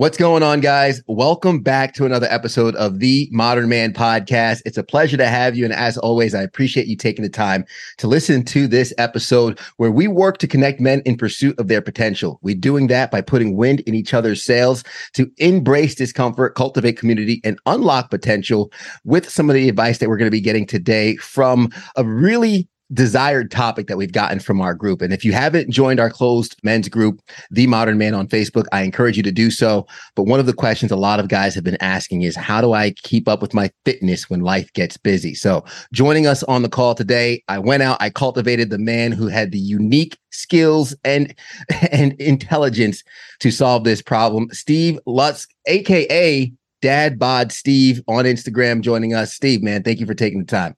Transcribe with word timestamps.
What's 0.00 0.16
going 0.16 0.42
on, 0.42 0.60
guys? 0.60 1.02
Welcome 1.08 1.60
back 1.60 1.92
to 1.92 2.06
another 2.06 2.26
episode 2.30 2.74
of 2.76 3.00
the 3.00 3.28
Modern 3.32 3.68
Man 3.68 3.92
Podcast. 3.92 4.62
It's 4.64 4.78
a 4.78 4.82
pleasure 4.82 5.18
to 5.18 5.26
have 5.26 5.54
you. 5.54 5.66
And 5.66 5.74
as 5.74 5.98
always, 5.98 6.34
I 6.34 6.40
appreciate 6.40 6.86
you 6.86 6.96
taking 6.96 7.22
the 7.22 7.28
time 7.28 7.66
to 7.98 8.08
listen 8.08 8.42
to 8.46 8.66
this 8.66 8.94
episode 8.96 9.60
where 9.76 9.90
we 9.90 10.08
work 10.08 10.38
to 10.38 10.48
connect 10.48 10.80
men 10.80 11.02
in 11.04 11.18
pursuit 11.18 11.58
of 11.58 11.68
their 11.68 11.82
potential. 11.82 12.38
We're 12.40 12.54
doing 12.54 12.86
that 12.86 13.10
by 13.10 13.20
putting 13.20 13.58
wind 13.58 13.80
in 13.80 13.94
each 13.94 14.14
other's 14.14 14.42
sails 14.42 14.84
to 15.12 15.30
embrace 15.36 15.96
discomfort, 15.96 16.54
cultivate 16.54 16.96
community, 16.96 17.42
and 17.44 17.60
unlock 17.66 18.08
potential 18.08 18.72
with 19.04 19.28
some 19.28 19.50
of 19.50 19.54
the 19.54 19.68
advice 19.68 19.98
that 19.98 20.08
we're 20.08 20.16
going 20.16 20.28
to 20.28 20.30
be 20.30 20.40
getting 20.40 20.64
today 20.64 21.16
from 21.16 21.70
a 21.96 22.06
really 22.06 22.70
desired 22.92 23.50
topic 23.50 23.86
that 23.86 23.96
we've 23.96 24.12
gotten 24.12 24.40
from 24.40 24.60
our 24.60 24.74
group. 24.74 25.02
And 25.02 25.12
if 25.12 25.24
you 25.24 25.32
haven't 25.32 25.70
joined 25.70 26.00
our 26.00 26.10
closed 26.10 26.56
men's 26.62 26.88
group, 26.88 27.20
The 27.50 27.66
Modern 27.66 27.98
Man 27.98 28.14
on 28.14 28.26
Facebook, 28.26 28.66
I 28.72 28.82
encourage 28.82 29.16
you 29.16 29.22
to 29.22 29.32
do 29.32 29.50
so. 29.50 29.86
But 30.16 30.24
one 30.24 30.40
of 30.40 30.46
the 30.46 30.52
questions 30.52 30.90
a 30.90 30.96
lot 30.96 31.20
of 31.20 31.28
guys 31.28 31.54
have 31.54 31.64
been 31.64 31.80
asking 31.80 32.22
is 32.22 32.36
how 32.36 32.60
do 32.60 32.72
I 32.72 32.90
keep 33.02 33.28
up 33.28 33.42
with 33.42 33.54
my 33.54 33.70
fitness 33.84 34.28
when 34.28 34.40
life 34.40 34.72
gets 34.72 34.96
busy? 34.96 35.34
So 35.34 35.64
joining 35.92 36.26
us 36.26 36.42
on 36.44 36.62
the 36.62 36.68
call 36.68 36.94
today, 36.94 37.42
I 37.48 37.58
went 37.58 37.82
out, 37.82 37.98
I 38.00 38.10
cultivated 38.10 38.70
the 38.70 38.78
man 38.78 39.12
who 39.12 39.28
had 39.28 39.52
the 39.52 39.58
unique 39.58 40.18
skills 40.30 40.94
and 41.04 41.34
and 41.92 42.12
intelligence 42.14 43.02
to 43.40 43.50
solve 43.50 43.84
this 43.84 44.02
problem. 44.02 44.48
Steve 44.52 44.98
Lutz, 45.06 45.46
aka 45.66 46.52
Dad 46.82 47.18
Bod 47.18 47.52
Steve 47.52 48.02
on 48.08 48.24
Instagram 48.24 48.80
joining 48.80 49.14
us. 49.14 49.32
Steve, 49.34 49.62
man, 49.62 49.82
thank 49.82 50.00
you 50.00 50.06
for 50.06 50.14
taking 50.14 50.40
the 50.40 50.46
time. 50.46 50.74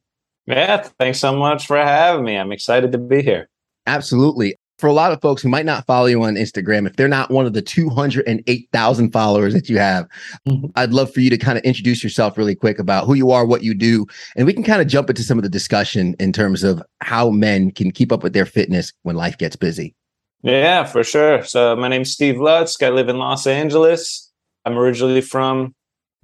Yeah, 0.53 0.83
thanks 0.98 1.19
so 1.19 1.34
much 1.34 1.67
for 1.67 1.77
having 1.77 2.25
me. 2.25 2.36
I'm 2.36 2.53
excited 2.53 2.92
to 2.92 2.98
be 2.98 3.22
here. 3.22 3.48
Absolutely. 3.86 4.56
For 4.78 4.89
a 4.89 4.92
lot 4.92 5.12
of 5.12 5.20
folks 5.20 5.42
who 5.42 5.48
might 5.48 5.64
not 5.64 5.86
follow 5.86 6.06
you 6.06 6.22
on 6.25 6.34
Instagram, 6.34 6.86
if 6.86 6.97
they're 6.97 7.09
not 7.09 7.31
one 7.31 7.47
of 7.47 7.53
the 7.53 7.62
208,000 7.62 9.12
followers 9.12 9.55
that 9.55 9.69
you 9.69 9.78
have, 9.78 10.09
mm-hmm. 10.47 10.67
I'd 10.75 10.92
love 10.92 11.12
for 11.12 11.20
you 11.20 11.31
to 11.31 11.39
kind 11.39 11.56
of 11.56 11.64
introduce 11.64 12.03
yourself 12.03 12.36
really 12.36 12.55
quick 12.55 12.78
about 12.78 13.06
who 13.06 13.14
you 13.14 13.31
are, 13.31 13.47
what 13.47 13.62
you 13.62 13.75
do, 13.75 14.06
and 14.36 14.44
we 14.44 14.53
can 14.53 14.64
kind 14.64 14.83
of 14.83 14.89
jump 14.89 15.09
into 15.09 15.22
some 15.22 15.39
of 15.39 15.44
the 15.44 15.48
discussion 15.48 16.17
in 16.19 16.33
terms 16.33 16.64
of 16.64 16.83
how 17.00 17.31
men 17.31 17.70
can 17.70 17.92
keep 17.92 18.11
up 18.11 18.22
with 18.22 18.33
their 18.33 18.47
fitness 18.47 18.92
when 19.03 19.16
life 19.16 19.39
gets 19.39 19.56
busy. 19.56 19.94
Yeah, 20.42 20.84
for 20.84 21.05
sure. 21.05 21.44
So, 21.44 21.77
my 21.77 21.87
name's 21.87 22.11
Steve 22.11 22.41
Lutz. 22.41 22.83
I 22.83 22.91
live 22.91 23.09
in 23.09 23.19
Los 23.19 23.47
Angeles. 23.47 24.33
I'm 24.64 24.77
originally 24.77 25.20
from 25.20 25.75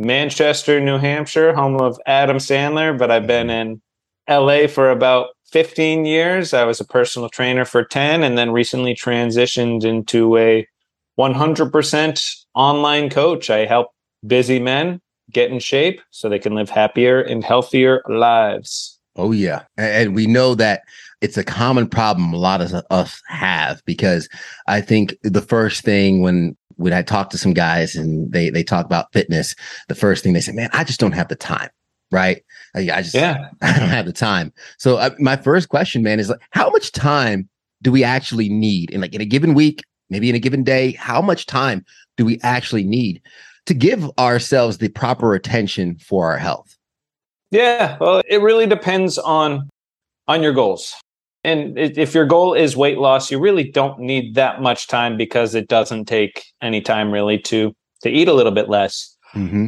Manchester, 0.00 0.80
New 0.80 0.98
Hampshire, 0.98 1.54
home 1.54 1.80
of 1.80 1.98
Adam 2.06 2.38
Sandler, 2.38 2.98
but 2.98 3.12
I've 3.12 3.28
been 3.28 3.50
in 3.50 3.80
LA 4.28 4.66
for 4.66 4.90
about 4.90 5.28
15 5.50 6.04
years. 6.04 6.52
I 6.52 6.64
was 6.64 6.80
a 6.80 6.84
personal 6.84 7.28
trainer 7.28 7.64
for 7.64 7.84
10 7.84 8.22
and 8.22 8.36
then 8.36 8.52
recently 8.52 8.94
transitioned 8.94 9.84
into 9.84 10.36
a 10.36 10.66
100% 11.18 12.36
online 12.54 13.10
coach. 13.10 13.50
I 13.50 13.66
help 13.66 13.88
busy 14.26 14.58
men 14.58 15.00
get 15.30 15.50
in 15.50 15.58
shape 15.58 16.00
so 16.10 16.28
they 16.28 16.38
can 16.38 16.54
live 16.54 16.70
happier 16.70 17.20
and 17.20 17.44
healthier 17.44 18.02
lives. 18.08 18.98
Oh, 19.16 19.32
yeah. 19.32 19.62
And 19.76 20.14
we 20.14 20.26
know 20.26 20.54
that 20.54 20.82
it's 21.20 21.36
a 21.36 21.44
common 21.44 21.88
problem 21.88 22.32
a 22.32 22.36
lot 22.36 22.60
of 22.60 22.72
us 22.90 23.20
have 23.26 23.82
because 23.84 24.28
I 24.68 24.80
think 24.80 25.16
the 25.22 25.42
first 25.42 25.82
thing 25.82 26.22
when 26.22 26.56
when 26.76 26.92
I 26.92 27.02
talk 27.02 27.30
to 27.30 27.38
some 27.38 27.54
guys 27.54 27.96
and 27.96 28.30
they 28.32 28.50
they 28.50 28.62
talk 28.62 28.86
about 28.86 29.12
fitness, 29.12 29.56
the 29.88 29.96
first 29.96 30.22
thing 30.22 30.32
they 30.32 30.40
say, 30.40 30.52
"Man, 30.52 30.70
I 30.72 30.84
just 30.84 31.00
don't 31.00 31.12
have 31.12 31.26
the 31.26 31.34
time." 31.34 31.70
Right? 32.10 32.42
I, 32.74 32.80
I 32.80 33.02
just 33.02 33.14
yeah. 33.14 33.50
I 33.62 33.78
don't 33.78 33.88
have 33.88 34.06
the 34.06 34.12
time. 34.12 34.52
So 34.78 34.96
uh, 34.96 35.10
my 35.18 35.36
first 35.36 35.68
question, 35.68 36.02
man, 36.02 36.20
is 36.20 36.28
like, 36.28 36.40
how 36.50 36.70
much 36.70 36.92
time 36.92 37.48
do 37.82 37.92
we 37.92 38.04
actually 38.04 38.48
need 38.48 38.90
in 38.90 39.00
like 39.00 39.14
in 39.14 39.20
a 39.20 39.26
given 39.26 39.54
week, 39.54 39.82
maybe 40.10 40.28
in 40.28 40.34
a 40.34 40.40
given 40.40 40.64
day? 40.64 40.92
How 40.92 41.20
much 41.20 41.46
time 41.46 41.84
do 42.16 42.24
we 42.24 42.40
actually 42.42 42.84
need 42.84 43.22
to 43.66 43.74
give 43.74 44.10
ourselves 44.18 44.78
the 44.78 44.88
proper 44.88 45.34
attention 45.34 45.98
for 45.98 46.30
our 46.30 46.38
health? 46.38 46.76
Yeah, 47.50 47.96
well, 48.00 48.22
it 48.28 48.40
really 48.40 48.66
depends 48.66 49.18
on 49.18 49.68
on 50.26 50.42
your 50.42 50.52
goals. 50.52 50.94
And 51.44 51.78
if 51.78 52.14
your 52.14 52.26
goal 52.26 52.52
is 52.52 52.76
weight 52.76 52.98
loss, 52.98 53.30
you 53.30 53.38
really 53.38 53.70
don't 53.70 54.00
need 54.00 54.34
that 54.34 54.60
much 54.60 54.86
time 54.88 55.16
because 55.16 55.54
it 55.54 55.68
doesn't 55.68 56.06
take 56.06 56.44
any 56.60 56.80
time 56.80 57.12
really 57.12 57.38
to 57.40 57.72
to 58.02 58.10
eat 58.10 58.28
a 58.28 58.32
little 58.32 58.52
bit 58.52 58.68
less. 58.68 59.16
Mm-hmm. 59.34 59.66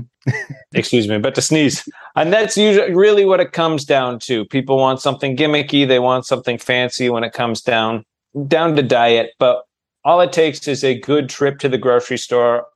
Excuse 0.73 1.09
me, 1.09 1.19
but 1.19 1.35
to 1.35 1.43
sneeze. 1.43 1.89
And 2.15 2.33
that's 2.33 2.57
usually 2.57 2.95
really 2.95 3.25
what 3.25 3.41
it 3.41 3.53
comes 3.53 3.85
down 3.85 4.19
to. 4.21 4.45
People 4.47 4.77
want 4.77 5.01
something 5.01 5.37
gimmicky, 5.37 5.87
they 5.87 5.99
want 5.99 6.27
something 6.27 6.59
fancy 6.59 7.09
when 7.11 7.25
it 7.25 7.33
comes 7.33 7.63
down 7.63 8.05
down 8.47 8.77
to 8.77 8.83
diet, 8.83 9.33
but 9.39 9.65
all 10.05 10.21
it 10.21 10.33
takes 10.33 10.67
is 10.69 10.85
a 10.85 10.99
good 10.99 11.29
trip 11.29 11.59
to 11.59 11.69
the 11.69 11.79
grocery 11.79 12.17
store, 12.17 12.67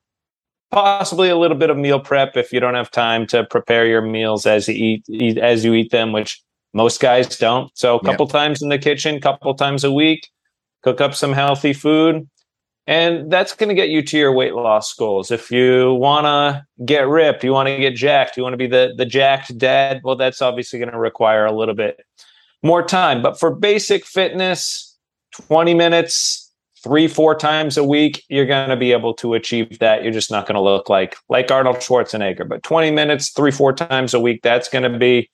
possibly 0.71 1.29
a 1.29 1.37
little 1.37 1.57
bit 1.57 1.71
of 1.71 1.77
meal 1.77 2.01
prep 2.01 2.37
if 2.37 2.53
you 2.53 2.61
don't 2.61 2.75
have 2.75 2.91
time 2.91 3.27
to 3.29 3.45
prepare 3.45 3.87
your 3.87 4.03
meals 4.03 4.47
as 4.47 4.69
you 4.69 4.75
eat, 4.75 5.05
eat 5.09 5.39
as 5.39 5.65
you 5.65 5.75
eat 5.75 5.91
them, 5.91 6.13
which 6.13 6.43
most 6.73 7.01
guys 7.01 7.39
don't. 7.39 7.71
So 7.77 7.97
a 7.97 8.05
couple 8.05 8.27
yep. 8.27 8.33
times 8.33 8.63
in 8.63 8.69
the 8.69 8.79
kitchen, 8.79 9.21
couple 9.21 9.55
times 9.55 9.85
a 9.85 9.93
week, 9.93 10.29
cook 10.83 11.01
up 11.01 11.15
some 11.15 11.33
healthy 11.33 11.73
food, 11.73 12.29
and 12.87 13.31
that's 13.31 13.55
going 13.55 13.69
to 13.69 13.75
get 13.75 13.89
you 13.89 14.03
to 14.03 14.19
your 14.19 14.33
weight 14.33 14.55
loss 14.55 14.93
goals. 14.93 15.31
If 15.31 15.51
you 15.51 15.95
want 15.95 16.27
to 16.27 16.67
get 16.85 17.09
ripped, 17.09 17.43
you 17.43 17.53
want 17.53 17.69
to 17.69 17.77
get 17.79 17.95
jacked, 17.95 18.37
you 18.37 18.43
want 18.43 18.53
to 18.53 18.59
be 18.59 18.67
the, 18.67 18.93
the 18.97 19.07
jacked 19.07 19.57
dad, 19.57 20.01
well, 20.05 20.17
that's 20.17 20.43
obviously 20.43 20.79
going 20.79 20.93
to 20.93 20.99
require 20.99 21.47
a 21.47 21.53
little 21.53 21.75
bit 21.75 22.01
more 22.63 22.83
time. 22.83 23.23
But 23.23 23.39
for 23.41 23.55
basic 23.55 24.05
fitness, 24.05 24.97
20 25.49 25.73
minutes, 25.73 26.53
three, 26.83 27.09
four 27.09 27.35
times 27.35 27.79
a 27.79 27.85
week, 27.85 28.23
you're 28.29 28.45
going 28.45 28.69
to 28.69 28.77
be 28.77 28.93
able 28.93 29.15
to 29.15 29.33
achieve 29.33 29.79
that. 29.79 30.03
You're 30.03 30.13
just 30.13 30.31
not 30.31 30.47
going 30.47 30.57
to 30.57 30.61
look 30.61 30.91
like, 30.91 31.17
like 31.31 31.51
Arnold 31.51 31.77
Schwarzenegger. 31.77 32.47
But 32.47 32.63
20 32.63 32.91
minutes, 32.91 33.31
three, 33.31 33.51
four 33.51 33.73
times 33.73 34.13
a 34.13 34.21
week, 34.21 34.43
that's 34.43 34.69
going 34.69 34.91
to 34.91 34.99
be 34.99 35.31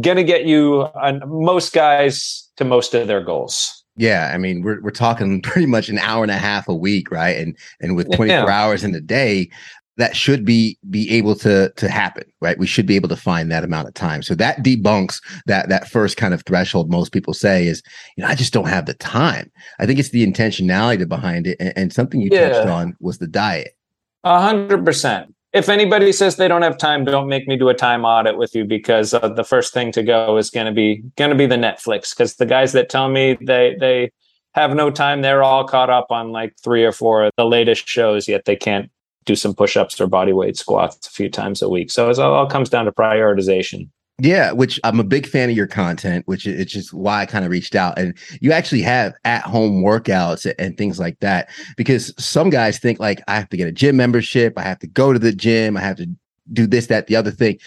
going 0.00 0.16
to 0.16 0.24
get 0.24 0.44
you, 0.44 0.88
uh, 1.00 1.20
most 1.26 1.72
guys, 1.72 2.50
to 2.56 2.64
most 2.64 2.94
of 2.94 3.06
their 3.06 3.22
goals. 3.22 3.83
Yeah, 3.96 4.32
I 4.34 4.38
mean, 4.38 4.62
we're 4.62 4.80
we're 4.80 4.90
talking 4.90 5.40
pretty 5.42 5.66
much 5.66 5.88
an 5.88 5.98
hour 5.98 6.22
and 6.22 6.30
a 6.30 6.38
half 6.38 6.68
a 6.68 6.74
week, 6.74 7.10
right? 7.10 7.36
And 7.36 7.56
and 7.80 7.96
with 7.96 8.06
24 8.06 8.26
yeah. 8.26 8.46
hours 8.46 8.84
in 8.84 8.94
a 8.94 9.00
day, 9.00 9.50
that 9.96 10.16
should 10.16 10.44
be 10.44 10.78
be 10.90 11.10
able 11.10 11.36
to 11.36 11.72
to 11.76 11.88
happen, 11.88 12.24
right? 12.40 12.58
We 12.58 12.66
should 12.66 12.86
be 12.86 12.96
able 12.96 13.08
to 13.10 13.16
find 13.16 13.50
that 13.50 13.64
amount 13.64 13.88
of 13.88 13.94
time. 13.94 14.22
So 14.22 14.34
that 14.34 14.58
debunks 14.64 15.22
that 15.46 15.68
that 15.68 15.88
first 15.88 16.16
kind 16.16 16.34
of 16.34 16.42
threshold 16.42 16.90
most 16.90 17.12
people 17.12 17.34
say 17.34 17.66
is, 17.66 17.82
you 18.16 18.22
know, 18.22 18.28
I 18.28 18.34
just 18.34 18.52
don't 18.52 18.68
have 18.68 18.86
the 18.86 18.94
time. 18.94 19.50
I 19.78 19.86
think 19.86 19.98
it's 19.98 20.10
the 20.10 20.26
intentionality 20.26 21.08
behind 21.08 21.46
it, 21.46 21.56
and, 21.60 21.72
and 21.76 21.92
something 21.92 22.20
you 22.20 22.30
yeah. 22.32 22.48
touched 22.48 22.68
on 22.68 22.96
was 23.00 23.18
the 23.18 23.28
diet. 23.28 23.76
A 24.24 24.40
hundred 24.40 24.84
percent 24.84 25.34
if 25.54 25.68
anybody 25.68 26.10
says 26.10 26.34
they 26.34 26.48
don't 26.48 26.62
have 26.62 26.76
time, 26.76 27.04
don't 27.04 27.28
make 27.28 27.46
me 27.46 27.56
do 27.56 27.68
a 27.68 27.74
time 27.74 28.04
audit 28.04 28.36
with 28.36 28.54
you 28.56 28.64
because 28.64 29.14
uh, 29.14 29.28
the 29.28 29.44
first 29.44 29.72
thing 29.72 29.92
to 29.92 30.02
go 30.02 30.36
is 30.36 30.50
going 30.50 30.66
to 30.66 30.72
be 30.72 31.02
going 31.16 31.30
to 31.30 31.36
be 31.36 31.46
the 31.46 31.54
Netflix 31.54 32.10
because 32.14 32.34
the 32.34 32.44
guys 32.44 32.72
that 32.72 32.88
tell 32.88 33.08
me 33.08 33.38
they 33.40 33.76
they 33.78 34.10
have 34.54 34.74
no 34.74 34.90
time, 34.90 35.22
they're 35.22 35.44
all 35.44 35.64
caught 35.64 35.90
up 35.90 36.08
on 36.10 36.30
like 36.30 36.54
three 36.62 36.84
or 36.84 36.92
four 36.92 37.24
of 37.24 37.32
the 37.36 37.46
latest 37.46 37.88
shows, 37.88 38.28
yet 38.28 38.44
they 38.44 38.56
can't 38.56 38.90
do 39.24 39.34
some 39.34 39.54
push-ups 39.54 40.00
or 40.00 40.06
body 40.06 40.32
weight 40.32 40.56
squats 40.56 41.06
a 41.06 41.10
few 41.10 41.30
times 41.30 41.62
a 41.62 41.68
week. 41.68 41.90
So 41.90 42.10
it 42.10 42.18
all 42.18 42.46
comes 42.46 42.68
down 42.68 42.84
to 42.84 42.92
prioritization. 42.92 43.88
Yeah, 44.20 44.52
which 44.52 44.78
I'm 44.84 45.00
a 45.00 45.04
big 45.04 45.26
fan 45.26 45.50
of 45.50 45.56
your 45.56 45.66
content, 45.66 46.26
which 46.28 46.46
is 46.46 46.66
just 46.66 46.94
why 46.94 47.22
I 47.22 47.26
kind 47.26 47.44
of 47.44 47.50
reached 47.50 47.74
out. 47.74 47.98
And 47.98 48.16
you 48.40 48.52
actually 48.52 48.82
have 48.82 49.12
at 49.24 49.42
home 49.42 49.82
workouts 49.82 50.52
and 50.56 50.76
things 50.76 51.00
like 51.00 51.18
that. 51.18 51.48
Because 51.76 52.14
some 52.16 52.48
guys 52.48 52.78
think 52.78 53.00
like 53.00 53.22
I 53.26 53.34
have 53.34 53.48
to 53.48 53.56
get 53.56 53.66
a 53.66 53.72
gym 53.72 53.96
membership, 53.96 54.52
I 54.56 54.62
have 54.62 54.78
to 54.80 54.86
go 54.86 55.12
to 55.12 55.18
the 55.18 55.32
gym, 55.32 55.76
I 55.76 55.80
have 55.80 55.96
to 55.96 56.06
do 56.52 56.66
this, 56.66 56.86
that, 56.86 57.08
the 57.08 57.16
other 57.16 57.32
thing. 57.32 57.58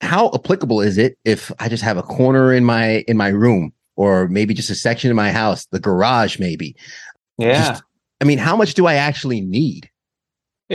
How 0.00 0.30
applicable 0.32 0.80
is 0.80 0.96
it 0.96 1.18
if 1.24 1.50
I 1.58 1.68
just 1.68 1.82
have 1.82 1.96
a 1.96 2.02
corner 2.02 2.52
in 2.52 2.64
my 2.64 3.04
in 3.08 3.16
my 3.16 3.28
room 3.28 3.72
or 3.96 4.28
maybe 4.28 4.54
just 4.54 4.70
a 4.70 4.74
section 4.76 5.10
in 5.10 5.16
my 5.16 5.32
house, 5.32 5.66
the 5.66 5.80
garage 5.80 6.38
maybe? 6.38 6.76
Yeah. 7.36 7.70
Just, 7.70 7.82
I 8.20 8.24
mean, 8.24 8.38
how 8.38 8.54
much 8.54 8.74
do 8.74 8.86
I 8.86 8.94
actually 8.94 9.40
need? 9.40 9.90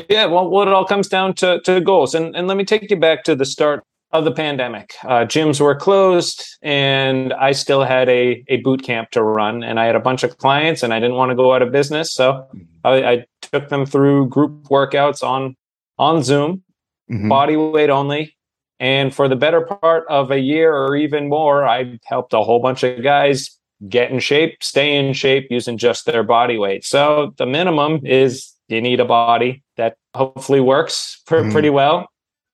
Yeah, 0.10 0.26
well, 0.26 0.50
well, 0.50 0.68
it 0.68 0.74
all 0.74 0.86
comes 0.86 1.08
down 1.08 1.36
to, 1.36 1.62
to 1.62 1.82
goals. 1.82 2.16
And, 2.16 2.36
and 2.36 2.48
let 2.48 2.58
me 2.58 2.66
take 2.66 2.90
you 2.90 2.98
back 2.98 3.24
to 3.26 3.36
the 3.36 3.46
start 3.46 3.84
of 4.14 4.26
the 4.26 4.32
pandemic. 4.32 4.94
Uh, 5.04 5.26
gyms 5.26 5.60
were 5.62 5.76
closed, 5.76 6.44
and 6.62 7.34
I 7.34 7.54
still 7.54 7.84
had 7.84 8.10
a, 8.10 8.44
a 8.50 8.58
boot 8.58 8.84
camp 8.84 9.12
to 9.12 9.24
run, 9.24 9.64
and 9.64 9.80
I 9.80 9.86
had 9.86 9.96
a 9.96 10.00
bunch 10.00 10.24
of 10.24 10.38
clients, 10.38 10.84
and 10.84 10.94
I 10.94 11.00
didn't 11.00 11.16
want 11.16 11.30
to 11.30 11.36
go 11.36 11.54
out 11.54 11.62
of 11.62 11.72
business, 11.72 12.14
so 12.14 12.34
mm-hmm. 12.34 12.64
I, 12.84 13.12
I 13.12 13.26
took 13.42 13.70
them 13.70 13.86
through 13.86 14.28
group 14.28 14.64
workouts 14.66 15.24
on 15.24 15.56
on 15.98 16.24
Zoom, 16.24 16.64
mm-hmm. 17.10 17.30
body 17.30 17.56
weight 17.56 17.90
only. 17.90 18.36
And 18.80 19.14
for 19.14 19.28
the 19.28 19.36
better 19.36 19.62
part 19.62 20.06
of 20.10 20.32
a 20.32 20.40
year 20.40 20.74
or 20.74 20.96
even 20.96 21.30
more, 21.30 21.68
I 21.68 22.00
helped 22.06 22.34
a 22.34 22.42
whole 22.42 22.60
bunch 22.60 22.82
of 22.82 23.04
guys 23.04 23.56
get 23.88 24.12
in 24.12 24.20
shape, 24.20 24.64
stay 24.64 24.96
in 24.96 25.14
shape 25.14 25.48
using 25.52 25.78
just 25.78 26.08
their 26.08 26.24
body 26.24 26.58
weight. 26.58 26.84
So 26.84 27.36
the 27.38 27.46
minimum 27.46 28.02
is 28.04 28.52
you 28.70 28.82
need 28.82 29.00
a 29.00 29.06
body 29.06 29.64
that 29.78 29.98
hopefully 30.16 30.62
works 30.62 31.22
pr- 31.28 31.36
mm-hmm. 31.36 31.52
pretty 31.52 31.70
well 31.70 32.08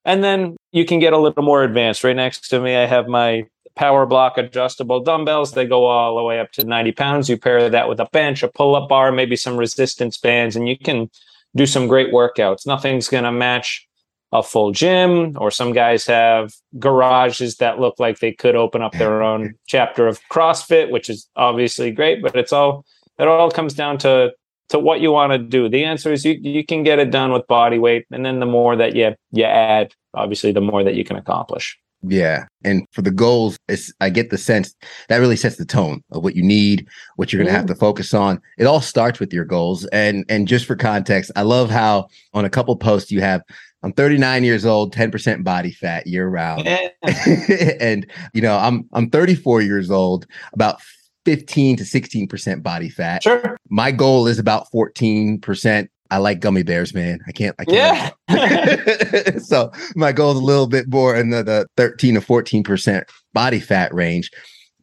and 0.07 0.23
then 0.23 0.55
you 0.71 0.85
can 0.85 0.99
get 0.99 1.13
a 1.13 1.17
little 1.17 1.43
more 1.43 1.63
advanced. 1.63 2.03
Right 2.03 2.15
next 2.15 2.47
to 2.49 2.61
me, 2.61 2.75
I 2.75 2.85
have 2.85 3.07
my 3.07 3.45
power 3.75 4.05
block 4.05 4.37
adjustable 4.37 5.01
dumbbells. 5.01 5.51
They 5.51 5.65
go 5.65 5.85
all 5.85 6.15
the 6.15 6.23
way 6.23 6.39
up 6.39 6.51
to 6.53 6.63
90 6.63 6.93
pounds. 6.93 7.29
You 7.29 7.37
pair 7.37 7.69
that 7.69 7.89
with 7.89 7.99
a 7.99 8.07
bench, 8.11 8.41
a 8.41 8.47
pull 8.47 8.75
up 8.75 8.89
bar, 8.89 9.11
maybe 9.11 9.35
some 9.35 9.57
resistance 9.57 10.17
bands, 10.17 10.55
and 10.55 10.67
you 10.67 10.77
can 10.77 11.11
do 11.55 11.65
some 11.65 11.87
great 11.87 12.13
workouts. 12.13 12.65
Nothing's 12.65 13.09
going 13.09 13.25
to 13.25 13.31
match 13.31 13.85
a 14.31 14.41
full 14.41 14.71
gym, 14.71 15.37
or 15.37 15.51
some 15.51 15.73
guys 15.73 16.05
have 16.05 16.53
garages 16.79 17.57
that 17.57 17.79
look 17.79 17.99
like 17.99 18.19
they 18.19 18.31
could 18.31 18.55
open 18.55 18.81
up 18.81 18.93
their 18.93 19.21
own 19.21 19.55
chapter 19.67 20.07
of 20.07 20.19
CrossFit, 20.31 20.89
which 20.89 21.09
is 21.09 21.29
obviously 21.35 21.91
great, 21.91 22.21
but 22.21 22.35
it's 22.35 22.53
all 22.53 22.85
it 23.19 23.27
all 23.27 23.51
comes 23.51 23.73
down 23.73 23.97
to 23.99 24.31
to 24.69 24.79
what 24.79 25.01
you 25.01 25.11
want 25.11 25.31
to 25.31 25.37
do. 25.37 25.69
The 25.69 25.83
answer 25.83 26.11
is 26.11 26.25
you 26.25 26.33
you 26.41 26.65
can 26.65 26.83
get 26.83 26.99
it 26.99 27.11
done 27.11 27.31
with 27.31 27.47
body 27.47 27.79
weight, 27.79 28.05
and 28.11 28.25
then 28.25 28.39
the 28.39 28.45
more 28.45 28.75
that 28.75 28.95
you 28.95 29.15
you 29.31 29.43
add, 29.43 29.93
obviously, 30.13 30.51
the 30.51 30.61
more 30.61 30.83
that 30.83 30.95
you 30.95 31.03
can 31.03 31.15
accomplish. 31.15 31.77
Yeah. 32.03 32.45
And 32.63 32.85
for 32.91 33.01
the 33.01 33.11
goals, 33.11 33.57
it's 33.67 33.91
I 33.99 34.09
get 34.09 34.29
the 34.29 34.37
sense 34.37 34.75
that 35.09 35.17
really 35.17 35.35
sets 35.35 35.57
the 35.57 35.65
tone 35.65 36.03
of 36.11 36.23
what 36.23 36.35
you 36.35 36.43
need, 36.43 36.87
what 37.15 37.33
you're 37.33 37.41
gonna 37.41 37.51
have 37.51 37.65
mm-hmm. 37.65 37.73
to 37.73 37.79
focus 37.79 38.13
on. 38.13 38.39
It 38.57 38.65
all 38.65 38.81
starts 38.81 39.19
with 39.19 39.33
your 39.33 39.45
goals. 39.45 39.85
And 39.87 40.23
and 40.29 40.47
just 40.47 40.65
for 40.65 40.75
context, 40.75 41.31
I 41.35 41.41
love 41.41 41.69
how 41.69 42.07
on 42.33 42.45
a 42.45 42.49
couple 42.49 42.75
posts 42.75 43.11
you 43.11 43.21
have 43.21 43.41
I'm 43.83 43.93
39 43.93 44.43
years 44.43 44.65
old, 44.65 44.93
10% 44.93 45.43
body 45.43 45.71
fat 45.71 46.07
year 46.07 46.27
round. 46.27 46.65
Yeah. 46.65 46.89
and 47.79 48.05
you 48.33 48.41
know, 48.41 48.57
I'm 48.57 48.87
I'm 48.93 49.09
34 49.09 49.61
years 49.61 49.91
old, 49.91 50.25
about 50.53 50.81
15 51.27 51.75
to 51.75 51.83
16% 51.83 52.63
body 52.63 52.87
fat. 52.87 53.21
Sure. 53.21 53.57
My 53.67 53.91
goal 53.91 54.27
is 54.27 54.39
about 54.39 54.71
14%. 54.71 55.89
I 56.09 56.17
like 56.19 56.39
gummy 56.39 56.63
bears, 56.63 56.93
man. 56.93 57.19
I 57.27 57.33
can't 57.33 57.53
I 57.59 57.65
can't. 57.65 58.15
Yeah. 58.29 59.37
so 59.39 59.69
my 59.97 60.13
goal 60.13 60.31
is 60.31 60.37
a 60.37 60.41
little 60.41 60.67
bit 60.67 60.87
more 60.87 61.17
in 61.17 61.31
the, 61.31 61.43
the 61.43 61.67
13 61.75 62.13
to 62.13 62.21
14% 62.21 63.03
body 63.33 63.59
fat 63.59 63.93
range. 63.93 64.31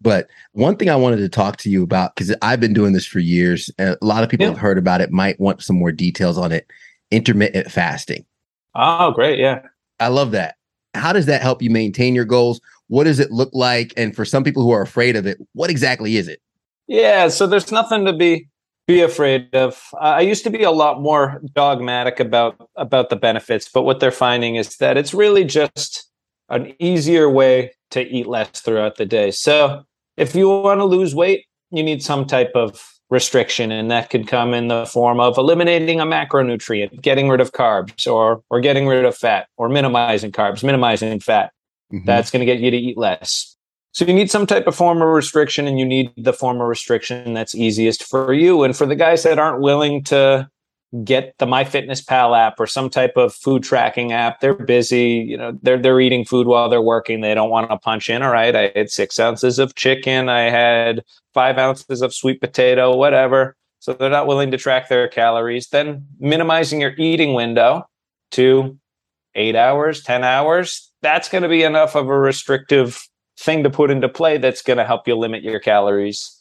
But 0.02 0.28
one 0.52 0.76
thing 0.76 0.90
I 0.90 0.96
wanted 0.96 1.16
to 1.16 1.30
talk 1.30 1.56
to 1.58 1.70
you 1.70 1.82
about, 1.82 2.14
because 2.14 2.36
I've 2.42 2.60
been 2.60 2.74
doing 2.74 2.92
this 2.92 3.06
for 3.06 3.20
years, 3.20 3.70
a 3.78 3.96
lot 4.02 4.22
of 4.22 4.28
people 4.28 4.44
yeah. 4.44 4.50
have 4.50 4.60
heard 4.60 4.76
about 4.76 5.00
it, 5.00 5.10
might 5.10 5.40
want 5.40 5.62
some 5.62 5.76
more 5.76 5.92
details 5.92 6.36
on 6.36 6.52
it. 6.52 6.66
Intermittent 7.10 7.72
fasting. 7.72 8.26
Oh, 8.74 9.12
great. 9.12 9.38
Yeah. 9.38 9.62
I 9.98 10.08
love 10.08 10.32
that. 10.32 10.56
How 10.92 11.14
does 11.14 11.24
that 11.24 11.40
help 11.40 11.62
you 11.62 11.70
maintain 11.70 12.14
your 12.14 12.26
goals? 12.26 12.60
What 12.94 13.04
does 13.04 13.18
it 13.18 13.32
look 13.32 13.50
like? 13.52 13.92
And 13.96 14.14
for 14.14 14.24
some 14.24 14.44
people 14.44 14.62
who 14.62 14.70
are 14.70 14.82
afraid 14.82 15.16
of 15.16 15.26
it, 15.26 15.38
what 15.52 15.68
exactly 15.68 16.16
is 16.16 16.28
it? 16.28 16.40
Yeah. 16.86 17.26
So 17.26 17.48
there's 17.48 17.72
nothing 17.72 18.04
to 18.04 18.12
be 18.12 18.48
be 18.86 19.00
afraid 19.00 19.52
of. 19.52 19.82
I 20.00 20.20
used 20.20 20.44
to 20.44 20.50
be 20.50 20.62
a 20.62 20.70
lot 20.70 21.02
more 21.02 21.42
dogmatic 21.54 22.20
about 22.20 22.54
about 22.76 23.10
the 23.10 23.16
benefits, 23.16 23.68
but 23.68 23.82
what 23.82 23.98
they're 23.98 24.12
finding 24.12 24.54
is 24.54 24.76
that 24.76 24.96
it's 24.96 25.12
really 25.12 25.42
just 25.44 26.08
an 26.50 26.72
easier 26.78 27.28
way 27.28 27.72
to 27.90 28.00
eat 28.00 28.28
less 28.28 28.60
throughout 28.60 28.96
the 28.96 29.06
day. 29.06 29.32
So 29.32 29.82
if 30.16 30.36
you 30.36 30.48
want 30.48 30.78
to 30.78 30.84
lose 30.84 31.16
weight, 31.16 31.46
you 31.72 31.82
need 31.82 32.00
some 32.00 32.24
type 32.26 32.52
of 32.54 32.94
restriction 33.10 33.72
and 33.72 33.90
that 33.90 34.08
could 34.08 34.28
come 34.28 34.54
in 34.54 34.68
the 34.68 34.86
form 34.86 35.18
of 35.18 35.36
eliminating 35.36 36.00
a 36.00 36.06
macronutrient 36.06 37.02
getting 37.02 37.28
rid 37.28 37.40
of 37.40 37.52
carbs 37.52 38.10
or 38.10 38.42
or 38.50 38.60
getting 38.60 38.86
rid 38.86 39.04
of 39.04 39.16
fat 39.16 39.48
or 39.56 39.68
minimizing 39.68 40.32
carbs 40.32 40.64
minimizing 40.64 41.20
fat 41.20 41.52
mm-hmm. 41.94 42.06
that's 42.06 42.30
going 42.30 42.40
to 42.40 42.46
get 42.46 42.60
you 42.60 42.70
to 42.70 42.76
eat 42.76 42.98
less 42.98 43.54
so 43.92 44.04
you 44.04 44.12
need 44.12 44.30
some 44.30 44.44
type 44.44 44.66
of 44.66 44.74
form 44.74 45.00
of 45.00 45.08
restriction 45.08 45.68
and 45.68 45.78
you 45.78 45.84
need 45.84 46.12
the 46.16 46.32
form 46.32 46.60
of 46.60 46.66
restriction 46.66 47.32
that's 47.32 47.54
easiest 47.54 48.02
for 48.02 48.32
you 48.32 48.64
and 48.64 48.76
for 48.76 48.86
the 48.86 48.96
guys 48.96 49.22
that 49.22 49.38
aren't 49.38 49.60
willing 49.60 50.02
to 50.04 50.48
get 51.02 51.34
the 51.38 51.46
MyFitnessPal 51.46 52.38
app 52.38 52.60
or 52.60 52.66
some 52.66 52.88
type 52.88 53.16
of 53.16 53.34
food 53.34 53.62
tracking 53.62 54.12
app. 54.12 54.40
They're 54.40 54.54
busy, 54.54 55.24
you 55.28 55.36
know, 55.36 55.58
they're 55.62 55.78
they're 55.78 56.00
eating 56.00 56.24
food 56.24 56.46
while 56.46 56.68
they're 56.68 56.82
working. 56.82 57.20
They 57.20 57.34
don't 57.34 57.50
want 57.50 57.70
to 57.70 57.78
punch 57.78 58.08
in. 58.08 58.22
All 58.22 58.30
right, 58.30 58.54
I 58.54 58.72
had 58.76 58.90
six 58.90 59.18
ounces 59.18 59.58
of 59.58 59.74
chicken. 59.74 60.28
I 60.28 60.50
had 60.50 61.04
five 61.32 61.58
ounces 61.58 62.02
of 62.02 62.14
sweet 62.14 62.40
potato, 62.40 62.94
whatever. 62.94 63.56
So 63.80 63.92
they're 63.92 64.10
not 64.10 64.26
willing 64.26 64.50
to 64.52 64.56
track 64.56 64.88
their 64.88 65.08
calories. 65.08 65.68
Then 65.68 66.06
minimizing 66.18 66.80
your 66.80 66.94
eating 66.96 67.34
window 67.34 67.88
to 68.32 68.78
eight 69.34 69.56
hours, 69.56 70.02
10 70.02 70.24
hours. 70.24 70.90
That's 71.04 71.28
going 71.28 71.42
to 71.42 71.50
be 71.50 71.62
enough 71.62 71.94
of 71.94 72.08
a 72.08 72.18
restrictive 72.18 72.98
thing 73.38 73.62
to 73.62 73.68
put 73.68 73.90
into 73.90 74.08
play 74.08 74.38
that's 74.38 74.62
going 74.62 74.78
to 74.78 74.86
help 74.86 75.06
you 75.06 75.14
limit 75.14 75.42
your 75.42 75.60
calories 75.60 76.34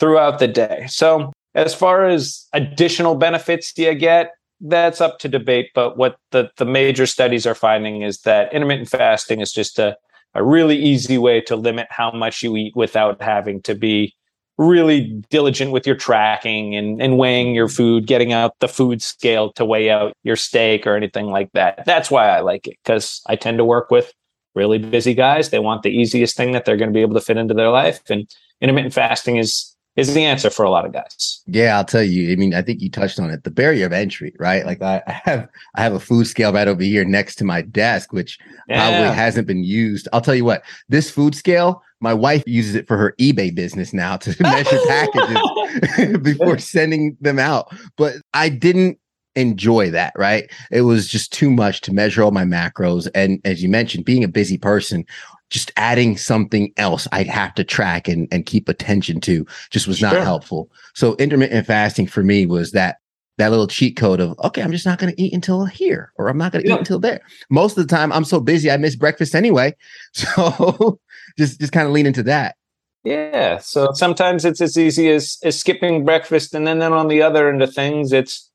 throughout 0.00 0.40
the 0.40 0.48
day. 0.48 0.86
So 0.88 1.32
as 1.54 1.76
far 1.76 2.08
as 2.08 2.48
additional 2.52 3.14
benefits 3.14 3.72
do 3.72 3.82
you 3.84 3.94
get, 3.94 4.32
that's 4.60 5.00
up 5.00 5.20
to 5.20 5.28
debate. 5.28 5.68
But 5.76 5.96
what 5.96 6.16
the, 6.32 6.50
the 6.56 6.64
major 6.64 7.06
studies 7.06 7.46
are 7.46 7.54
finding 7.54 8.02
is 8.02 8.22
that 8.22 8.52
intermittent 8.52 8.88
fasting 8.88 9.40
is 9.40 9.52
just 9.52 9.78
a, 9.78 9.96
a 10.34 10.42
really 10.42 10.76
easy 10.76 11.16
way 11.16 11.40
to 11.42 11.54
limit 11.54 11.86
how 11.90 12.10
much 12.10 12.42
you 12.42 12.56
eat 12.56 12.74
without 12.74 13.22
having 13.22 13.62
to 13.62 13.76
be 13.76 14.16
really 14.60 15.06
diligent 15.30 15.72
with 15.72 15.86
your 15.86 15.96
tracking 15.96 16.76
and, 16.76 17.00
and 17.00 17.16
weighing 17.16 17.54
your 17.54 17.66
food, 17.66 18.06
getting 18.06 18.32
out 18.34 18.54
the 18.60 18.68
food 18.68 19.00
scale 19.00 19.52
to 19.54 19.64
weigh 19.64 19.90
out 19.90 20.12
your 20.22 20.36
steak 20.36 20.86
or 20.86 20.94
anything 20.94 21.26
like 21.26 21.50
that. 21.52 21.82
That's 21.86 22.10
why 22.10 22.28
I 22.28 22.40
like 22.40 22.66
it 22.66 22.76
because 22.84 23.22
I 23.26 23.36
tend 23.36 23.56
to 23.56 23.64
work 23.64 23.90
with 23.90 24.12
really 24.54 24.76
busy 24.76 25.14
guys. 25.14 25.48
They 25.48 25.60
want 25.60 25.82
the 25.82 25.90
easiest 25.90 26.36
thing 26.36 26.52
that 26.52 26.66
they're 26.66 26.76
going 26.76 26.90
to 26.90 26.94
be 26.94 27.00
able 27.00 27.14
to 27.14 27.22
fit 27.22 27.38
into 27.38 27.54
their 27.54 27.70
life. 27.70 28.02
And 28.10 28.30
intermittent 28.60 28.92
fasting 28.92 29.36
is 29.36 29.74
is 29.96 30.14
the 30.14 30.24
answer 30.24 30.50
for 30.50 30.64
a 30.64 30.70
lot 30.70 30.86
of 30.86 30.92
guys. 30.92 31.42
Yeah, 31.46 31.76
I'll 31.76 31.84
tell 31.84 32.02
you. 32.02 32.32
I 32.32 32.36
mean, 32.36 32.54
I 32.54 32.62
think 32.62 32.80
you 32.80 32.90
touched 32.90 33.18
on 33.18 33.28
it. 33.30 33.42
The 33.42 33.50
barrier 33.50 33.86
of 33.86 33.92
entry, 33.92 34.32
right? 34.38 34.64
Like 34.64 34.80
I, 34.82 35.02
I 35.06 35.20
have 35.24 35.48
I 35.74 35.82
have 35.82 35.94
a 35.94 36.00
food 36.00 36.26
scale 36.26 36.52
right 36.52 36.68
over 36.68 36.82
here 36.82 37.04
next 37.04 37.36
to 37.36 37.44
my 37.44 37.62
desk, 37.62 38.12
which 38.12 38.38
yeah. 38.68 38.88
probably 38.88 39.14
hasn't 39.16 39.46
been 39.46 39.64
used. 39.64 40.06
I'll 40.12 40.20
tell 40.20 40.34
you 40.34 40.44
what, 40.44 40.62
this 40.88 41.10
food 41.10 41.34
scale, 41.34 41.82
my 42.00 42.14
wife 42.14 42.42
uses 42.46 42.74
it 42.74 42.88
for 42.88 42.96
her 42.96 43.14
eBay 43.20 43.54
business 43.54 43.92
now 43.92 44.16
to 44.16 44.34
measure 44.42 44.78
packages 44.88 46.18
before 46.22 46.58
sending 46.58 47.16
them 47.20 47.38
out. 47.38 47.72
But 47.96 48.16
I 48.34 48.48
didn't 48.48 48.98
enjoy 49.36 49.90
that, 49.90 50.12
right? 50.16 50.50
It 50.70 50.82
was 50.82 51.06
just 51.06 51.32
too 51.32 51.50
much 51.50 51.80
to 51.82 51.92
measure 51.92 52.22
all 52.22 52.32
my 52.32 52.44
macros. 52.44 53.08
And 53.14 53.40
as 53.44 53.62
you 53.62 53.68
mentioned, 53.68 54.04
being 54.04 54.24
a 54.24 54.28
busy 54.28 54.58
person, 54.58 55.04
just 55.50 55.72
adding 55.76 56.16
something 56.16 56.72
else 56.76 57.06
I'd 57.12 57.26
have 57.26 57.54
to 57.54 57.64
track 57.64 58.08
and, 58.08 58.28
and 58.32 58.46
keep 58.46 58.68
attention 58.68 59.20
to 59.22 59.46
just 59.70 59.86
was 59.86 60.00
not 60.00 60.14
helpful. 60.14 60.70
So 60.94 61.16
intermittent 61.16 61.66
fasting 61.66 62.06
for 62.06 62.22
me 62.22 62.46
was 62.46 62.72
that 62.72 62.98
that 63.40 63.50
little 63.50 63.66
cheat 63.66 63.96
code 63.96 64.20
of 64.20 64.38
okay, 64.44 64.62
I'm 64.62 64.70
just 64.70 64.86
not 64.86 64.98
going 64.98 65.14
to 65.14 65.20
eat 65.20 65.32
until 65.32 65.64
here, 65.64 66.12
or 66.16 66.28
I'm 66.28 66.38
not 66.38 66.52
going 66.52 66.62
to 66.62 66.68
yeah. 66.68 66.74
eat 66.74 66.80
until 66.80 66.98
there. 66.98 67.20
Most 67.48 67.76
of 67.76 67.86
the 67.86 67.96
time, 67.96 68.12
I'm 68.12 68.24
so 68.24 68.38
busy 68.38 68.70
I 68.70 68.76
miss 68.76 68.96
breakfast 68.96 69.34
anyway. 69.34 69.74
So 70.12 71.00
just 71.40 71.60
just 71.60 71.72
kind 71.72 71.86
of 71.86 71.92
lean 71.92 72.06
into 72.06 72.22
that. 72.24 72.56
Yeah. 73.02 73.58
So 73.58 73.92
sometimes 73.94 74.44
it's 74.44 74.60
as 74.60 74.76
easy 74.76 75.10
as 75.10 75.38
as 75.42 75.58
skipping 75.58 76.04
breakfast, 76.04 76.54
and 76.54 76.66
then 76.66 76.78
then 76.78 76.92
on 76.92 77.08
the 77.08 77.22
other 77.22 77.48
end 77.48 77.62
of 77.62 77.74
things, 77.74 78.12
it's 78.12 78.50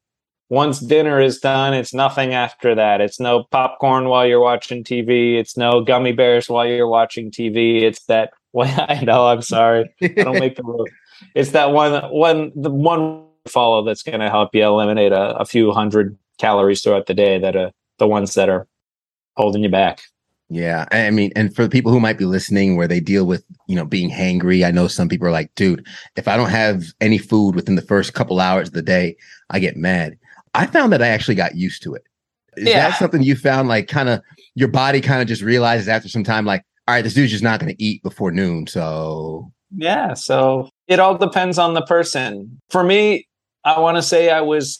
once 0.50 0.80
dinner 0.80 1.20
is 1.20 1.40
done, 1.40 1.74
it's 1.74 1.94
nothing 1.94 2.34
after 2.34 2.76
that. 2.76 3.02
It's 3.02 3.20
no 3.20 3.46
popcorn 3.50 4.06
while 4.10 4.28
you're 4.28 4.40
watching 4.40 4.84
TV. 4.84 5.40
It's 5.40 5.58
no 5.58 5.82
gummy 5.82 6.12
bears 6.12 6.48
while 6.48 6.68
you're 6.68 6.88
watching 6.88 7.32
TV. 7.32 7.82
It's 7.82 8.04
that. 8.06 8.32
Well, 8.56 8.86
I 8.88 9.04
know. 9.04 9.28
I'm 9.28 9.42
sorry. 9.42 9.94
I 10.02 10.08
don't 10.08 10.40
make 10.40 10.56
the 10.56 10.64
rules. 10.64 10.88
It's 11.36 11.52
that 11.52 11.72
one. 11.72 12.10
One. 12.10 12.54
The 12.56 12.70
one 12.70 13.26
follow 13.50 13.84
that's 13.84 14.02
going 14.02 14.22
to 14.22 14.30
help 14.30 14.56
you 14.56 14.64
eliminate 14.64 15.12
a, 15.12 15.36
a, 15.36 15.44
few 15.44 15.74
hundred 15.74 16.18
calories 16.38 16.82
throughout 16.82 17.08
the 17.08 17.14
day. 17.14 17.38
That 17.38 17.58
are 17.58 17.74
the 17.98 18.08
ones 18.08 18.34
that 18.36 18.48
are 18.48 18.66
holding 19.36 19.62
you 19.62 19.68
back. 19.68 20.04
Yeah, 20.50 20.86
I 20.92 21.10
mean, 21.10 21.32
and 21.36 21.56
for 21.56 21.64
the 21.64 21.70
people 21.70 21.92
who 21.92 22.00
might 22.00 22.20
be 22.20 22.26
listening, 22.26 22.76
where 22.76 22.88
they 22.88 23.00
deal 23.00 23.26
with 23.26 23.44
you 23.68 23.76
know 23.76 23.86
being 23.86 24.12
hangry, 24.12 24.66
I 24.66 24.72
know 24.72 24.88
some 24.88 25.10
people 25.10 25.28
are 25.28 25.32
like, 25.32 25.54
dude, 25.56 25.86
if 26.16 26.28
I 26.28 26.38
don't 26.38 26.50
have 26.50 26.84
any 27.02 27.18
food 27.18 27.56
within 27.56 27.76
the 27.76 27.82
first 27.82 28.14
couple 28.14 28.40
hours 28.40 28.68
of 28.68 28.76
the 28.76 28.84
day, 28.84 29.18
I 29.50 29.60
get 29.60 29.76
mad 29.76 30.18
I 30.56 30.66
found 30.66 30.94
that 30.94 31.02
I 31.02 31.10
actually 31.10 31.36
got 31.36 31.56
used 31.56 31.84
to 31.84 31.94
it. 31.94 32.04
Is 32.58 32.70
yeah. 32.70 32.90
that 32.90 32.98
something 32.98 33.22
you 33.22 33.36
found 33.36 33.68
like 33.68 33.90
kind 33.90 34.08
of 34.08 34.22
your 34.56 34.70
body 34.70 35.02
kind 35.02 35.22
of 35.22 35.28
just 35.28 35.42
realizes 35.42 35.90
after 35.90 36.08
some 36.08 36.24
time, 36.24 36.46
like, 36.46 36.64
all 36.88 36.96
right, 36.96 37.04
this 37.04 37.14
dude's 37.14 37.32
just 37.32 37.44
not 37.44 37.60
going 37.60 37.76
to 37.76 37.84
eat 37.84 38.02
before 38.02 38.32
noon. 38.32 38.66
So, 38.66 39.52
yeah. 39.76 40.14
So 40.14 40.70
it 40.88 41.00
all 41.00 41.18
depends 41.18 41.58
on 41.58 41.74
the 41.74 41.82
person. 41.82 42.62
For 42.70 42.84
me, 42.84 43.28
I 43.66 43.80
want 43.82 43.98
to 43.98 44.02
say 44.02 44.30
I 44.30 44.42
was 44.42 44.80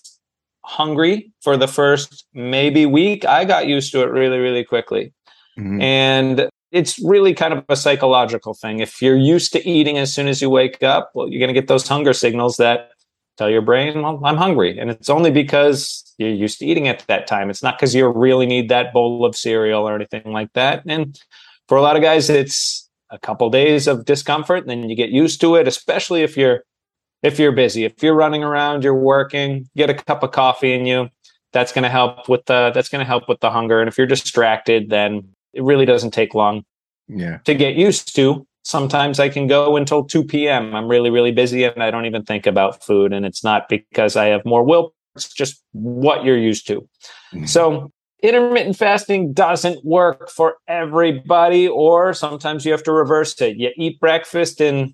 hungry 0.64 1.34
for 1.42 1.58
the 1.58 1.68
first 1.68 2.26
maybe 2.34 2.86
week. 2.86 3.26
I 3.26 3.44
got 3.44 3.68
used 3.68 3.92
to 3.92 4.02
it 4.02 4.12
really, 4.12 4.38
really 4.38 4.64
quickly. 4.64 5.14
Mm-hmm. 5.58 5.82
And 5.82 6.50
it's 6.72 7.00
really 7.00 7.34
kind 7.34 7.54
of 7.54 7.64
a 7.70 7.76
psychological 7.76 8.54
thing. 8.54 8.80
If 8.80 9.02
you're 9.02 9.18
used 9.18 9.54
to 9.54 9.68
eating 9.68 9.98
as 9.98 10.14
soon 10.14 10.28
as 10.28 10.42
you 10.42 10.50
wake 10.50 10.84
up, 10.84 11.12
well, 11.14 11.30
you're 11.30 11.40
going 11.40 11.54
to 11.54 11.60
get 11.60 11.68
those 11.68 11.88
hunger 11.88 12.14
signals 12.14 12.58
that 12.58 12.90
tell 13.38 13.50
your 13.50 13.62
brain, 13.62 14.02
well, 14.02 14.20
I'm 14.24 14.38
hungry. 14.38 14.78
And 14.78 14.90
it's 14.90 15.10
only 15.10 15.32
because 15.32 16.14
you're 16.18 16.30
used 16.30 16.60
to 16.60 16.66
eating 16.66 16.88
at 16.88 17.06
that 17.08 17.28
time. 17.28 17.50
It's 17.50 17.64
not 17.64 17.78
because 17.78 17.94
you 17.94 18.08
really 18.08 18.46
need 18.46 18.70
that 18.70 18.94
bowl 18.94 19.26
of 19.26 19.36
cereal 19.36 19.88
or 19.88 19.96
anything 19.96 20.32
like 20.32 20.52
that. 20.54 20.84
And 20.86 21.20
for 21.68 21.78
a 21.78 21.82
lot 21.82 21.96
of 21.96 22.02
guys, 22.02 22.30
it's 22.30 22.90
a 23.10 23.20
couple 23.20 23.50
days 23.50 23.88
of 23.88 24.06
discomfort, 24.06 24.60
and 24.60 24.70
then 24.70 24.90
you 24.90 24.96
get 24.96 25.10
used 25.10 25.42
to 25.42 25.56
it, 25.56 25.68
especially 25.68 26.24
if 26.24 26.38
you're 26.38 26.64
if 27.24 27.40
you're 27.40 27.52
busy. 27.52 27.86
If 27.86 28.04
you're 28.04 28.16
running 28.16 28.44
around, 28.44 28.84
you're 28.84 28.94
working, 28.94 29.68
get 29.76 29.90
a 29.90 29.94
cup 29.94 30.24
of 30.24 30.32
coffee 30.32 30.74
in 30.74 30.86
you. 30.86 31.10
That's 31.54 31.72
going 31.72 31.84
to 31.84 31.90
help 31.90 32.30
with 32.30 32.46
the 32.46 32.72
that's 32.74 32.90
going 32.90 33.00
to 33.00 33.06
help 33.06 33.28
with 33.28 33.40
the 33.40 33.50
hunger. 33.50 33.80
And 33.80 33.88
if 33.88 33.98
you're 33.98 34.08
distracted, 34.08 34.90
then 34.90 35.35
it 35.56 35.64
really 35.64 35.86
doesn't 35.86 36.12
take 36.12 36.36
long 36.36 36.64
yeah. 37.08 37.38
to 37.46 37.56
get 37.56 37.76
used 37.76 38.16
to. 38.16 38.46
sometimes 38.66 39.20
I 39.20 39.30
can 39.30 39.48
go 39.48 39.78
until 39.78 40.04
2 40.04 40.24
p.m. 40.24 40.76
I'm 40.76 40.88
really, 40.88 41.12
really 41.12 41.32
busy 41.32 41.64
and 41.64 41.82
I 41.82 41.92
don't 41.92 42.06
even 42.06 42.24
think 42.24 42.48
about 42.48 42.84
food. 42.84 43.14
And 43.14 43.26
it's 43.26 43.44
not 43.44 43.70
because 43.70 44.16
I 44.16 44.26
have 44.26 44.44
more 44.44 44.64
will, 44.64 44.94
it's 45.16 45.32
just 45.32 45.64
what 45.72 46.26
you're 46.26 46.38
used 46.38 46.68
to. 46.68 46.82
Mm-hmm. 47.34 47.46
So 47.46 47.92
intermittent 48.24 48.76
fasting 48.76 49.34
doesn't 49.34 49.86
work 49.86 50.30
for 50.30 50.56
everybody, 50.68 51.68
or 51.68 52.14
sometimes 52.14 52.66
you 52.66 52.72
have 52.72 52.84
to 52.84 52.92
reverse 52.92 53.40
it. 53.40 53.58
You 53.58 53.70
eat 53.78 54.00
breakfast 54.00 54.60
and 54.60 54.94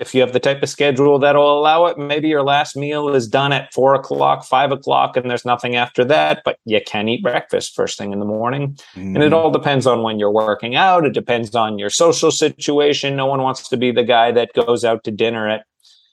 if 0.00 0.14
you 0.14 0.22
have 0.22 0.32
the 0.32 0.40
type 0.40 0.62
of 0.62 0.68
schedule 0.68 1.18
that'll 1.18 1.58
allow 1.58 1.84
it, 1.84 1.98
maybe 1.98 2.28
your 2.28 2.42
last 2.42 2.74
meal 2.74 3.14
is 3.14 3.28
done 3.28 3.52
at 3.52 3.72
four 3.72 3.94
o'clock, 3.94 4.44
five 4.44 4.72
o'clock, 4.72 5.14
and 5.16 5.30
there's 5.30 5.44
nothing 5.44 5.76
after 5.76 6.04
that, 6.06 6.40
but 6.42 6.58
you 6.64 6.80
can 6.84 7.06
eat 7.08 7.22
breakfast 7.22 7.74
first 7.74 7.98
thing 7.98 8.12
in 8.12 8.18
the 8.18 8.24
morning. 8.24 8.78
Mm. 8.94 9.14
And 9.14 9.16
it 9.18 9.20
mm-hmm. 9.26 9.34
all 9.34 9.50
depends 9.50 9.86
on 9.86 10.02
when 10.02 10.18
you're 10.18 10.30
working 10.30 10.74
out. 10.74 11.04
It 11.04 11.12
depends 11.12 11.54
on 11.54 11.78
your 11.78 11.90
social 11.90 12.30
situation. 12.30 13.14
No 13.14 13.26
one 13.26 13.42
wants 13.42 13.68
to 13.68 13.76
be 13.76 13.92
the 13.92 14.02
guy 14.02 14.32
that 14.32 14.54
goes 14.54 14.84
out 14.84 15.04
to 15.04 15.10
dinner 15.10 15.46
at, 15.46 15.66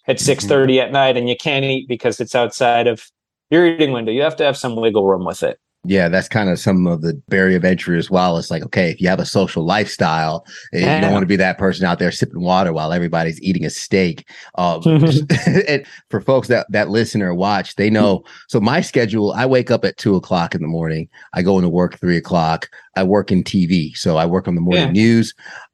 at 0.06 0.20
6 0.20 0.44
mm-hmm. 0.44 0.50
30 0.50 0.79
at 0.82 0.91
night 0.91 1.15
and 1.15 1.29
you 1.29 1.38
can't 1.38 1.63
eat 1.63 1.88
because 1.88 2.20
it's 2.20 2.36
outside 2.36 2.88
of 2.88 3.10
your 3.50 3.65
eating 3.65 3.94
window. 3.94 4.12
You 4.12 4.24
have 4.24 4.36
to 4.36 4.44
have 4.44 4.58
some 4.58 4.75
wiggle 4.75 5.08
room 5.08 5.24
with 5.24 5.44
it. 5.44 5.60
Yeah, 5.88 6.10
that's 6.10 6.27
kind 6.27 6.50
of 6.50 6.60
some 6.60 6.86
of 6.86 7.01
the 7.01 7.13
barrier 7.29 7.58
of 7.58 7.63
entry 7.63 7.98
as 7.98 8.10
well. 8.10 8.38
It's 8.38 8.51
like, 8.51 8.63
okay, 8.63 8.91
if 8.91 9.00
you 9.00 9.08
have 9.08 9.20
a 9.20 9.25
social 9.25 9.63
lifestyle, 9.63 10.46
yeah. 10.74 10.96
you 10.96 11.01
don't 11.01 11.13
want 11.13 11.24
to 11.24 11.27
be 11.27 11.38
that 11.38 11.58
person 11.58 11.86
out 11.86 11.98
there 11.98 12.12
sipping 12.12 12.41
water 12.41 12.74
while 12.74 12.91
everybody's 12.91 13.41
eating 13.41 13.65
a 13.65 13.70
steak. 13.70 14.29
Um, 14.56 14.82
and 15.67 15.86
for 16.10 16.22
folks 16.22 16.50
that 16.50 16.67
that 16.72 16.89
listen 16.89 17.22
or 17.22 17.34
watch, 17.34 17.75
they 17.75 17.89
know. 17.89 18.24
So 18.48 18.60
my 18.60 18.82
schedule, 18.82 19.32
I 19.32 19.46
wake 19.46 19.72
up 19.72 19.86
at 19.86 19.98
two 19.98 20.15
o'clock 20.15 20.53
in 20.53 20.62
the 20.62 20.67
morning. 20.67 21.08
I 21.34 21.41
go 21.41 21.58
into 21.58 21.70
work 21.70 22.00
three 22.00 22.17
o'clock. 22.17 22.70
I 22.96 23.03
work 23.03 23.32
in 23.32 23.44
TV, 23.44 23.96
so 23.96 24.17
I 24.17 24.25
work 24.25 24.48
on 24.48 24.56
the 24.56 24.62
morning 24.62 24.88
yeah. 24.88 25.03
news. 25.03 25.34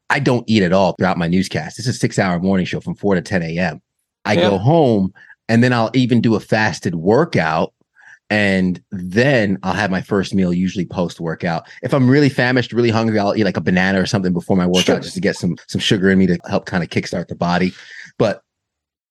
I 0.09 0.19
don't 0.19 0.47
eat 0.47 0.61
at 0.61 0.73
all 0.73 0.93
throughout 0.93 1.17
my 1.17 1.27
newscast. 1.27 1.79
It's 1.79 1.87
a 1.87 1.93
six-hour 1.93 2.39
morning 2.39 2.67
show 2.67 2.81
from 2.81 2.95
four 2.95 3.15
to 3.15 3.21
ten 3.21 3.41
a.m. 3.41 3.81
I 4.25 4.33
yeah. 4.33 4.49
go 4.49 4.57
home 4.57 5.11
and 5.49 5.63
then 5.63 5.73
I'll 5.73 5.91
even 5.93 6.21
do 6.21 6.35
a 6.35 6.39
fasted 6.39 6.95
workout 6.95 7.73
and 8.29 8.81
then 8.91 9.59
I'll 9.63 9.73
have 9.73 9.91
my 9.91 10.01
first 10.01 10.33
meal 10.33 10.53
usually 10.53 10.85
post 10.85 11.19
workout. 11.19 11.67
If 11.81 11.93
I'm 11.93 12.09
really 12.09 12.29
famished, 12.29 12.73
really 12.73 12.89
hungry, 12.89 13.19
I'll 13.19 13.35
eat 13.35 13.43
like 13.43 13.57
a 13.57 13.61
banana 13.61 14.01
or 14.01 14.05
something 14.05 14.33
before 14.33 14.57
my 14.57 14.65
workout 14.65 14.85
sure. 14.85 14.99
just 14.99 15.15
to 15.15 15.21
get 15.21 15.35
some 15.35 15.57
some 15.67 15.79
sugar 15.79 16.09
in 16.09 16.19
me 16.19 16.27
to 16.27 16.39
help 16.47 16.65
kind 16.65 16.83
of 16.83 16.89
kickstart 16.89 17.27
the 17.27 17.35
body. 17.35 17.73
But 18.17 18.41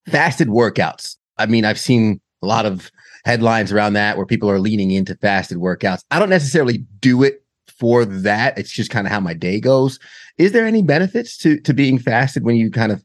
fasted 0.09 0.49
workouts. 0.49 1.17
I 1.39 1.47
mean, 1.47 1.65
I've 1.65 1.79
seen 1.79 2.21
a 2.43 2.47
lot 2.47 2.67
of 2.67 2.91
headlines 3.25 3.73
around 3.73 3.93
that 3.93 4.17
where 4.17 4.27
people 4.27 4.51
are 4.51 4.59
leaning 4.59 4.91
into 4.91 5.15
fasted 5.17 5.59
workouts. 5.59 6.03
I 6.11 6.19
don't 6.19 6.31
necessarily 6.31 6.79
do 7.01 7.23
it 7.23 7.45
for 7.79 8.05
that. 8.05 8.59
It's 8.59 8.73
just 8.73 8.91
kind 8.91 9.07
of 9.07 9.13
how 9.13 9.21
my 9.21 9.35
day 9.35 9.61
goes. 9.61 9.99
Is 10.39 10.53
there 10.53 10.67
any 10.67 10.83
benefits 10.83 11.37
to 11.39 11.61
to 11.61 11.75
being 11.75 11.99
fasted 11.99 12.45
when 12.45 12.57
you 12.57 12.71
kind 12.71 12.93
of 12.93 13.05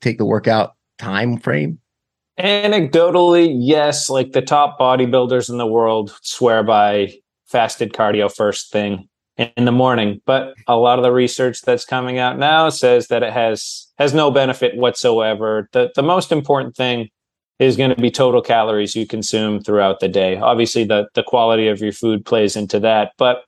take 0.00 0.18
the 0.18 0.26
workout 0.26 0.76
time 0.98 1.38
frame? 1.38 1.80
Anecdotally, 2.38 3.52
yes, 3.58 4.08
like 4.08 4.32
the 4.32 4.42
top 4.42 4.78
bodybuilders 4.78 5.50
in 5.50 5.58
the 5.58 5.66
world 5.66 6.16
swear 6.22 6.62
by 6.62 7.12
fasted 7.46 7.92
cardio 7.92 8.32
first 8.32 8.70
thing 8.70 9.08
in 9.38 9.64
the 9.64 9.72
morning, 9.72 10.20
but 10.24 10.54
a 10.66 10.76
lot 10.76 10.98
of 10.98 11.02
the 11.02 11.12
research 11.12 11.62
that's 11.62 11.84
coming 11.84 12.18
out 12.18 12.38
now 12.38 12.68
says 12.68 13.08
that 13.08 13.22
it 13.22 13.32
has 13.32 13.86
has 13.98 14.14
no 14.14 14.30
benefit 14.30 14.76
whatsoever. 14.76 15.68
The 15.72 15.90
the 15.96 16.02
most 16.02 16.30
important 16.30 16.76
thing 16.76 17.08
is 17.58 17.76
going 17.76 17.90
to 17.90 18.00
be 18.00 18.10
total 18.10 18.40
calories 18.40 18.94
you 18.94 19.06
consume 19.06 19.60
throughout 19.60 19.98
the 19.98 20.08
day. 20.08 20.36
Obviously, 20.36 20.84
the 20.84 21.08
the 21.14 21.24
quality 21.24 21.66
of 21.66 21.80
your 21.80 21.92
food 21.92 22.24
plays 22.24 22.54
into 22.54 22.78
that, 22.80 23.12
but 23.18 23.42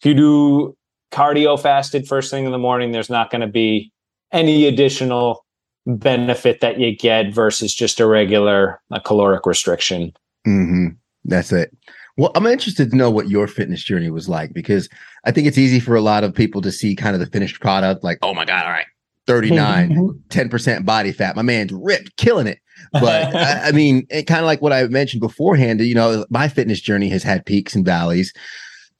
if 0.00 0.06
you 0.06 0.14
do 0.14 0.76
cardio 1.12 1.60
fasted 1.60 2.08
first 2.08 2.30
thing 2.30 2.44
in 2.44 2.52
the 2.52 2.58
morning, 2.58 2.90
there's 2.90 3.10
not 3.10 3.30
going 3.30 3.42
to 3.42 3.46
be 3.46 3.92
any 4.32 4.66
additional 4.66 5.43
benefit 5.86 6.60
that 6.60 6.78
you 6.78 6.96
get 6.96 7.32
versus 7.32 7.74
just 7.74 8.00
a 8.00 8.06
regular 8.06 8.80
a 8.90 9.00
caloric 9.00 9.46
restriction. 9.46 10.12
Mm-hmm. 10.46 10.88
That's 11.24 11.52
it. 11.52 11.76
Well, 12.16 12.30
I'm 12.34 12.46
interested 12.46 12.90
to 12.90 12.96
know 12.96 13.10
what 13.10 13.28
your 13.28 13.48
fitness 13.48 13.82
journey 13.82 14.10
was 14.10 14.28
like 14.28 14.52
because 14.52 14.88
I 15.24 15.32
think 15.32 15.46
it's 15.46 15.58
easy 15.58 15.80
for 15.80 15.96
a 15.96 16.00
lot 16.00 16.22
of 16.22 16.34
people 16.34 16.60
to 16.62 16.70
see 16.70 16.94
kind 16.94 17.14
of 17.14 17.20
the 17.20 17.26
finished 17.26 17.60
product, 17.60 18.04
like, 18.04 18.18
oh 18.22 18.34
my 18.34 18.44
God, 18.44 18.64
all 18.64 18.70
right, 18.70 18.86
39, 19.26 20.22
10% 20.28 20.84
body 20.84 21.12
fat. 21.12 21.34
My 21.34 21.42
man's 21.42 21.72
ripped, 21.72 22.16
killing 22.16 22.46
it. 22.46 22.60
But 22.92 23.34
I, 23.34 23.68
I, 23.68 23.72
mean, 23.72 24.06
it 24.10 24.24
kind 24.24 24.40
of 24.40 24.46
like 24.46 24.62
what 24.62 24.72
I 24.72 24.86
mentioned 24.86 25.22
beforehand, 25.22 25.80
you 25.80 25.94
know, 25.94 26.24
my 26.30 26.46
fitness 26.48 26.80
journey 26.80 27.08
has 27.08 27.22
had 27.24 27.46
peaks 27.46 27.74
and 27.74 27.84
valleys 27.84 28.32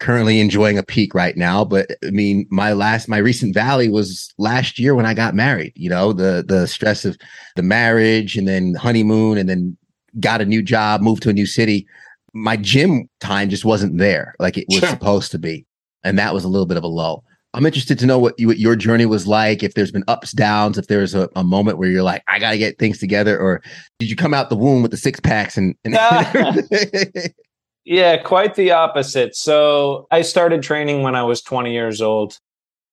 currently 0.05 0.39
enjoying 0.39 0.77
a 0.77 0.83
peak 0.83 1.15
right 1.15 1.35
now. 1.35 1.65
But 1.65 1.93
I 2.07 2.11
mean, 2.11 2.47
my 2.51 2.75
last, 2.75 3.09
my 3.09 3.17
recent 3.17 3.55
valley 3.55 3.89
was 3.89 4.33
last 4.37 4.79
year 4.79 4.95
when 4.95 5.07
I 5.07 5.15
got 5.15 5.35
married. 5.35 5.73
You 5.77 5.89
know, 5.89 6.13
the 6.13 6.45
the 6.47 6.69
stress 6.69 7.07
of 7.07 7.17
the 7.57 7.63
marriage 7.63 8.37
and 8.37 8.47
then 8.47 8.75
honeymoon 8.75 9.39
and 9.39 9.49
then 9.49 9.77
got 10.21 10.43
a 10.43 10.45
new 10.45 10.63
job, 10.63 11.01
moved 11.01 11.23
to 11.23 11.31
a 11.31 11.33
new 11.33 11.47
city. 11.47 11.87
My 12.35 12.57
gym 12.57 13.09
time 13.21 13.49
just 13.49 13.65
wasn't 13.65 13.97
there 13.97 14.35
like 14.39 14.59
it 14.59 14.67
was 14.69 14.81
sure. 14.81 14.91
supposed 14.91 15.31
to 15.33 15.39
be, 15.39 15.65
and 16.03 16.19
that 16.19 16.35
was 16.35 16.45
a 16.45 16.49
little 16.49 16.67
bit 16.67 16.77
of 16.77 16.85
a 16.85 16.89
lull. 16.89 17.25
I'm 17.55 17.65
interested 17.65 18.01
to 18.01 18.07
know 18.07 18.19
what, 18.19 18.35
you, 18.37 18.49
what 18.49 18.59
your 18.59 18.75
journey 18.75 19.07
was 19.07 19.29
like. 19.29 19.63
If 19.63 19.75
there's 19.75 19.93
been 19.93 20.03
ups, 20.09 20.33
downs, 20.33 20.77
if 20.77 20.89
there's 20.89 21.15
a, 21.15 21.31
a 21.37 21.45
moment 21.45 21.79
where 21.79 21.89
you're 21.89 22.03
like, 22.03 22.25
I 22.27 22.41
got 22.41 22.51
to 22.51 22.59
get 22.59 22.81
things 22.81 22.99
together, 22.99 23.39
or 23.39 23.63
did 24.01 24.11
you 24.11 24.17
come 24.17 24.35
out 24.35 24.51
the 24.51 24.57
womb 24.57 24.83
with 24.83 24.91
the 24.91 24.97
six 24.97 25.21
packs 25.21 25.57
and? 25.57 25.77
and 25.85 25.95
Yeah, 27.85 28.17
quite 28.17 28.55
the 28.55 28.71
opposite. 28.73 29.37
So 29.37 30.07
I 30.11 30.23
started 30.23 30.63
training 30.63 31.03
when 31.03 31.15
I 31.15 31.23
was 31.23 31.43
20 31.43 31.73
years 31.73 32.01
old, 32.01 32.39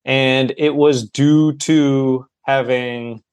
and 0.03 0.53
it 0.57 0.75
was 0.75 1.10
due 1.10 1.53
to 1.57 2.27
having 2.43 3.24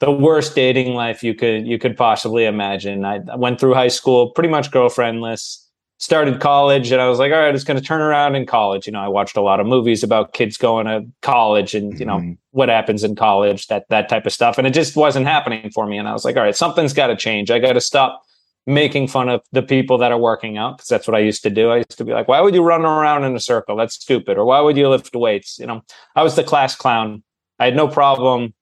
the 0.00 0.12
worst 0.12 0.54
dating 0.54 0.94
life 0.94 1.22
you 1.22 1.34
could 1.34 1.66
you 1.66 1.78
could 1.78 1.96
possibly 1.96 2.44
imagine. 2.44 3.04
I 3.04 3.20
went 3.36 3.58
through 3.58 3.74
high 3.74 3.88
school 3.88 4.30
pretty 4.30 4.50
much 4.50 4.70
girlfriendless. 4.70 5.62
Started 5.98 6.40
college, 6.40 6.92
and 6.92 7.00
I 7.00 7.08
was 7.08 7.18
like, 7.18 7.32
all 7.32 7.38
right, 7.38 7.54
it's 7.54 7.64
going 7.64 7.80
to 7.80 7.82
turn 7.82 8.02
around 8.02 8.34
in 8.34 8.44
college. 8.44 8.86
You 8.86 8.92
know, 8.92 9.00
I 9.00 9.08
watched 9.08 9.34
a 9.38 9.40
lot 9.40 9.60
of 9.60 9.66
movies 9.66 10.02
about 10.02 10.34
kids 10.34 10.58
going 10.58 10.84
to 10.84 11.06
college 11.22 11.74
and 11.74 11.98
you 11.98 12.04
know 12.04 12.18
mm-hmm. 12.18 12.32
what 12.50 12.68
happens 12.68 13.02
in 13.02 13.16
college, 13.16 13.68
that 13.68 13.88
that 13.88 14.10
type 14.10 14.26
of 14.26 14.32
stuff, 14.34 14.58
and 14.58 14.66
it 14.66 14.74
just 14.74 14.94
wasn't 14.94 15.24
happening 15.24 15.70
for 15.70 15.86
me. 15.86 15.96
And 15.96 16.06
I 16.06 16.12
was 16.12 16.22
like, 16.22 16.36
all 16.36 16.42
right, 16.42 16.54
something's 16.54 16.92
got 16.92 17.06
to 17.06 17.16
change. 17.16 17.50
I 17.50 17.58
got 17.58 17.72
to 17.72 17.80
stop 17.80 18.25
making 18.66 19.06
fun 19.06 19.28
of 19.28 19.42
the 19.52 19.62
people 19.62 19.96
that 19.98 20.10
are 20.10 20.18
working 20.18 20.58
out 20.58 20.78
because 20.78 20.88
that's 20.88 21.06
what 21.06 21.14
I 21.14 21.20
used 21.20 21.42
to 21.44 21.50
do. 21.50 21.70
I 21.70 21.76
used 21.76 21.96
to 21.98 22.04
be 22.04 22.12
like, 22.12 22.26
why 22.26 22.40
would 22.40 22.54
you 22.54 22.62
run 22.62 22.84
around 22.84 23.24
in 23.24 23.36
a 23.36 23.40
circle? 23.40 23.76
That's 23.76 23.94
stupid. 23.94 24.38
Or 24.38 24.44
why 24.44 24.60
would 24.60 24.76
you 24.76 24.88
lift 24.88 25.14
weights? 25.14 25.58
You 25.58 25.66
know, 25.66 25.82
I 26.16 26.22
was 26.22 26.34
the 26.34 26.42
class 26.42 26.74
clown. 26.74 27.22
I 27.58 27.66
had 27.66 27.76
no 27.76 27.86
problem 27.86 28.54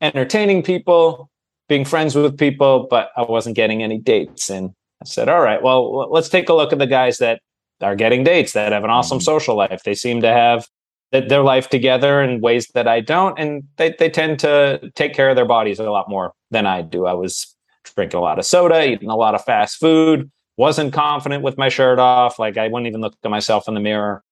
entertaining 0.00 0.62
people, 0.62 1.30
being 1.68 1.84
friends 1.84 2.14
with 2.14 2.38
people, 2.38 2.86
but 2.90 3.10
I 3.16 3.22
wasn't 3.22 3.56
getting 3.56 3.82
any 3.82 3.98
dates. 3.98 4.50
And 4.50 4.70
I 5.02 5.06
said, 5.06 5.28
all 5.28 5.40
right, 5.40 5.62
well, 5.62 6.10
let's 6.10 6.28
take 6.28 6.48
a 6.48 6.54
look 6.54 6.72
at 6.72 6.78
the 6.78 6.86
guys 6.86 7.18
that 7.18 7.40
are 7.80 7.96
getting 7.96 8.24
dates 8.24 8.52
that 8.52 8.72
have 8.72 8.84
an 8.84 8.90
awesome 8.90 9.18
mm-hmm. 9.18 9.24
social 9.24 9.56
life. 9.56 9.82
They 9.84 9.94
seem 9.94 10.20
to 10.20 10.28
have 10.28 10.66
their 11.12 11.42
life 11.42 11.70
together 11.70 12.22
in 12.22 12.40
ways 12.40 12.68
that 12.74 12.86
I 12.86 13.00
don't. 13.00 13.38
And 13.38 13.64
they, 13.76 13.94
they 13.98 14.10
tend 14.10 14.38
to 14.40 14.90
take 14.94 15.14
care 15.14 15.30
of 15.30 15.36
their 15.36 15.46
bodies 15.46 15.78
a 15.78 15.90
lot 15.90 16.10
more 16.10 16.32
than 16.50 16.66
I 16.66 16.82
do. 16.82 17.06
I 17.06 17.14
was 17.14 17.55
drinking 17.94 18.18
a 18.18 18.22
lot 18.22 18.38
of 18.38 18.44
soda, 18.44 18.86
eating 18.86 19.10
a 19.10 19.16
lot 19.16 19.34
of 19.34 19.44
fast 19.44 19.78
food, 19.78 20.30
wasn't 20.56 20.92
confident 20.92 21.42
with 21.42 21.58
my 21.58 21.68
shirt 21.68 21.98
off. 21.98 22.38
Like 22.38 22.56
I 22.56 22.68
wouldn't 22.68 22.86
even 22.86 23.00
look 23.00 23.14
at 23.22 23.30
myself 23.30 23.68
in 23.68 23.74
the 23.74 23.80
mirror. 23.80 24.22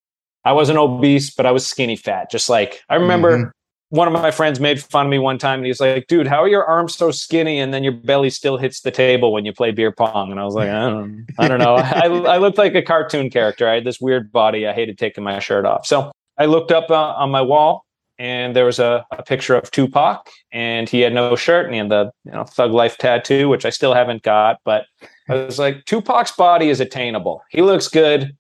I 0.44 0.52
wasn't 0.52 0.78
obese, 0.78 1.30
but 1.30 1.46
I 1.46 1.52
was 1.52 1.66
skinny 1.66 1.96
fat. 1.96 2.30
Just 2.30 2.48
like 2.48 2.82
I 2.88 2.96
remember 2.96 3.38
mm-hmm. 3.38 3.96
one 3.96 4.08
of 4.08 4.12
my 4.12 4.30
friends 4.30 4.60
made 4.60 4.82
fun 4.82 5.06
of 5.06 5.10
me 5.10 5.18
one 5.18 5.38
time 5.38 5.60
and 5.60 5.66
he 5.66 5.70
was 5.70 5.80
like, 5.80 6.06
dude, 6.06 6.26
how 6.26 6.42
are 6.42 6.48
your 6.48 6.64
arms 6.64 6.94
so 6.94 7.10
skinny? 7.10 7.60
And 7.60 7.72
then 7.72 7.82
your 7.82 7.92
belly 7.92 8.30
still 8.30 8.58
hits 8.58 8.80
the 8.80 8.90
table 8.90 9.32
when 9.32 9.44
you 9.44 9.52
play 9.52 9.70
beer 9.70 9.92
pong. 9.92 10.30
And 10.30 10.40
I 10.40 10.44
was 10.44 10.54
like, 10.54 10.68
I 10.68 10.90
don't, 10.90 11.26
I 11.38 11.48
don't 11.48 11.60
know. 11.60 11.76
I, 11.76 12.06
I 12.06 12.36
looked 12.38 12.58
like 12.58 12.74
a 12.74 12.82
cartoon 12.82 13.30
character. 13.30 13.68
I 13.68 13.74
had 13.74 13.84
this 13.84 14.00
weird 14.00 14.32
body. 14.32 14.66
I 14.66 14.72
hated 14.72 14.98
taking 14.98 15.24
my 15.24 15.38
shirt 15.38 15.64
off. 15.64 15.86
So 15.86 16.12
I 16.36 16.46
looked 16.46 16.72
up 16.72 16.90
uh, 16.90 17.14
on 17.14 17.30
my 17.30 17.42
wall 17.42 17.83
and 18.18 18.54
there 18.54 18.64
was 18.64 18.78
a, 18.78 19.04
a, 19.10 19.22
picture 19.22 19.54
of 19.54 19.70
Tupac, 19.70 20.28
and 20.52 20.88
he 20.88 21.00
had 21.00 21.12
no 21.12 21.34
shirt, 21.36 21.66
and 21.66 21.74
he 21.74 21.78
had 21.78 21.88
the 21.88 22.10
you 22.24 22.32
know 22.32 22.44
Thug 22.44 22.72
Life 22.72 22.98
tattoo, 22.98 23.48
which 23.48 23.64
I 23.64 23.70
still 23.70 23.94
haven't 23.94 24.22
got. 24.22 24.58
But 24.64 24.86
I 25.28 25.34
was 25.34 25.58
like, 25.58 25.84
Tupac's 25.84 26.32
body 26.32 26.68
is 26.68 26.80
attainable. 26.80 27.42
He 27.50 27.62
looks 27.62 27.88
good. 27.88 28.36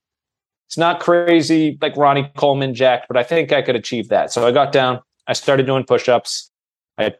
It's 0.68 0.78
not 0.78 1.00
crazy 1.00 1.78
like 1.80 1.96
Ronnie 1.96 2.30
Coleman 2.36 2.74
jacked, 2.74 3.08
but 3.08 3.16
I 3.16 3.22
think 3.22 3.52
I 3.52 3.62
could 3.62 3.76
achieve 3.76 4.08
that. 4.08 4.32
So 4.32 4.46
I 4.46 4.52
got 4.52 4.72
down. 4.72 5.00
I 5.26 5.32
started 5.32 5.66
doing 5.66 5.84
push-ups. 5.84 6.50
I 6.98 7.14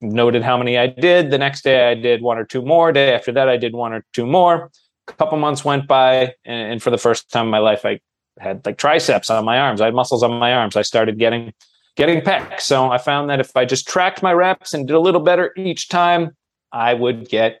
noted 0.00 0.42
how 0.42 0.56
many 0.56 0.78
I 0.78 0.86
did. 0.86 1.30
The 1.30 1.38
next 1.38 1.62
day, 1.62 1.90
I 1.90 1.94
did 1.94 2.22
one 2.22 2.38
or 2.38 2.44
two 2.44 2.62
more. 2.62 2.92
Day 2.92 3.14
after 3.14 3.32
that, 3.32 3.48
I 3.48 3.56
did 3.56 3.74
one 3.74 3.92
or 3.92 4.04
two 4.12 4.26
more. 4.26 4.70
A 5.08 5.12
couple 5.12 5.38
months 5.38 5.64
went 5.64 5.86
by, 5.86 6.34
and, 6.44 6.72
and 6.72 6.82
for 6.82 6.90
the 6.90 6.98
first 6.98 7.30
time 7.30 7.46
in 7.46 7.50
my 7.50 7.58
life, 7.58 7.84
I 7.84 8.00
had 8.38 8.64
like 8.64 8.78
triceps 8.78 9.30
on 9.30 9.44
my 9.44 9.58
arms. 9.58 9.80
I 9.80 9.86
had 9.86 9.94
muscles 9.94 10.22
on 10.22 10.32
my 10.38 10.54
arms. 10.54 10.76
I 10.76 10.82
started 10.82 11.18
getting 11.18 11.52
getting 11.96 12.20
pecs. 12.20 12.62
So 12.62 12.90
I 12.90 12.98
found 12.98 13.30
that 13.30 13.40
if 13.40 13.56
I 13.56 13.64
just 13.64 13.88
tracked 13.88 14.22
my 14.22 14.32
reps 14.32 14.74
and 14.74 14.86
did 14.86 14.94
a 14.94 15.00
little 15.00 15.20
better 15.20 15.52
each 15.56 15.88
time, 15.88 16.36
I 16.72 16.94
would 16.94 17.28
get 17.28 17.60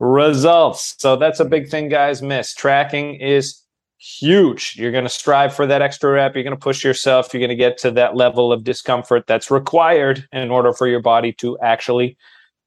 results. 0.00 0.94
So 0.98 1.16
that's 1.16 1.40
a 1.40 1.44
big 1.44 1.68
thing 1.68 1.88
guys 1.88 2.22
miss. 2.22 2.54
Tracking 2.54 3.16
is 3.16 3.62
huge. 3.98 4.76
You're 4.76 4.92
going 4.92 5.04
to 5.04 5.10
strive 5.10 5.54
for 5.54 5.66
that 5.66 5.82
extra 5.82 6.12
rep. 6.12 6.34
You're 6.34 6.44
going 6.44 6.56
to 6.56 6.60
push 6.60 6.84
yourself. 6.84 7.34
You're 7.34 7.40
going 7.40 7.48
to 7.48 7.56
get 7.56 7.78
to 7.78 7.90
that 7.92 8.14
level 8.14 8.52
of 8.52 8.64
discomfort 8.64 9.26
that's 9.26 9.50
required 9.50 10.26
in 10.32 10.50
order 10.50 10.72
for 10.72 10.86
your 10.86 11.02
body 11.02 11.32
to 11.34 11.58
actually 11.58 12.16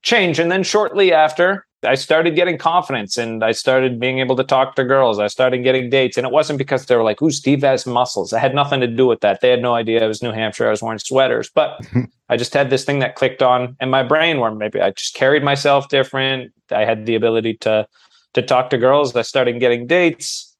change. 0.03 0.39
And 0.39 0.51
then 0.51 0.63
shortly 0.63 1.13
after, 1.13 1.65
I 1.83 1.95
started 1.95 2.35
getting 2.35 2.57
confidence 2.57 3.17
and 3.17 3.43
I 3.43 3.53
started 3.53 3.99
being 3.99 4.19
able 4.19 4.35
to 4.35 4.43
talk 4.43 4.75
to 4.75 4.83
girls. 4.83 5.17
I 5.17 5.27
started 5.27 5.63
getting 5.63 5.89
dates. 5.89 6.15
And 6.15 6.27
it 6.27 6.31
wasn't 6.31 6.59
because 6.59 6.85
they 6.85 6.95
were 6.95 7.03
like, 7.03 7.21
Ooh, 7.21 7.31
Steve 7.31 7.61
has 7.63 7.85
muscles. 7.85 8.33
I 8.33 8.39
had 8.39 8.53
nothing 8.53 8.81
to 8.81 8.87
do 8.87 9.07
with 9.07 9.21
that. 9.21 9.41
They 9.41 9.49
had 9.49 9.61
no 9.61 9.73
idea 9.73 10.03
it 10.03 10.07
was 10.07 10.21
New 10.21 10.31
Hampshire. 10.31 10.67
I 10.67 10.71
was 10.71 10.83
wearing 10.83 10.99
sweaters. 10.99 11.49
But 11.53 11.79
I 12.29 12.37
just 12.37 12.53
had 12.53 12.69
this 12.69 12.85
thing 12.85 12.99
that 12.99 13.15
clicked 13.15 13.41
on 13.41 13.75
in 13.81 13.89
my 13.89 14.03
brain 14.03 14.39
where 14.39 14.51
maybe 14.51 14.79
I 14.79 14.91
just 14.91 15.15
carried 15.15 15.43
myself 15.43 15.89
different. 15.89 16.51
I 16.71 16.85
had 16.85 17.05
the 17.05 17.15
ability 17.15 17.55
to 17.61 17.87
to 18.33 18.41
talk 18.41 18.69
to 18.69 18.77
girls. 18.77 19.15
I 19.15 19.23
started 19.23 19.59
getting 19.59 19.87
dates. 19.87 20.55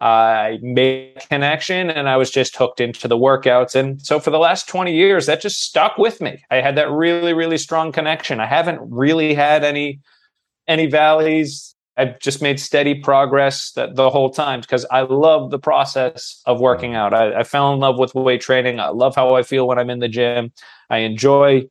I 0.00 0.58
made 0.62 1.22
connection 1.30 1.88
and 1.88 2.08
I 2.08 2.16
was 2.16 2.30
just 2.30 2.56
hooked 2.56 2.80
into 2.80 3.06
the 3.06 3.16
workouts. 3.16 3.76
And 3.76 4.02
so 4.02 4.18
for 4.18 4.30
the 4.30 4.38
last 4.38 4.68
20 4.68 4.92
years, 4.92 5.26
that 5.26 5.40
just 5.40 5.62
stuck 5.62 5.96
with 5.96 6.20
me. 6.20 6.42
I 6.50 6.56
had 6.56 6.76
that 6.76 6.90
really, 6.90 7.32
really 7.32 7.56
strong 7.56 7.92
connection. 7.92 8.40
I 8.40 8.46
haven't 8.46 8.80
really 8.82 9.32
had 9.32 9.62
any 9.62 10.00
any 10.68 10.86
valleys. 10.86 11.74
I've 11.96 12.18
just 12.20 12.40
made 12.40 12.58
steady 12.58 12.94
progress 12.94 13.72
that 13.72 13.96
the 13.96 14.08
whole 14.08 14.30
time 14.30 14.62
because 14.62 14.86
I 14.90 15.02
love 15.02 15.50
the 15.50 15.58
process 15.58 16.40
of 16.46 16.58
working 16.58 16.94
out. 16.94 17.12
I, 17.12 17.40
I 17.40 17.44
fell 17.44 17.72
in 17.74 17.80
love 17.80 17.98
with 17.98 18.14
weight 18.14 18.40
training. 18.40 18.80
I 18.80 18.88
love 18.88 19.14
how 19.14 19.34
I 19.34 19.42
feel 19.42 19.68
when 19.68 19.78
I'm 19.78 19.90
in 19.90 19.98
the 19.98 20.08
gym. 20.08 20.52
I 20.88 20.98
enjoy 20.98 21.68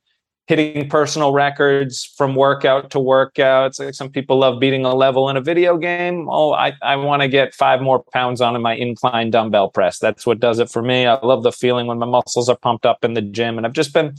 hitting 0.47 0.89
personal 0.89 1.31
records 1.31 2.03
from 2.17 2.35
workout 2.35 2.91
to 2.91 2.99
workout. 2.99 3.79
Like 3.79 3.93
some 3.93 4.09
people 4.09 4.37
love 4.37 4.59
beating 4.59 4.85
a 4.85 4.93
level 4.93 5.29
in 5.29 5.37
a 5.37 5.41
video 5.41 5.77
game. 5.77 6.27
Oh, 6.29 6.51
I, 6.51 6.73
I 6.81 6.97
want 6.97 7.21
to 7.21 7.27
get 7.27 7.53
five 7.53 7.81
more 7.81 8.03
pounds 8.11 8.41
on 8.41 8.55
in 8.55 8.61
my 8.61 8.75
incline 8.75 9.31
dumbbell 9.31 9.69
press. 9.69 9.97
That's 9.97 10.25
what 10.25 10.39
does 10.39 10.59
it 10.59 10.69
for 10.69 10.81
me. 10.81 11.07
I 11.07 11.19
love 11.25 11.43
the 11.43 11.51
feeling 11.51 11.87
when 11.87 11.99
my 11.99 12.05
muscles 12.05 12.49
are 12.49 12.57
pumped 12.57 12.85
up 12.85 13.03
in 13.03 13.13
the 13.13 13.21
gym. 13.21 13.57
And 13.57 13.65
I've 13.65 13.73
just 13.73 13.93
been 13.93 14.15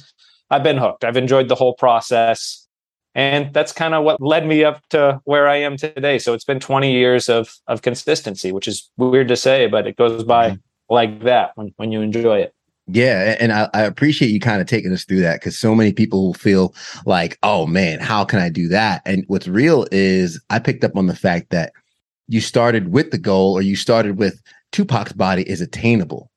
I've 0.51 0.63
been 0.63 0.79
hooked. 0.79 1.05
I've 1.05 1.17
enjoyed 1.17 1.49
the 1.49 1.55
whole 1.55 1.75
process. 1.75 2.62
And 3.15 3.53
that's 3.53 3.73
kind 3.73 3.95
of 3.95 4.05
what 4.05 4.21
led 4.21 4.47
me 4.47 4.65
up 4.65 4.81
to 4.91 5.21
where 5.25 5.47
I 5.49 5.57
am 5.57 5.77
today. 5.77 6.19
So 6.19 6.33
it's 6.33 6.45
been 6.45 6.61
20 6.61 6.93
years 6.93 7.29
of 7.29 7.55
of 7.67 7.83
consistency, 7.83 8.53
which 8.53 8.67
is 8.67 8.91
weird 8.97 9.29
to 9.29 9.37
say, 9.37 9.67
but 9.67 9.87
it 9.87 9.97
goes 9.97 10.25
by 10.25 10.51
mm-hmm. 10.51 10.95
like 10.95 11.23
that 11.25 11.53
when, 11.57 11.73
when 11.77 11.93
you 11.93 12.01
enjoy 12.01 12.39
it. 12.39 12.55
Yeah, 12.89 13.37
and 13.39 13.53
I, 13.53 13.71
I, 13.75 13.83
appreciate 13.83 14.33
you 14.33 14.41
kind 14.41 14.61
of 14.61 14.67
taking 14.67 14.93
us 14.93 15.05
through 15.05 15.21
that 15.21 15.39
because 15.39 15.57
so 15.57 15.73
many 15.73 15.93
people 15.93 16.35
feel 16.35 16.75
like, 17.07 17.39
oh 17.45 17.65
man, 17.65 18.01
how 18.01 18.25
can 18.25 18.41
I 18.41 18.49
do 18.49 18.67
that? 18.69 19.03
And 19.07 19.25
what's 19.29 19.47
real 19.47 19.87
is 19.93 20.41
I 20.51 20.59
picked 20.59 20.83
up 20.83 20.97
on 20.97 21.07
the 21.07 21.15
fact 21.15 21.51
that 21.51 21.73
you 22.27 22.41
started 22.41 22.93
with 22.93 23.13
the 23.13 23.19
goal 23.19 23.53
or 23.53 23.63
you 23.63 23.77
started 23.77 24.19
with 24.19 24.43
Tupac's 24.73 25.13
body 25.13 25.49
is 25.49 25.61
attainable. 25.61 26.29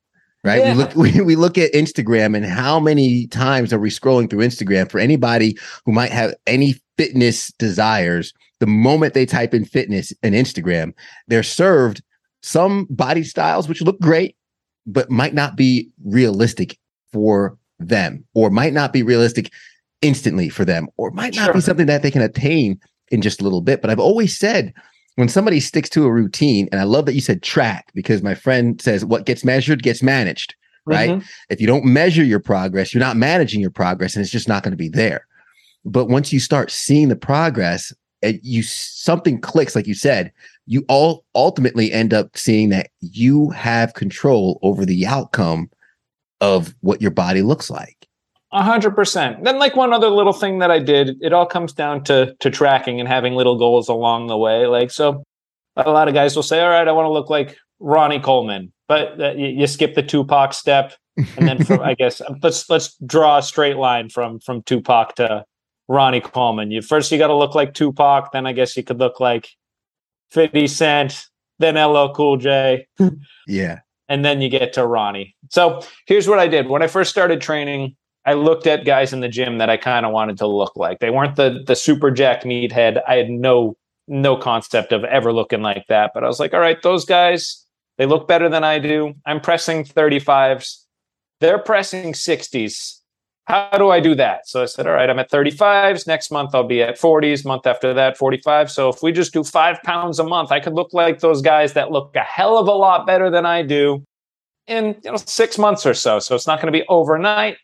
Right. 0.46 0.60
Yeah. 0.60 0.72
We 0.72 0.78
look 0.78 0.96
we, 0.96 1.22
we 1.22 1.36
look 1.36 1.58
at 1.58 1.74
Instagram 1.74 2.38
and 2.38 2.46
how 2.46 2.80
many 2.80 3.28
times 3.28 3.74
are 3.74 3.80
we 3.80 3.90
scrolling 3.90 4.30
through 4.30 4.46
Instagram 4.46 4.90
for 4.90 5.00
anybody 5.00 5.58
who 5.86 5.92
might 5.92 6.12
have 6.12 6.36
any 6.46 6.76
fitness 6.98 7.52
desires, 7.58 8.32
the 8.60 8.68
moment 8.68 9.14
they 9.14 9.26
type 9.26 9.54
in 9.54 9.66
fitness 9.66 10.14
and 10.24 10.36
Instagram, 10.36 10.94
they're 11.28 11.44
served 11.44 12.02
some 12.42 12.86
body 12.92 13.24
styles 13.24 13.68
which 13.68 13.82
look 13.82 14.00
great 14.00 14.38
but 14.86 15.10
might 15.10 15.34
not 15.34 15.56
be 15.56 15.90
realistic 16.04 16.78
for 17.12 17.58
them 17.80 18.24
or 18.36 18.52
might 18.52 18.72
not 18.72 18.94
be 18.94 19.02
realistic 19.02 19.52
instantly 20.04 20.48
for 20.48 20.64
them 20.64 20.88
or 20.98 21.10
might 21.10 21.36
not 21.36 21.46
sure. 21.46 21.54
be 21.56 21.62
something 21.62 21.88
that 21.88 22.04
they 22.04 22.12
can 22.12 22.22
attain 22.22 22.80
in 23.10 23.22
just 23.22 23.42
a 23.42 23.44
little 23.44 23.62
bit. 23.62 23.82
But 23.82 23.90
I've 23.90 24.00
always 24.00 24.38
said 24.38 24.74
when 25.16 25.30
somebody 25.30 25.60
sticks 25.60 25.90
to 25.90 26.06
a 26.06 26.12
routine, 26.12 26.68
and 26.72 26.80
I 26.80 26.84
love 26.84 27.06
that 27.06 27.14
you 27.14 27.22
said 27.22 27.42
track 27.42 27.92
because 27.94 28.22
my 28.22 28.36
friend 28.36 28.82
says 28.82 29.06
what 29.06 29.26
gets 29.26 29.44
measured 29.44 29.84
gets 29.84 30.04
managed, 30.04 30.56
right? 30.86 31.12
Mm-hmm. 31.12 31.28
If 31.50 31.62
you 31.62 31.68
don't 31.68 31.86
measure 31.86 32.24
your 32.24 32.40
progress, 32.40 32.94
you're 32.94 33.04
not 33.04 33.18
managing 33.18 33.62
your 33.62 33.72
progress 33.72 34.16
and 34.16 34.24
it's 34.24 34.32
just 34.32 34.48
not 34.48 34.64
going 34.64 34.72
to 34.72 34.78
be 34.78 34.90
there. 34.90 35.26
But 35.86 36.06
once 36.10 36.34
you 36.34 36.40
start 36.40 36.72
seeing 36.72 37.10
the 37.10 37.16
progress, 37.16 37.94
you 38.22 38.64
something 38.64 39.40
clicks, 39.40 39.76
like 39.76 39.88
you 39.88 39.94
said, 39.94 40.32
you 40.66 40.84
all 40.90 41.24
ultimately 41.36 41.92
end 41.92 42.14
up 42.14 42.36
seeing 42.36 42.70
that 42.70 42.90
you 43.00 43.52
have 43.52 43.94
control 43.94 44.60
over 44.64 44.86
the 44.86 45.06
outcome 45.06 45.70
of 46.42 46.76
what 46.82 47.02
your 47.02 47.12
body 47.12 47.42
looks 47.42 47.70
like. 47.70 47.95
A 48.56 48.64
hundred 48.64 48.96
percent. 48.96 49.44
Then, 49.44 49.60
like 49.60 49.76
one 49.76 49.92
other 49.92 50.10
little 50.10 50.32
thing 50.32 50.60
that 50.60 50.72
I 50.72 50.80
did, 50.80 51.18
it 51.22 51.34
all 51.34 51.46
comes 51.46 51.74
down 51.74 52.06
to 52.06 52.34
to 52.40 52.50
tracking 52.50 53.02
and 53.02 53.10
having 53.10 53.34
little 53.34 53.58
goals 53.58 53.90
along 53.90 54.28
the 54.28 54.38
way. 54.38 54.66
Like, 54.66 54.92
so 54.92 55.24
a 55.76 55.92
lot 55.92 56.08
of 56.08 56.14
guys 56.14 56.38
will 56.38 56.44
say, 56.44 56.62
"All 56.62 56.70
right, 56.70 56.88
I 56.88 56.92
want 56.94 57.06
to 57.06 57.12
look 57.12 57.30
like 57.30 57.58
Ronnie 57.82 58.22
Coleman," 58.22 58.72
but 58.88 59.20
uh, 59.20 59.34
you, 59.34 59.48
you, 59.48 59.68
skip 59.68 59.94
the 59.94 60.02
Tupac 60.02 60.54
step, 60.54 60.94
and 61.18 61.46
then 61.46 61.66
from, 61.66 61.82
I 61.82 61.94
guess 62.00 62.22
let's 62.42 62.70
let's 62.70 62.96
draw 63.06 63.40
a 63.40 63.44
straight 63.44 63.76
line 63.76 64.08
from 64.08 64.40
from 64.40 64.64
Tupac 64.64 65.16
to 65.16 65.44
Ronnie 65.90 66.22
Coleman. 66.22 66.72
You 66.72 66.82
first 66.82 67.12
you 67.12 67.18
got 67.18 67.28
to 67.28 67.36
look 67.36 67.56
like 67.56 67.74
Tupac, 67.74 68.32
then 68.32 68.48
I 68.48 68.54
guess 68.54 68.78
you 68.78 68.84
could 68.84 69.00
look 69.00 69.20
like 69.20 69.50
50 70.32 70.68
Cent, 70.68 71.26
then 71.60 71.76
LL 71.76 72.14
Cool 72.14 72.38
J. 72.38 72.88
yeah. 73.48 73.80
And 74.08 74.24
then 74.24 74.40
you 74.40 74.48
get 74.48 74.72
to 74.74 74.86
Ronnie. 74.86 75.36
So 75.50 75.82
here's 76.06 76.28
what 76.28 76.40
I 76.40 76.48
did. 76.48 76.70
When 76.70 76.82
I 76.84 76.88
first 76.88 77.10
started 77.10 77.42
training, 77.42 77.96
I 78.26 78.34
looked 78.34 78.68
at 78.68 78.86
guys 78.86 79.14
in 79.14 79.20
the 79.20 79.28
gym 79.28 79.60
that 79.60 79.70
I 79.70 79.78
kind 79.78 80.06
of 80.06 80.12
wanted 80.12 80.38
to 80.40 80.48
look 80.48 80.76
like. 80.76 81.00
They 81.00 81.10
weren't 81.10 81.36
the 81.36 81.64
the 81.66 81.76
super 81.76 82.12
jacked 82.12 82.46
meathead. 82.46 83.02
I 83.08 83.16
had 83.16 83.30
no 83.30 83.76
no 84.08 84.38
concept 84.38 84.92
of 84.92 85.04
ever 85.06 85.34
looking 85.34 85.62
like 85.62 85.86
that. 85.90 86.12
But 86.14 86.24
I 86.24 86.28
was 86.28 86.40
like, 86.40 86.54
all 86.54 86.60
right, 86.60 86.82
those 86.82 87.06
guys, 87.06 87.66
they 87.98 88.06
look 88.06 88.28
better 88.28 88.50
than 88.50 88.64
I 88.64 88.80
do. 88.80 89.14
I'm 89.26 89.42
pressing 89.42 89.84
35s. 89.84 90.84
They're 91.42 91.60
pressing 91.60 92.14
60s 92.14 93.00
how 93.46 93.78
do 93.78 93.92
I 93.92 94.00
do 94.00 94.16
that? 94.16 94.48
So 94.48 94.64
I 94.64 94.66
said, 94.66 94.88
all 94.88 94.94
right, 94.94 95.10
I'm 95.10 95.20
at 95.20 95.30
35s. 95.30 96.08
Next 96.08 96.32
month 96.32 96.56
I'll 96.56 96.68
be 96.68 96.82
at 96.82 97.00
40s. 97.00 97.46
Month 97.46 97.68
after 97.68 97.94
that, 97.94 98.18
45. 98.18 98.72
So 98.72 98.90
if 98.90 99.04
we 99.04 99.12
just 99.12 99.34
do 99.34 99.44
five 99.44 99.82
pounds 99.84 100.18
a 100.18 100.24
month, 100.24 100.52
I 100.52 100.60
could 100.60 100.74
look 100.74 100.94
like 100.94 101.20
those 101.20 101.42
guys 101.42 101.74
that 101.74 101.92
look 101.92 102.16
a 102.16 102.22
hell 102.22 102.58
of 102.58 102.68
a 102.68 102.72
lot 102.72 103.06
better 103.06 103.30
than 103.30 103.46
I 103.46 103.62
do 103.62 104.04
in 104.68 105.00
you 105.04 105.12
know 105.12 105.18
six 105.18 105.60
months 105.60 105.86
or 105.86 105.94
so. 105.94 106.18
So 106.18 106.34
it's 106.34 106.48
not 106.48 106.60
going 106.60 106.74
to 106.74 106.78
be 106.78 106.86
overnight. 106.90 107.58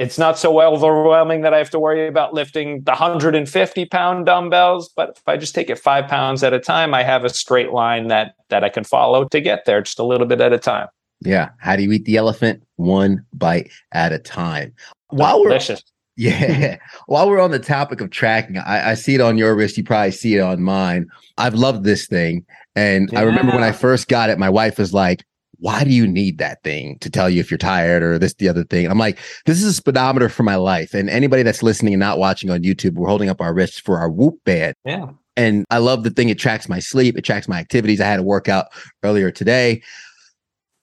It's 0.00 0.16
not 0.16 0.38
so 0.38 0.58
overwhelming 0.62 1.42
that 1.42 1.52
I 1.52 1.58
have 1.58 1.68
to 1.70 1.78
worry 1.78 2.08
about 2.08 2.32
lifting 2.32 2.80
the 2.84 2.92
150 2.92 3.84
pound 3.84 4.24
dumbbells. 4.24 4.88
But 4.88 5.18
if 5.18 5.28
I 5.28 5.36
just 5.36 5.54
take 5.54 5.68
it 5.68 5.78
five 5.78 6.08
pounds 6.08 6.42
at 6.42 6.54
a 6.54 6.58
time, 6.58 6.94
I 6.94 7.02
have 7.02 7.26
a 7.26 7.28
straight 7.28 7.70
line 7.70 8.08
that 8.08 8.34
that 8.48 8.64
I 8.64 8.70
can 8.70 8.82
follow 8.82 9.26
to 9.28 9.40
get 9.42 9.66
there 9.66 9.82
just 9.82 9.98
a 9.98 10.02
little 10.02 10.26
bit 10.26 10.40
at 10.40 10.54
a 10.54 10.58
time. 10.58 10.88
Yeah. 11.20 11.50
How 11.58 11.76
do 11.76 11.82
you 11.82 11.92
eat 11.92 12.06
the 12.06 12.16
elephant? 12.16 12.62
One 12.76 13.26
bite 13.34 13.70
at 13.92 14.10
a 14.10 14.18
time. 14.18 14.72
While 15.08 15.42
we're 15.42 15.60
yeah, 16.16 16.78
while 17.06 17.28
we're 17.28 17.40
on 17.40 17.50
the 17.50 17.58
topic 17.58 18.00
of 18.00 18.08
tracking, 18.08 18.56
I, 18.56 18.92
I, 18.92 18.94
see 18.94 19.14
it 19.14 19.20
on 19.20 19.36
your 19.36 19.54
wrist. 19.54 19.76
You 19.76 19.84
probably 19.84 20.12
see 20.12 20.36
it 20.36 20.40
on 20.40 20.62
mine. 20.62 21.08
I've 21.38 21.54
loved 21.54 21.84
this 21.84 22.06
thing, 22.06 22.44
and 22.74 23.10
yeah. 23.12 23.20
I 23.20 23.22
remember 23.22 23.52
when 23.52 23.62
I 23.62 23.72
first 23.72 24.08
got 24.08 24.28
it, 24.28 24.38
my 24.38 24.50
wife 24.50 24.78
was 24.78 24.92
like, 24.92 25.24
"Why 25.60 25.84
do 25.84 25.90
you 25.90 26.06
need 26.06 26.38
that 26.38 26.62
thing 26.62 26.98
to 27.00 27.10
tell 27.10 27.30
you 27.30 27.40
if 27.40 27.50
you're 27.50 27.58
tired 27.58 28.02
or 28.02 28.18
this 28.18 28.34
the 28.34 28.48
other 28.48 28.64
thing?" 28.64 28.86
I'm 28.86 28.98
like, 28.98 29.18
"This 29.46 29.58
is 29.58 29.64
a 29.64 29.72
speedometer 29.72 30.28
for 30.28 30.42
my 30.42 30.56
life." 30.56 30.94
And 30.94 31.08
anybody 31.08 31.42
that's 31.42 31.62
listening 31.62 31.94
and 31.94 32.00
not 32.00 32.18
watching 32.18 32.50
on 32.50 32.62
YouTube, 32.62 32.94
we're 32.94 33.08
holding 33.08 33.28
up 33.28 33.40
our 33.40 33.54
wrists 33.54 33.78
for 33.78 33.98
our 33.98 34.10
Whoop 34.10 34.36
band. 34.44 34.74
Yeah. 34.84 35.10
And 35.36 35.64
I 35.70 35.78
love 35.78 36.02
the 36.02 36.10
thing. 36.10 36.28
It 36.28 36.38
tracks 36.38 36.68
my 36.68 36.80
sleep. 36.80 37.16
It 37.16 37.22
tracks 37.22 37.48
my 37.48 37.58
activities. 37.58 38.00
I 38.00 38.06
had 38.06 38.20
a 38.20 38.24
workout 38.24 38.66
earlier 39.02 39.30
today. 39.30 39.82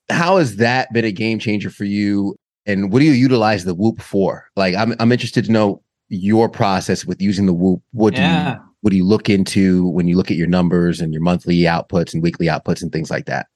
How 0.10 0.38
has 0.38 0.56
that 0.56 0.92
been 0.94 1.06
a 1.06 1.12
game 1.12 1.38
changer 1.38 1.70
for 1.70 1.84
you 1.84 2.36
and 2.68 2.92
what 2.92 3.00
do 3.00 3.06
you 3.06 3.14
utilize 3.14 3.64
the 3.64 3.74
Whoop 3.74 4.02
for? 4.02 4.50
Like, 4.56 4.76
I'm 4.76 4.94
I'm 5.00 5.12
interested 5.12 5.46
to 5.46 5.52
know 5.52 5.82
your 6.10 6.50
process 6.50 7.06
with 7.06 7.22
using 7.22 7.46
the 7.46 7.54
Whoop. 7.54 7.82
What 7.94 8.14
do 8.14 8.22
yeah. 8.22 8.56
you 8.56 8.60
what 8.82 8.92
do 8.92 8.98
you 8.98 9.06
look 9.06 9.30
into 9.30 9.88
when 9.90 10.08
you 10.08 10.16
look 10.16 10.30
at 10.30 10.38
your 10.38 10.48
numbers 10.48 11.02
and 11.02 11.14
your 11.14 11.22
monthly 11.22 11.58
outputs 11.62 12.14
and 12.14 12.22
weekly 12.22 12.48
outputs 12.48 12.82
and 12.82 12.92
things 12.92 13.10
like 13.10 13.26
that? 13.26 13.48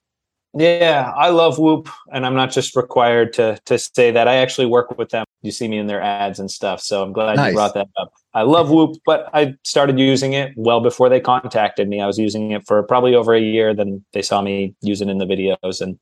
Yeah, 0.54 1.12
I 1.16 1.30
love 1.30 1.58
Whoop, 1.58 1.88
and 2.12 2.26
I'm 2.26 2.34
not 2.34 2.50
just 2.50 2.76
required 2.76 3.32
to 3.34 3.58
to 3.64 3.78
say 3.78 4.10
that. 4.10 4.28
I 4.28 4.36
actually 4.36 4.66
work 4.66 4.98
with 4.98 5.08
them. 5.08 5.24
You 5.40 5.50
see 5.50 5.66
me 5.66 5.78
in 5.78 5.86
their 5.86 6.02
ads 6.02 6.38
and 6.38 6.50
stuff, 6.50 6.82
so 6.82 7.02
I'm 7.02 7.12
glad 7.12 7.36
nice. 7.36 7.48
you 7.48 7.54
brought 7.54 7.72
that 7.74 7.88
up. 7.96 8.12
I 8.34 8.42
love 8.42 8.70
Whoop, 8.70 8.96
but 9.06 9.30
I 9.32 9.54
started 9.64 9.98
using 9.98 10.34
it 10.34 10.52
well 10.56 10.80
before 10.80 11.08
they 11.08 11.20
contacted 11.20 11.88
me. 11.88 12.02
I 12.02 12.06
was 12.06 12.18
using 12.18 12.50
it 12.50 12.66
for 12.66 12.82
probably 12.82 13.14
over 13.14 13.34
a 13.34 13.40
year. 13.40 13.74
Then 13.74 14.04
they 14.12 14.20
saw 14.20 14.42
me 14.42 14.74
using 14.82 15.08
it 15.08 15.12
in 15.12 15.18
the 15.18 15.24
videos, 15.24 15.80
and 15.80 15.98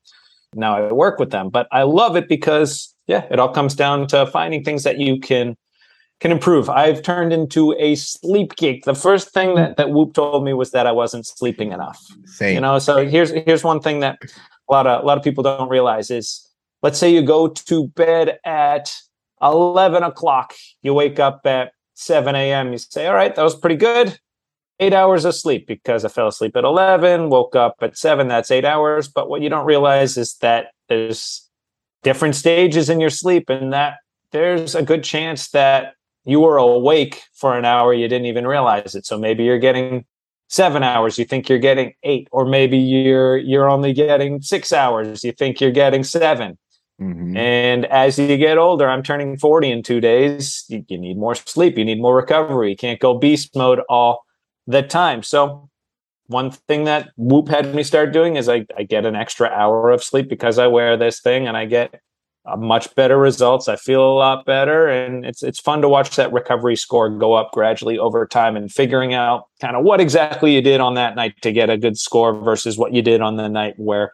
now 0.55 0.77
I 0.77 0.93
work 0.93 1.21
with 1.21 1.31
them. 1.31 1.49
But 1.49 1.69
I 1.71 1.85
love 1.85 2.17
it 2.17 2.29
because 2.29 2.93
yeah, 3.07 3.27
it 3.31 3.39
all 3.39 3.53
comes 3.53 3.77
down 3.77 4.09
to 4.09 4.27
finding 4.27 4.65
things 4.65 4.83
that 4.83 4.99
you 4.99 5.21
can 5.21 5.57
can 6.21 6.31
improve. 6.31 6.69
I've 6.69 7.03
turned 7.03 7.33
into 7.33 7.75
a 7.79 7.95
sleep 7.95 8.55
geek. 8.57 8.85
The 8.85 8.95
first 8.95 9.31
thing 9.31 9.55
that, 9.55 9.77
that 9.79 9.91
Whoop 9.91 10.13
told 10.15 10.45
me 10.45 10.53
was 10.53 10.71
that 10.73 10.87
I 10.87 10.93
wasn't 10.93 11.27
sleeping 11.27 11.73
enough. 11.73 11.99
Same. 12.27 12.55
You 12.55 12.61
know, 12.61 12.79
so 12.79 13.07
here's 13.07 13.31
here's 13.31 13.65
one 13.65 13.81
thing 13.81 14.01
that 14.01 14.19
a 14.69 14.73
lot 14.73 14.87
of 14.87 15.03
a 15.03 15.07
lot 15.07 15.17
of 15.19 15.25
people 15.25 15.43
don't 15.43 15.69
realize 15.69 16.11
is 16.11 16.47
let's 16.83 16.99
say 16.99 17.13
you 17.13 17.23
go 17.23 17.49
to 17.49 17.89
bed 17.89 18.39
at 18.45 18.95
11 19.43 20.03
o'clock, 20.03 20.55
you 20.83 20.93
wake 20.95 21.19
up 21.19 21.41
at 21.47 21.73
7 21.95 22.35
a.m. 22.35 22.73
You 22.73 22.79
say, 22.79 23.07
all 23.07 23.15
right, 23.15 23.35
that 23.35 23.43
was 23.43 23.55
pretty 23.55 23.77
good. 23.77 24.19
eight 24.81 24.95
hours 24.95 25.25
of 25.25 25.35
sleep 25.35 25.67
because 25.67 26.05
I 26.05 26.09
fell 26.09 26.29
asleep 26.29 26.57
at 26.57 26.65
11, 26.65 27.29
woke 27.29 27.55
up 27.55 27.77
at 27.83 27.97
seven. 27.97 28.29
That's 28.29 28.51
eight 28.51 28.65
hours. 28.65 29.09
But 29.09 29.29
what 29.29 29.43
you 29.43 29.49
don't 29.49 29.67
realize 29.67 30.17
is 30.17 30.35
that 30.41 30.69
there's 30.89 31.49
different 32.03 32.35
stages 32.35 32.89
in 32.89 32.99
your 33.01 33.11
sleep, 33.11 33.51
and 33.51 33.73
that 33.73 33.99
there's 34.33 34.75
a 34.75 34.83
good 34.83 35.05
chance 35.05 35.51
that 35.51 35.95
you 36.25 36.41
were 36.41 36.57
awake 36.57 37.23
for 37.35 37.57
an 37.57 37.65
hour. 37.65 37.95
You 37.95 38.09
didn't 38.09 38.27
even 38.27 38.47
realize 38.47 38.95
it. 38.95 39.07
So 39.07 39.19
maybe 39.19 39.45
you're 39.45 39.59
getting 39.59 40.05
seven 40.49 40.83
hours. 40.83 41.19
You 41.19 41.25
think 41.25 41.49
you're 41.49 41.59
getting 41.59 41.95
eight, 42.03 42.29
or 42.31 42.45
maybe 42.45 42.77
you're 42.77 43.39
you're 43.39 43.71
only 43.71 43.93
getting 43.93 44.43
six 44.43 44.73
hours. 44.73 45.25
You 45.25 45.33
think 45.33 45.61
you're 45.61 45.71
getting 45.71 46.05
7 46.05 46.59
mm-hmm. 47.01 47.37
And 47.37 47.87
as 47.87 48.19
you 48.19 48.37
get 48.37 48.59
older, 48.59 48.89
I'm 48.89 49.03
turning 49.03 49.39
40 49.39 49.71
in 49.71 49.83
two 49.83 50.01
days. 50.01 50.65
You, 50.69 50.85
you 50.89 50.99
need 50.99 51.17
more 51.17 51.35
sleep. 51.35 51.79
You 51.79 51.85
need 51.85 52.01
more 52.01 52.17
recovery. 52.17 52.71
You 52.71 52.77
can't 52.77 53.01
go 53.01 53.17
beast 53.17 53.57
mode 53.57 53.81
all 53.89 54.25
the 54.67 54.83
time. 54.83 55.23
So 55.23 55.71
one 56.27 56.53
thing 56.53 56.85
that 56.85 57.11
Whoop 57.17 57.49
had 57.49 57.75
me 57.75 57.83
start 57.83 58.13
doing 58.13 58.37
is 58.37 58.49
I, 58.49 58.67
I 58.77 58.85
get 58.85 59.05
an 59.05 59.17
extra 59.17 59.49
hour 59.49 59.91
of 59.91 60.05
sleep 60.05 60.29
because 60.29 60.59
I 60.59 60.69
wear 60.69 60.97
this 60.97 61.21
thing 61.21 61.49
and 61.49 61.57
I 61.57 61.65
get 61.65 62.01
much 62.57 62.95
better 62.95 63.19
results. 63.19 63.69
I 63.69 63.77
feel 63.77 64.03
a 64.03 64.15
lot 64.15 64.45
better, 64.45 64.89
and 64.89 65.25
it's 65.25 65.43
it's 65.43 65.61
fun 65.61 65.83
to 65.83 65.89
watch 65.89 66.17
that 66.17 66.33
recovery 66.33 66.77
score 66.77 67.11
go 67.11 67.35
up 67.35 67.53
gradually 67.53 67.99
over 67.99 68.27
time, 68.27 68.57
and 68.57 68.71
figuring 68.71 69.15
out 69.15 69.45
kind 69.61 69.77
of 69.77 69.85
what 69.85 70.01
exactly 70.01 70.55
you 70.55 70.63
did 70.63 70.81
on 70.81 70.95
that 70.95 71.17
night 71.17 71.35
to 71.43 71.53
get 71.53 71.71
a 71.71 71.77
good 71.77 71.99
score 71.99 72.35
versus 72.35 72.79
what 72.79 72.93
you 72.93 73.03
did 73.03 73.21
on 73.21 73.37
the 73.37 73.49
night 73.49 73.75
where 73.77 74.13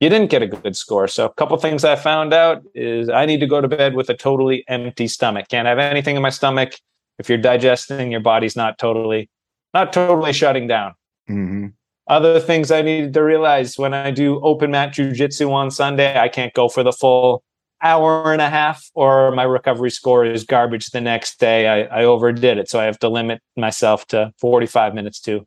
you 0.00 0.08
didn't 0.08 0.30
get 0.30 0.42
a 0.42 0.46
good 0.46 0.76
score. 0.76 1.06
So 1.08 1.26
a 1.26 1.32
couple 1.34 1.56
things 1.58 1.84
I 1.84 1.96
found 1.96 2.32
out 2.32 2.62
is 2.74 3.08
I 3.08 3.26
need 3.26 3.40
to 3.40 3.46
go 3.46 3.60
to 3.60 3.68
bed 3.68 3.94
with 3.94 4.08
a 4.08 4.14
totally 4.14 4.64
empty 4.66 5.06
stomach. 5.06 5.48
Can't 5.48 5.68
have 5.68 5.78
anything 5.78 6.16
in 6.16 6.22
my 6.22 6.30
stomach. 6.30 6.74
If 7.18 7.28
you're 7.28 7.38
digesting, 7.38 8.10
your 8.10 8.20
body's 8.20 8.56
not 8.56 8.78
totally 8.78 9.28
not 9.74 9.92
totally 9.92 10.32
shutting 10.32 10.66
down. 10.66 10.94
Mm-hmm. 11.28 11.66
Other 12.10 12.40
things 12.40 12.72
I 12.72 12.82
needed 12.82 13.14
to 13.14 13.22
realize 13.22 13.78
when 13.78 13.94
I 13.94 14.10
do 14.10 14.40
open 14.40 14.72
mat 14.72 14.92
jujitsu 14.92 15.48
on 15.52 15.70
Sunday, 15.70 16.18
I 16.18 16.28
can't 16.28 16.52
go 16.52 16.68
for 16.68 16.82
the 16.82 16.90
full 16.90 17.44
hour 17.80 18.32
and 18.32 18.42
a 18.42 18.50
half, 18.50 18.84
or 18.94 19.30
my 19.30 19.44
recovery 19.44 19.92
score 19.92 20.24
is 20.24 20.42
garbage 20.42 20.90
the 20.90 21.00
next 21.00 21.38
day. 21.38 21.68
I, 21.68 22.00
I 22.00 22.04
overdid 22.04 22.58
it, 22.58 22.68
so 22.68 22.80
I 22.80 22.84
have 22.84 22.98
to 22.98 23.08
limit 23.08 23.40
myself 23.56 24.06
to 24.08 24.32
45 24.40 24.92
minutes 24.92 25.20
to 25.20 25.46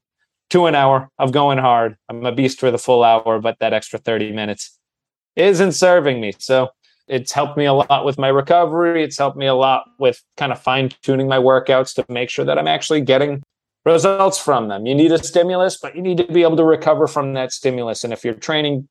to 0.52 0.67
an 0.67 0.73
hour 0.73 1.10
of 1.19 1.34
going 1.34 1.58
hard. 1.58 1.97
I'm 2.08 2.26
a 2.26 2.32
beast 2.32 2.62
for 2.62 2.71
the 2.71 2.78
full 2.78 3.04
hour, 3.04 3.39
but 3.39 3.60
that 3.60 3.73
extra 3.73 3.99
30 3.99 4.32
minutes 4.32 4.80
isn't 5.36 5.73
serving 5.73 6.21
me. 6.21 6.32
So 6.39 6.69
it's 7.10 7.34
helped 7.34 7.58
me 7.58 7.65
a 7.65 7.73
lot 7.73 8.06
with 8.06 8.17
my 8.17 8.30
recovery. 8.30 9.04
It's 9.04 9.17
helped 9.17 9.36
me 9.36 9.47
a 9.47 9.54
lot 9.54 9.84
with 9.99 10.23
kind 10.38 10.54
of 10.54 10.62
fine 10.62 10.91
tuning 11.02 11.28
my 11.28 11.39
workouts 11.39 11.93
to 11.95 12.06
make 12.08 12.30
sure 12.30 12.45
that 12.45 12.58
I'm 12.58 12.69
actually 12.69 13.02
getting 13.02 13.43
results 13.85 14.37
from 14.37 14.67
them. 14.69 14.85
You 14.85 14.95
need 14.95 15.11
a 15.11 15.23
stimulus, 15.23 15.77
but 15.77 15.95
you 15.95 16.01
need 16.01 16.17
to 16.17 16.31
be 16.31 16.43
able 16.43 16.57
to 16.57 16.63
recover 16.63 17.07
from 17.07 17.33
that 17.33 17.51
stimulus. 17.51 18.03
And 18.03 18.13
if 18.13 18.23
you're 18.23 18.33
training 18.33 18.87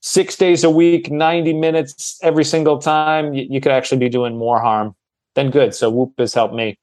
six 0.00 0.36
days 0.36 0.64
a 0.64 0.70
week, 0.70 1.10
90 1.10 1.54
minutes 1.54 2.18
every 2.22 2.44
single 2.44 2.78
time, 2.78 3.34
you, 3.34 3.46
you 3.48 3.60
could 3.60 3.72
actually 3.72 3.98
be 3.98 4.08
doing 4.08 4.36
more 4.36 4.60
harm 4.60 4.94
than 5.34 5.50
good. 5.50 5.74
So 5.74 5.90
Whoop 5.90 6.14
has 6.18 6.34
helped 6.34 6.54
me 6.54 6.78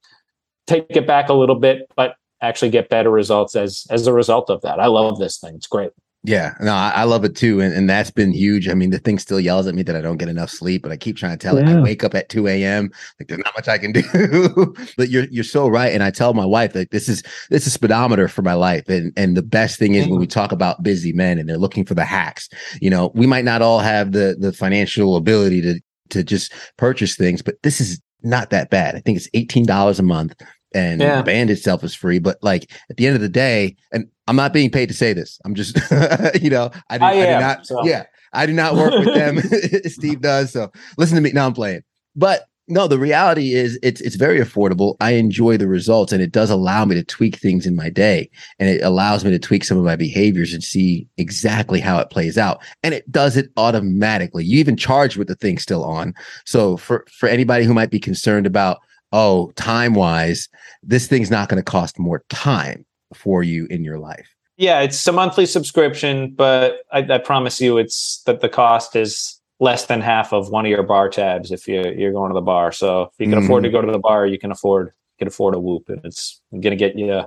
take 0.68 0.88
it 0.90 1.06
back 1.06 1.30
a 1.30 1.34
little 1.34 1.56
bit, 1.56 1.88
but 1.96 2.16
actually 2.42 2.70
get 2.70 2.90
better 2.90 3.10
results 3.10 3.56
as 3.56 3.88
as 3.90 4.08
a 4.08 4.14
result 4.14 4.50
of 4.50 4.62
that. 4.62 4.80
I 4.80 4.88
love 4.88 5.20
this 5.20 5.38
thing. 5.38 5.56
It's 5.56 5.68
great. 5.68 5.92
Yeah, 6.28 6.56
no, 6.60 6.74
I, 6.74 6.92
I 6.96 7.04
love 7.04 7.24
it 7.24 7.36
too, 7.36 7.62
and, 7.62 7.72
and 7.74 7.88
that's 7.88 8.10
been 8.10 8.32
huge. 8.32 8.68
I 8.68 8.74
mean, 8.74 8.90
the 8.90 8.98
thing 8.98 9.20
still 9.20 9.40
yells 9.40 9.68
at 9.68 9.76
me 9.76 9.84
that 9.84 9.96
I 9.96 10.02
don't 10.02 10.18
get 10.18 10.28
enough 10.28 10.50
sleep, 10.50 10.82
but 10.82 10.92
I 10.92 10.98
keep 10.98 11.18
trying 11.18 11.38
to 11.38 11.38
tell 11.38 11.60
yeah. 11.60 11.70
it. 11.70 11.78
I 11.78 11.82
wake 11.82 12.04
up 12.04 12.16
at 12.16 12.30
two 12.30 12.48
a.m. 12.48 12.90
Like 13.20 13.28
there's 13.28 13.42
not 13.44 13.54
much 13.56 13.68
I 13.68 13.78
can 13.78 13.92
do. 13.92 14.74
but 14.98 15.10
you're 15.10 15.26
you're 15.26 15.44
so 15.44 15.68
right, 15.68 15.94
and 15.94 16.02
I 16.02 16.10
tell 16.10 16.34
my 16.34 16.46
wife 16.46 16.74
like 16.74 16.90
this 16.90 17.08
is 17.08 17.22
this 17.52 17.62
is 17.64 17.68
a 17.68 17.72
speedometer 17.72 18.28
for 18.28 18.42
my 18.42 18.54
life, 18.54 18.90
and 18.90 19.14
and 19.16 19.38
the 19.38 19.44
best 19.44 19.78
thing 19.78 19.94
is 19.94 20.08
when 20.08 20.20
we 20.20 20.26
talk 20.26 20.52
about 20.52 20.82
busy 20.82 21.14
men 21.14 21.38
and 21.38 21.48
they're 21.48 21.58
looking 21.58 21.86
for 21.86 21.94
the 21.94 22.06
hacks. 22.06 22.50
You 22.82 22.90
know, 22.90 23.12
we 23.14 23.28
might 23.28 23.46
not 23.46 23.62
all 23.62 23.80
have 23.80 24.12
the 24.12 24.36
the 24.40 24.52
financial 24.52 25.18
ability 25.18 25.62
to 25.62 25.80
to 26.10 26.24
just 26.24 26.54
purchase 26.78 27.16
things, 27.16 27.44
but 27.44 27.62
this 27.62 27.80
is 27.80 28.02
not 28.24 28.50
that 28.50 28.72
bad. 28.72 28.96
I 28.96 29.00
think 29.00 29.18
it's 29.18 29.30
eighteen 29.36 29.68
dollars 29.68 30.00
a 30.00 30.04
month 30.04 30.34
and 30.76 31.02
yeah. 31.02 31.18
the 31.18 31.24
band 31.24 31.50
itself 31.50 31.84
is 31.84 31.96
free. 31.96 32.20
But 32.20 32.38
like 32.42 32.70
at 32.90 32.98
the 32.98 33.08
end 33.08 33.16
of 33.16 33.22
the 33.22 33.30
day, 33.30 33.76
and 33.92 34.08
I'm 34.28 34.36
not 34.36 34.54
being 34.54 34.70
paid 34.70 34.90
to 34.90 34.94
say 34.94 35.14
this. 35.14 35.40
I'm 35.46 35.56
just, 35.56 35.76
you 36.42 36.50
know, 36.50 36.70
I, 36.90 36.98
do, 36.98 37.06
I, 37.06 37.10
I 37.10 37.26
do 37.26 37.40
not, 37.40 37.66
so. 37.66 37.86
yeah, 37.86 38.04
I 38.34 38.46
do 38.46 38.54
not 38.54 38.76
work 38.76 38.94
with 38.94 39.16
them. 39.16 39.40
Steve 39.90 40.22
does. 40.22 40.52
So 40.52 40.72
listen 40.98 41.16
to 41.16 41.22
me. 41.22 41.32
Now 41.32 41.48
I'm 41.48 41.54
playing. 41.54 41.84
But 42.16 42.46
no, 42.68 42.88
the 42.88 42.98
reality 42.98 43.54
is 43.54 43.78
it's 43.84 44.02
it's 44.02 44.16
very 44.16 44.40
affordable. 44.40 44.96
I 45.00 45.12
enjoy 45.12 45.56
the 45.58 45.68
results 45.68 46.12
and 46.12 46.22
it 46.22 46.32
does 46.32 46.50
allow 46.50 46.84
me 46.84 46.96
to 46.96 47.04
tweak 47.04 47.36
things 47.36 47.68
in 47.68 47.76
my 47.76 47.90
day 47.90 48.30
and 48.58 48.68
it 48.68 48.82
allows 48.82 49.24
me 49.24 49.30
to 49.32 49.38
tweak 49.38 49.64
some 49.64 49.78
of 49.78 49.84
my 49.84 49.96
behaviors 49.96 50.52
and 50.52 50.64
see 50.64 51.08
exactly 51.18 51.80
how 51.80 52.00
it 52.00 52.10
plays 52.10 52.40
out. 52.40 52.64
And 52.82 52.96
it 52.96 53.10
does 53.12 53.38
it 53.38 53.52
automatically. 53.56 54.46
You 54.46 54.58
even 54.58 54.78
charge 54.78 55.16
with 55.16 55.28
the 55.28 55.36
thing 55.36 55.60
still 55.60 55.84
on. 55.84 56.16
So 56.46 56.76
for 56.78 57.06
for 57.12 57.30
anybody 57.30 57.66
who 57.66 57.74
might 57.74 57.92
be 57.92 58.00
concerned 58.00 58.48
about 58.48 58.80
oh, 59.12 59.52
time 59.56 59.94
wise, 59.94 60.50
this 60.84 61.08
thing's 61.08 61.32
not 61.32 61.50
going 61.50 61.62
to 61.62 61.64
cost 61.64 62.00
more 62.00 62.24
time 62.30 62.86
for 63.14 63.44
you 63.44 63.66
in 63.70 63.84
your 63.84 64.00
life. 64.00 64.36
Yeah, 64.58 64.82
it's 64.82 65.06
a 65.08 65.12
monthly 65.12 65.46
subscription, 65.46 66.34
but 66.34 66.80
I, 66.92 67.00
I, 67.00 67.18
promise 67.18 67.60
you, 67.60 67.78
it's 67.78 68.22
that 68.26 68.40
the 68.40 68.48
cost 68.48 68.96
is 68.96 69.40
less 69.60 69.86
than 69.86 70.02
half 70.02 70.32
of 70.32 70.50
one 70.50 70.66
of 70.66 70.70
your 70.70 70.84
bar 70.84 71.10
tabs 71.10 71.52
if 71.52 71.68
you, 71.68 71.84
you're 71.98 72.14
going 72.14 72.30
to 72.30 72.34
the 72.34 72.42
bar. 72.42 72.72
So 72.72 73.04
if 73.04 73.10
you 73.20 73.26
can 73.26 73.36
mm-hmm. 73.36 73.46
afford 73.46 73.64
to 73.64 73.70
mm-hmm. 73.70 73.78
go 73.78 73.86
to 73.86 73.92
the 73.92 74.00
bar, 74.00 74.26
you 74.26 74.40
can 74.40 74.52
afford 74.52 74.88
you 74.88 75.26
can 75.26 75.28
afford 75.28 75.56
a 75.56 75.60
whoop, 75.60 75.88
and 75.90 76.02
it's 76.04 76.42
going 76.52 76.72
to 76.72 76.76
get 76.76 76.98
you 76.98 77.24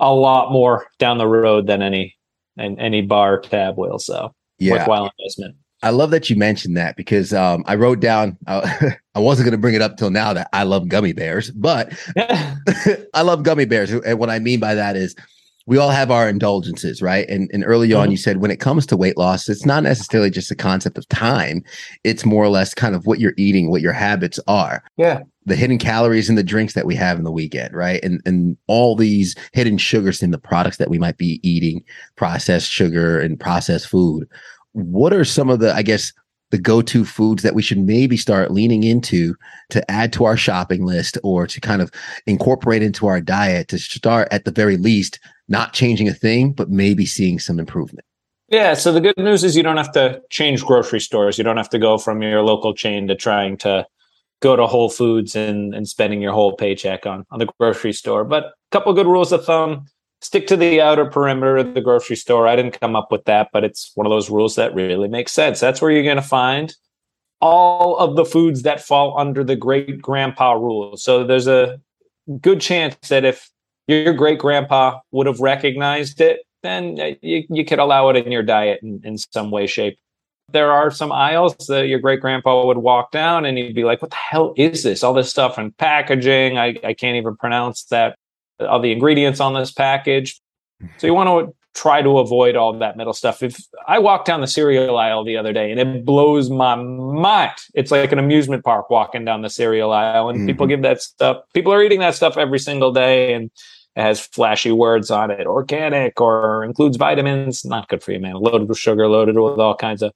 a 0.00 0.14
lot 0.14 0.52
more 0.52 0.86
down 0.98 1.18
the 1.18 1.26
road 1.26 1.66
than 1.66 1.82
any 1.82 2.16
and 2.56 2.78
any 2.80 3.00
bar 3.00 3.40
tab 3.40 3.76
will. 3.76 3.98
So 3.98 4.34
yeah. 4.58 4.74
worthwhile 4.74 5.10
investment. 5.18 5.56
I 5.82 5.90
love 5.90 6.10
that 6.10 6.28
you 6.28 6.36
mentioned 6.36 6.76
that 6.76 6.96
because 6.96 7.32
um, 7.32 7.64
I 7.66 7.76
wrote 7.76 8.00
down. 8.00 8.36
Uh, 8.46 8.68
I 9.14 9.20
wasn't 9.20 9.46
going 9.46 9.52
to 9.52 9.58
bring 9.58 9.74
it 9.74 9.82
up 9.82 9.96
till 9.96 10.10
now 10.10 10.32
that 10.32 10.48
I 10.52 10.62
love 10.62 10.88
gummy 10.88 11.12
bears, 11.12 11.50
but 11.50 11.92
I 13.14 13.22
love 13.22 13.42
gummy 13.42 13.64
bears. 13.64 13.90
And 13.90 14.18
what 14.18 14.30
I 14.30 14.38
mean 14.38 14.60
by 14.60 14.74
that 14.74 14.96
is 14.96 15.16
we 15.66 15.76
all 15.76 15.90
have 15.90 16.10
our 16.10 16.28
indulgences, 16.28 17.02
right? 17.02 17.28
And 17.28 17.50
and 17.52 17.64
early 17.64 17.90
mm-hmm. 17.90 18.00
on, 18.00 18.10
you 18.10 18.16
said 18.16 18.38
when 18.38 18.50
it 18.50 18.60
comes 18.60 18.86
to 18.86 18.96
weight 18.96 19.16
loss, 19.16 19.48
it's 19.48 19.66
not 19.66 19.82
necessarily 19.82 20.30
just 20.30 20.50
a 20.50 20.56
concept 20.56 20.98
of 20.98 21.08
time. 21.08 21.62
It's 22.04 22.24
more 22.24 22.44
or 22.44 22.48
less 22.48 22.74
kind 22.74 22.94
of 22.94 23.06
what 23.06 23.20
you're 23.20 23.34
eating, 23.36 23.70
what 23.70 23.82
your 23.82 23.92
habits 23.92 24.40
are. 24.48 24.82
Yeah. 24.96 25.22
The 25.46 25.56
hidden 25.56 25.78
calories 25.78 26.28
in 26.28 26.34
the 26.34 26.42
drinks 26.42 26.74
that 26.74 26.86
we 26.86 26.94
have 26.94 27.18
in 27.18 27.24
the 27.24 27.32
weekend, 27.32 27.74
right? 27.74 28.02
And 28.02 28.20
and 28.24 28.56
all 28.66 28.96
these 28.96 29.34
hidden 29.52 29.78
sugars 29.78 30.22
in 30.22 30.30
the 30.30 30.38
products 30.38 30.76
that 30.78 30.90
we 30.90 30.98
might 30.98 31.18
be 31.18 31.40
eating, 31.42 31.84
processed 32.16 32.70
sugar 32.70 33.20
and 33.20 33.38
processed 33.38 33.88
food 33.88 34.28
what 34.72 35.12
are 35.12 35.24
some 35.24 35.50
of 35.50 35.60
the, 35.60 35.74
I 35.74 35.82
guess, 35.82 36.12
the 36.50 36.58
go-to 36.58 37.04
foods 37.04 37.42
that 37.42 37.54
we 37.54 37.62
should 37.62 37.78
maybe 37.78 38.16
start 38.16 38.50
leaning 38.50 38.82
into 38.82 39.34
to 39.70 39.88
add 39.90 40.12
to 40.14 40.24
our 40.24 40.36
shopping 40.36 40.84
list 40.84 41.18
or 41.22 41.46
to 41.46 41.60
kind 41.60 41.82
of 41.82 41.90
incorporate 42.26 42.82
into 42.82 43.06
our 43.06 43.20
diet 43.20 43.68
to 43.68 43.78
start 43.78 44.28
at 44.30 44.44
the 44.44 44.50
very 44.50 44.76
least 44.76 45.20
not 45.48 45.72
changing 45.72 46.08
a 46.08 46.14
thing 46.14 46.52
but 46.52 46.70
maybe 46.70 47.04
seeing 47.04 47.38
some 47.38 47.58
improvement? 47.58 48.04
Yeah 48.48 48.74
so 48.74 48.92
the 48.92 49.00
good 49.00 49.18
news 49.18 49.44
is 49.44 49.56
you 49.56 49.62
don't 49.62 49.76
have 49.76 49.92
to 49.92 50.22
change 50.30 50.64
grocery 50.64 51.00
stores. 51.00 51.36
You 51.36 51.44
don't 51.44 51.58
have 51.58 51.70
to 51.70 51.78
go 51.78 51.98
from 51.98 52.22
your 52.22 52.42
local 52.42 52.72
chain 52.72 53.08
to 53.08 53.14
trying 53.14 53.58
to 53.58 53.86
go 54.40 54.56
to 54.56 54.66
whole 54.66 54.88
foods 54.88 55.36
and, 55.36 55.74
and 55.74 55.86
spending 55.86 56.22
your 56.22 56.32
whole 56.32 56.56
paycheck 56.56 57.04
on, 57.04 57.26
on 57.30 57.40
the 57.40 57.48
grocery 57.58 57.92
store. 57.92 58.24
But 58.24 58.44
a 58.44 58.52
couple 58.70 58.92
good 58.94 59.06
rules 59.06 59.32
of 59.32 59.44
thumb 59.44 59.86
stick 60.20 60.46
to 60.48 60.56
the 60.56 60.80
outer 60.80 61.06
perimeter 61.06 61.56
of 61.56 61.74
the 61.74 61.80
grocery 61.80 62.16
store. 62.16 62.48
I 62.48 62.56
didn't 62.56 62.80
come 62.80 62.96
up 62.96 63.12
with 63.12 63.24
that, 63.24 63.48
but 63.52 63.64
it's 63.64 63.92
one 63.94 64.06
of 64.06 64.10
those 64.10 64.30
rules 64.30 64.56
that 64.56 64.74
really 64.74 65.08
makes 65.08 65.32
sense. 65.32 65.60
That's 65.60 65.80
where 65.80 65.90
you're 65.90 66.02
going 66.02 66.16
to 66.16 66.22
find 66.22 66.74
all 67.40 67.96
of 67.98 68.16
the 68.16 68.24
foods 68.24 68.62
that 68.62 68.80
fall 68.80 69.18
under 69.18 69.44
the 69.44 69.56
great 69.56 70.02
grandpa 70.02 70.52
rule. 70.52 70.96
So 70.96 71.24
there's 71.24 71.46
a 71.46 71.80
good 72.40 72.60
chance 72.60 72.96
that 73.08 73.24
if 73.24 73.48
your 73.86 74.12
great 74.12 74.38
grandpa 74.38 74.98
would 75.12 75.26
have 75.26 75.40
recognized 75.40 76.20
it, 76.20 76.40
then 76.62 76.98
uh, 77.00 77.14
you, 77.22 77.44
you 77.48 77.64
could 77.64 77.78
allow 77.78 78.08
it 78.08 78.16
in 78.16 78.32
your 78.32 78.42
diet 78.42 78.80
in, 78.82 79.00
in 79.04 79.16
some 79.18 79.50
way, 79.50 79.66
shape. 79.66 79.98
There 80.50 80.72
are 80.72 80.90
some 80.90 81.12
aisles 81.12 81.54
that 81.68 81.88
your 81.88 81.98
great 81.98 82.20
grandpa 82.20 82.66
would 82.66 82.78
walk 82.78 83.12
down 83.12 83.44
and 83.44 83.56
he'd 83.56 83.74
be 83.74 83.84
like, 83.84 84.02
What 84.02 84.10
the 84.10 84.16
hell 84.16 84.54
is 84.56 84.82
this? 84.82 85.04
All 85.04 85.12
this 85.12 85.30
stuff 85.30 85.58
and 85.58 85.76
packaging. 85.76 86.58
I, 86.58 86.76
I 86.82 86.94
can't 86.94 87.16
even 87.16 87.36
pronounce 87.36 87.84
that 87.84 88.18
all 88.60 88.80
the 88.80 88.92
ingredients 88.92 89.40
on 89.40 89.54
this 89.54 89.72
package. 89.72 90.40
So 90.98 91.06
you 91.06 91.14
want 91.14 91.28
to 91.28 91.54
try 91.74 92.02
to 92.02 92.18
avoid 92.18 92.56
all 92.56 92.76
that 92.76 92.96
middle 92.96 93.12
stuff. 93.12 93.42
If 93.42 93.56
I 93.86 93.98
walked 93.98 94.26
down 94.26 94.40
the 94.40 94.46
cereal 94.46 94.96
aisle 94.96 95.24
the 95.24 95.36
other 95.36 95.52
day 95.52 95.70
and 95.70 95.78
it 95.78 96.04
blows 96.04 96.50
my 96.50 96.74
mind, 96.74 97.52
it's 97.74 97.90
like 97.90 98.10
an 98.10 98.18
amusement 98.18 98.64
park 98.64 98.90
walking 98.90 99.24
down 99.24 99.42
the 99.42 99.50
cereal 99.50 99.92
aisle, 99.92 100.28
and 100.28 100.38
mm-hmm. 100.38 100.46
people 100.46 100.66
give 100.66 100.82
that 100.82 101.02
stuff. 101.02 101.38
People 101.54 101.72
are 101.72 101.82
eating 101.82 102.00
that 102.00 102.14
stuff 102.14 102.36
every 102.36 102.58
single 102.58 102.92
day, 102.92 103.32
and 103.32 103.50
it 103.96 104.02
has 104.02 104.20
flashy 104.20 104.72
words 104.72 105.10
on 105.10 105.30
it, 105.30 105.46
organic 105.46 106.20
or 106.20 106.64
includes 106.64 106.96
vitamins. 106.96 107.64
Not 107.64 107.88
good 107.88 108.02
for 108.02 108.12
you, 108.12 108.20
man. 108.20 108.34
Loaded 108.34 108.68
with 108.68 108.78
sugar, 108.78 109.08
loaded 109.08 109.36
with 109.36 109.58
all 109.58 109.76
kinds 109.76 110.02
of 110.02 110.12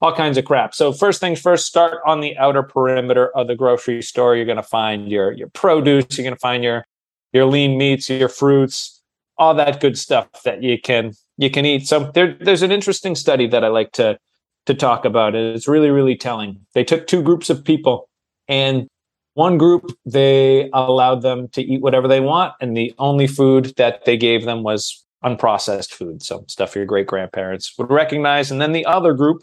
all 0.00 0.14
kinds 0.14 0.38
of 0.38 0.44
crap. 0.44 0.74
So 0.74 0.92
first 0.92 1.20
things 1.20 1.40
first, 1.40 1.66
start 1.66 1.98
on 2.06 2.20
the 2.20 2.36
outer 2.38 2.62
perimeter 2.62 3.36
of 3.36 3.48
the 3.48 3.56
grocery 3.56 4.00
store. 4.02 4.36
You're 4.36 4.46
going 4.46 4.56
to 4.56 4.62
find 4.62 5.08
your 5.08 5.32
your 5.32 5.48
produce. 5.48 6.16
You're 6.16 6.24
going 6.24 6.34
to 6.34 6.40
find 6.40 6.62
your 6.62 6.86
your 7.32 7.46
lean 7.46 7.78
meats, 7.78 8.08
your 8.08 8.28
fruits, 8.28 9.02
all 9.36 9.54
that 9.54 9.80
good 9.80 9.98
stuff 9.98 10.28
that 10.44 10.62
you 10.62 10.78
can 10.80 11.12
you 11.36 11.50
can 11.50 11.64
eat. 11.64 11.86
So 11.86 12.10
there, 12.14 12.36
there's 12.40 12.62
an 12.62 12.72
interesting 12.72 13.14
study 13.14 13.46
that 13.48 13.64
I 13.64 13.68
like 13.68 13.92
to 13.92 14.18
to 14.66 14.74
talk 14.74 15.04
about. 15.04 15.34
It's 15.34 15.68
really 15.68 15.90
really 15.90 16.16
telling. 16.16 16.60
They 16.74 16.84
took 16.84 17.06
two 17.06 17.22
groups 17.22 17.50
of 17.50 17.64
people, 17.64 18.08
and 18.48 18.88
one 19.34 19.58
group 19.58 19.96
they 20.04 20.68
allowed 20.72 21.22
them 21.22 21.48
to 21.48 21.62
eat 21.62 21.80
whatever 21.80 22.08
they 22.08 22.20
want, 22.20 22.54
and 22.60 22.76
the 22.76 22.92
only 22.98 23.26
food 23.26 23.72
that 23.76 24.04
they 24.04 24.16
gave 24.16 24.44
them 24.44 24.62
was 24.62 25.04
unprocessed 25.24 25.92
food, 25.92 26.22
so 26.22 26.44
stuff 26.48 26.76
your 26.76 26.84
great 26.84 27.06
grandparents 27.06 27.74
would 27.78 27.90
recognize. 27.90 28.50
And 28.50 28.60
then 28.60 28.72
the 28.72 28.86
other 28.86 29.14
group, 29.14 29.42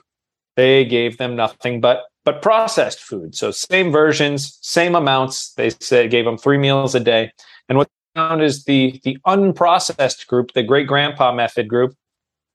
they 0.56 0.86
gave 0.86 1.17
them 1.17 1.36
nothing 1.36 1.82
but 1.82 2.04
but 2.24 2.41
processed 2.41 3.02
food. 3.02 3.36
So 3.36 3.52
same 3.52 3.91
versions, 3.91 4.58
same 4.62 4.95
amounts. 4.95 5.54
They 5.54 5.69
said 5.69 6.10
gave 6.10 6.26
them 6.26 6.38
three 6.38 6.58
meals 6.58 6.95
a 6.95 7.00
day. 7.00 7.32
And 7.69 7.78
what 7.78 7.88
they 7.88 8.19
found 8.19 8.43
is 8.43 8.65
the 8.65 8.99
the 9.04 9.17
unprocessed 9.25 10.28
group, 10.28 10.54
the 10.54 10.63
great 10.63 10.88
grandpa 10.88 11.34
method 11.34 11.67
group, 11.67 11.95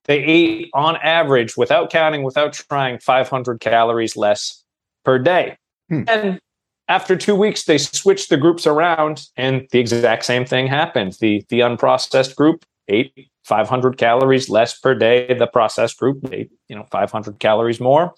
they 0.05 0.19
ate 0.19 0.71
on 0.75 0.97
average, 0.97 1.57
without 1.57 1.91
counting, 1.91 2.23
without 2.23 2.53
trying, 2.53 2.99
500 2.99 3.61
calories 3.61 4.17
less 4.17 4.65
per 5.05 5.19
day. 5.19 5.57
Hmm. 5.89 6.03
And 6.09 6.41
after 6.89 7.17
two 7.17 7.35
weeks, 7.37 7.65
they 7.65 7.79
switched 7.79 8.31
the 8.31 8.37
groups 8.37 8.67
around, 8.67 9.27
and 9.37 9.67
the 9.71 9.79
exact 9.79 10.25
same 10.25 10.45
thing 10.45 10.67
happened. 10.67 11.17
The 11.21 11.45
the 11.49 11.61
unprocessed 11.61 12.37
group 12.37 12.65
ate 12.89 13.31
500 13.45 13.97
calories 13.97 14.49
less 14.49 14.79
per 14.79 14.95
day. 14.95 15.35
The 15.35 15.47
processed 15.47 15.99
group 15.99 16.19
ate, 16.33 16.51
you 16.69 16.77
know, 16.77 16.87
500 16.91 17.39
calories 17.39 17.81
more. 17.81 18.15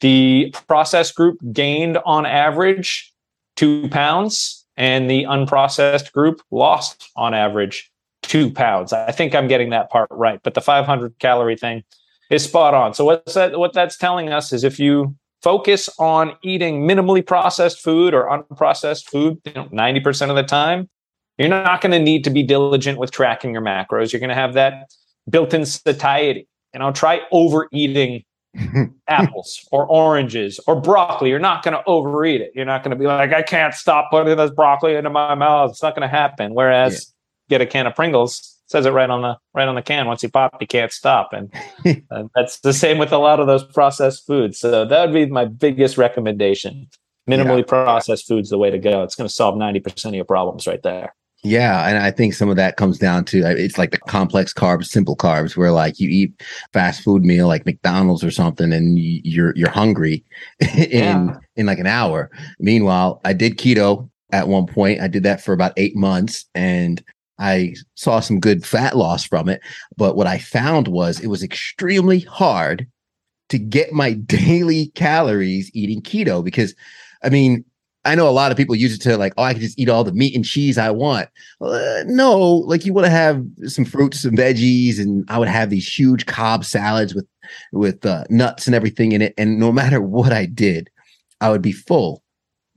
The 0.00 0.54
processed 0.66 1.14
group 1.14 1.38
gained 1.52 1.98
on 2.04 2.26
average 2.26 3.12
two 3.56 3.88
pounds, 3.88 4.61
and 4.76 5.10
the 5.10 5.24
unprocessed 5.24 6.12
group 6.12 6.42
lost 6.50 7.10
on 7.16 7.34
average 7.34 7.90
two 8.22 8.50
pounds. 8.50 8.92
I 8.92 9.12
think 9.12 9.34
I'm 9.34 9.48
getting 9.48 9.70
that 9.70 9.90
part 9.90 10.08
right, 10.10 10.40
but 10.42 10.54
the 10.54 10.60
500 10.60 11.18
calorie 11.18 11.56
thing 11.56 11.82
is 12.30 12.44
spot 12.44 12.74
on. 12.74 12.94
So 12.94 13.04
what's 13.04 13.34
that? 13.34 13.58
What 13.58 13.72
that's 13.72 13.96
telling 13.96 14.30
us 14.30 14.52
is 14.52 14.64
if 14.64 14.78
you 14.78 15.14
focus 15.42 15.90
on 15.98 16.32
eating 16.42 16.86
minimally 16.86 17.26
processed 17.26 17.80
food 17.80 18.14
or 18.14 18.28
unprocessed 18.28 19.08
food, 19.10 19.38
you 19.44 19.52
know, 19.52 19.66
90% 19.66 20.30
of 20.30 20.36
the 20.36 20.42
time, 20.42 20.88
you're 21.36 21.48
not 21.48 21.80
going 21.80 21.92
to 21.92 21.98
need 21.98 22.24
to 22.24 22.30
be 22.30 22.42
diligent 22.42 22.98
with 22.98 23.10
tracking 23.10 23.52
your 23.52 23.62
macros. 23.62 24.12
You're 24.12 24.20
going 24.20 24.30
to 24.30 24.34
have 24.34 24.54
that 24.54 24.92
built-in 25.28 25.66
satiety. 25.66 26.46
And 26.72 26.82
I'll 26.82 26.92
try 26.92 27.20
overeating 27.32 28.24
apples 29.08 29.66
or 29.72 29.86
oranges 29.86 30.60
or 30.66 30.80
broccoli. 30.80 31.30
You're 31.30 31.38
not 31.38 31.62
going 31.62 31.74
to 31.74 31.82
overeat 31.86 32.40
it. 32.40 32.52
You're 32.54 32.64
not 32.64 32.82
going 32.82 32.90
to 32.90 32.96
be 32.96 33.06
like, 33.06 33.32
I 33.32 33.42
can't 33.42 33.74
stop 33.74 34.10
putting 34.10 34.36
this 34.36 34.50
broccoli 34.50 34.94
into 34.94 35.10
my 35.10 35.34
mouth. 35.34 35.70
It's 35.70 35.82
not 35.82 35.94
going 35.94 36.08
to 36.08 36.14
happen. 36.14 36.54
Whereas 36.54 37.12
yeah. 37.48 37.58
get 37.58 37.60
a 37.62 37.66
can 37.66 37.86
of 37.86 37.94
Pringles, 37.94 38.58
says 38.66 38.86
it 38.86 38.90
right 38.90 39.10
on 39.10 39.22
the 39.22 39.36
right 39.54 39.68
on 39.68 39.74
the 39.74 39.82
can. 39.82 40.06
Once 40.06 40.22
you 40.22 40.30
pop, 40.30 40.56
you 40.60 40.66
can't 40.66 40.92
stop. 40.92 41.32
And 41.32 41.52
uh, 42.10 42.24
that's 42.34 42.60
the 42.60 42.72
same 42.72 42.98
with 42.98 43.12
a 43.12 43.18
lot 43.18 43.40
of 43.40 43.46
those 43.46 43.64
processed 43.64 44.26
foods. 44.26 44.58
So 44.58 44.84
that 44.84 45.04
would 45.04 45.14
be 45.14 45.26
my 45.26 45.44
biggest 45.44 45.98
recommendation. 45.98 46.88
Minimally 47.30 47.58
yeah. 47.58 47.84
processed 47.84 48.26
foods 48.26 48.50
the 48.50 48.58
way 48.58 48.70
to 48.70 48.78
go. 48.78 49.04
It's 49.04 49.14
going 49.14 49.28
to 49.28 49.34
solve 49.34 49.54
90% 49.54 50.06
of 50.06 50.14
your 50.14 50.24
problems 50.24 50.66
right 50.66 50.82
there. 50.82 51.14
Yeah, 51.44 51.88
and 51.88 51.98
I 51.98 52.12
think 52.12 52.34
some 52.34 52.50
of 52.50 52.56
that 52.56 52.76
comes 52.76 52.98
down 52.98 53.24
to 53.26 53.42
uh, 53.42 53.50
it's 53.50 53.76
like 53.76 53.90
the 53.90 53.98
complex 53.98 54.52
carbs, 54.52 54.86
simple 54.86 55.16
carbs, 55.16 55.56
where 55.56 55.72
like 55.72 55.98
you 55.98 56.08
eat 56.08 56.40
fast 56.72 57.02
food 57.02 57.24
meal 57.24 57.48
like 57.48 57.66
McDonald's 57.66 58.22
or 58.22 58.30
something, 58.30 58.72
and 58.72 58.96
you're 58.98 59.52
you're 59.56 59.70
hungry 59.70 60.24
in 60.60 60.88
yeah. 60.90 61.36
in 61.56 61.66
like 61.66 61.80
an 61.80 61.86
hour. 61.86 62.30
Meanwhile, 62.60 63.20
I 63.24 63.32
did 63.32 63.58
keto 63.58 64.08
at 64.30 64.46
one 64.46 64.66
point. 64.66 65.00
I 65.00 65.08
did 65.08 65.24
that 65.24 65.42
for 65.42 65.52
about 65.52 65.72
eight 65.76 65.96
months, 65.96 66.46
and 66.54 67.02
I 67.40 67.74
saw 67.96 68.20
some 68.20 68.38
good 68.38 68.64
fat 68.64 68.96
loss 68.96 69.24
from 69.24 69.48
it. 69.48 69.60
But 69.96 70.14
what 70.14 70.28
I 70.28 70.38
found 70.38 70.86
was 70.86 71.18
it 71.18 71.26
was 71.26 71.42
extremely 71.42 72.20
hard 72.20 72.86
to 73.48 73.58
get 73.58 73.92
my 73.92 74.12
daily 74.26 74.92
calories 74.94 75.72
eating 75.74 76.02
keto 76.02 76.44
because, 76.44 76.76
I 77.24 77.30
mean, 77.30 77.64
I 78.04 78.14
know 78.14 78.28
a 78.28 78.30
lot 78.30 78.50
of 78.50 78.56
people 78.56 78.74
use 78.74 78.94
it 78.94 79.00
to 79.02 79.16
like, 79.16 79.32
oh, 79.36 79.44
I 79.44 79.52
can 79.52 79.62
just 79.62 79.78
eat 79.78 79.88
all 79.88 80.02
the 80.02 80.12
meat 80.12 80.34
and 80.34 80.44
cheese 80.44 80.76
I 80.76 80.90
want. 80.90 81.28
Uh, 81.60 82.02
no, 82.06 82.40
like 82.40 82.84
you 82.84 82.92
want 82.92 83.06
to 83.06 83.10
have 83.10 83.44
some 83.66 83.84
fruits, 83.84 84.22
some 84.22 84.36
veggies, 84.36 84.98
and 84.98 85.24
I 85.28 85.38
would 85.38 85.48
have 85.48 85.70
these 85.70 85.86
huge 85.86 86.26
Cobb 86.26 86.64
salads 86.64 87.14
with 87.14 87.26
with 87.72 88.04
uh, 88.04 88.24
nuts 88.28 88.66
and 88.66 88.74
everything 88.74 89.12
in 89.12 89.22
it. 89.22 89.34
And 89.38 89.58
no 89.58 89.70
matter 89.70 90.00
what 90.00 90.32
I 90.32 90.46
did, 90.46 90.90
I 91.40 91.50
would 91.50 91.62
be 91.62 91.72
full 91.72 92.22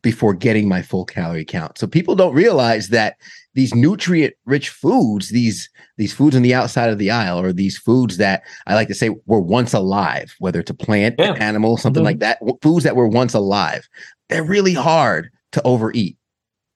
before 0.01 0.35
getting 0.35 0.69
my 0.69 0.83
full 0.83 1.05
calorie 1.05 1.45
count. 1.45 1.79
So 1.79 1.87
people 1.87 2.15
don't 2.15 2.35
realize 2.35 2.89
that 2.89 3.17
these 3.55 3.73
nutrient 3.73 4.35
rich 4.45 4.69
foods, 4.69 5.29
these 5.29 5.69
these 5.97 6.13
foods 6.13 6.35
on 6.35 6.43
the 6.43 6.53
outside 6.53 6.89
of 6.89 6.97
the 6.97 7.09
aisle, 7.09 7.39
or 7.39 7.51
these 7.51 7.77
foods 7.77 8.17
that 8.17 8.43
I 8.67 8.75
like 8.75 8.87
to 8.89 8.93
say 8.93 9.09
were 9.25 9.41
once 9.41 9.73
alive, 9.73 10.35
whether 10.39 10.59
it's 10.59 10.71
a 10.71 10.75
plant, 10.75 11.15
yeah. 11.17 11.33
an 11.33 11.41
animal, 11.41 11.77
something 11.77 12.01
mm-hmm. 12.01 12.05
like 12.05 12.19
that, 12.19 12.39
foods 12.61 12.83
that 12.83 12.95
were 12.95 13.07
once 13.07 13.33
alive 13.33 13.87
they're 14.29 14.43
really 14.43 14.73
hard 14.73 15.31
to 15.53 15.61
overeat. 15.63 16.17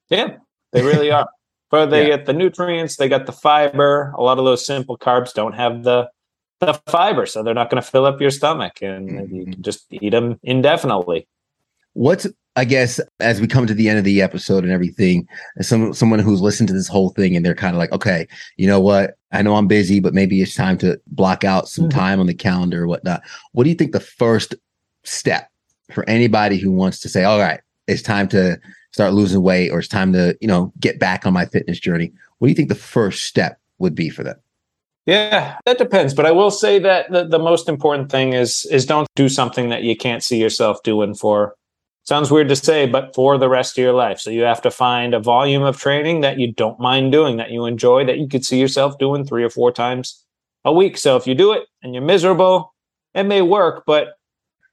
Yeah, 0.08 0.36
they 0.72 0.82
really 0.82 1.10
are. 1.10 1.28
But 1.70 1.86
they 1.86 2.08
yeah. 2.08 2.16
get 2.16 2.26
the 2.26 2.32
nutrients, 2.32 2.96
they 2.96 3.08
got 3.08 3.26
the 3.26 3.32
fiber. 3.32 4.12
A 4.18 4.22
lot 4.24 4.40
of 4.40 4.44
those 4.44 4.66
simple 4.66 4.98
carbs 4.98 5.32
don't 5.32 5.52
have 5.52 5.84
the 5.84 6.10
the 6.58 6.72
fiber, 6.88 7.26
so 7.26 7.44
they're 7.44 7.54
not 7.54 7.70
going 7.70 7.80
to 7.80 7.88
fill 7.88 8.06
up 8.06 8.20
your 8.20 8.32
stomach, 8.32 8.82
and 8.82 9.08
mm-hmm. 9.08 9.36
you 9.36 9.44
can 9.44 9.62
just 9.62 9.86
eat 9.92 10.10
them 10.10 10.40
indefinitely. 10.42 11.28
What's 12.00 12.26
I 12.56 12.64
guess 12.64 12.98
as 13.20 13.42
we 13.42 13.46
come 13.46 13.66
to 13.66 13.74
the 13.74 13.90
end 13.90 13.98
of 13.98 14.06
the 14.06 14.22
episode 14.22 14.64
and 14.64 14.72
everything, 14.72 15.28
some 15.60 15.92
someone 15.92 16.18
who's 16.18 16.40
listened 16.40 16.68
to 16.68 16.74
this 16.74 16.88
whole 16.88 17.10
thing 17.10 17.36
and 17.36 17.44
they're 17.44 17.54
kind 17.54 17.76
of 17.76 17.78
like, 17.78 17.92
okay, 17.92 18.26
you 18.56 18.66
know 18.66 18.80
what? 18.80 19.18
I 19.32 19.42
know 19.42 19.54
I'm 19.56 19.66
busy, 19.66 20.00
but 20.00 20.14
maybe 20.14 20.40
it's 20.40 20.54
time 20.54 20.78
to 20.78 20.98
block 21.08 21.44
out 21.44 21.68
some 21.68 21.90
mm-hmm. 21.90 21.98
time 21.98 22.18
on 22.18 22.26
the 22.26 22.32
calendar 22.32 22.84
or 22.84 22.86
whatnot. 22.86 23.20
What 23.52 23.64
do 23.64 23.68
you 23.68 23.76
think 23.76 23.92
the 23.92 24.00
first 24.00 24.54
step 25.04 25.50
for 25.92 26.08
anybody 26.08 26.56
who 26.56 26.72
wants 26.72 27.00
to 27.00 27.10
say, 27.10 27.24
all 27.24 27.38
right, 27.38 27.60
it's 27.86 28.00
time 28.00 28.28
to 28.28 28.58
start 28.92 29.12
losing 29.12 29.42
weight 29.42 29.70
or 29.70 29.80
it's 29.80 29.86
time 29.86 30.14
to, 30.14 30.34
you 30.40 30.48
know, 30.48 30.72
get 30.80 30.98
back 30.98 31.26
on 31.26 31.34
my 31.34 31.44
fitness 31.44 31.78
journey. 31.78 32.14
What 32.38 32.46
do 32.46 32.50
you 32.50 32.56
think 32.56 32.70
the 32.70 32.76
first 32.76 33.24
step 33.24 33.60
would 33.78 33.94
be 33.94 34.08
for 34.08 34.22
them? 34.22 34.36
Yeah, 35.04 35.58
that 35.66 35.76
depends. 35.76 36.14
But 36.14 36.24
I 36.24 36.30
will 36.30 36.50
say 36.50 36.78
that 36.78 37.10
the, 37.10 37.26
the 37.26 37.38
most 37.38 37.68
important 37.68 38.10
thing 38.10 38.32
is 38.32 38.64
is 38.70 38.86
don't 38.86 39.08
do 39.16 39.28
something 39.28 39.68
that 39.68 39.82
you 39.82 39.96
can't 39.96 40.22
see 40.22 40.40
yourself 40.40 40.82
doing 40.82 41.14
for 41.14 41.56
sounds 42.10 42.28
weird 42.32 42.48
to 42.48 42.56
say, 42.56 42.86
but 42.86 43.14
for 43.14 43.38
the 43.38 43.48
rest 43.48 43.78
of 43.78 43.82
your 43.82 43.92
life. 43.92 44.18
So 44.18 44.30
you 44.30 44.42
have 44.42 44.60
to 44.62 44.70
find 44.72 45.14
a 45.14 45.20
volume 45.20 45.62
of 45.62 45.78
training 45.78 46.22
that 46.22 46.40
you 46.40 46.52
don't 46.52 46.80
mind 46.80 47.12
doing, 47.12 47.36
that 47.36 47.52
you 47.52 47.66
enjoy, 47.66 48.04
that 48.04 48.18
you 48.18 48.26
could 48.26 48.44
see 48.44 48.58
yourself 48.58 48.98
doing 48.98 49.24
three 49.24 49.44
or 49.44 49.48
four 49.48 49.70
times 49.70 50.26
a 50.64 50.72
week. 50.72 50.98
So 50.98 51.16
if 51.16 51.28
you 51.28 51.36
do 51.36 51.52
it 51.52 51.68
and 51.84 51.94
you're 51.94 52.02
miserable, 52.02 52.74
it 53.14 53.22
may 53.22 53.42
work, 53.42 53.84
but 53.86 54.08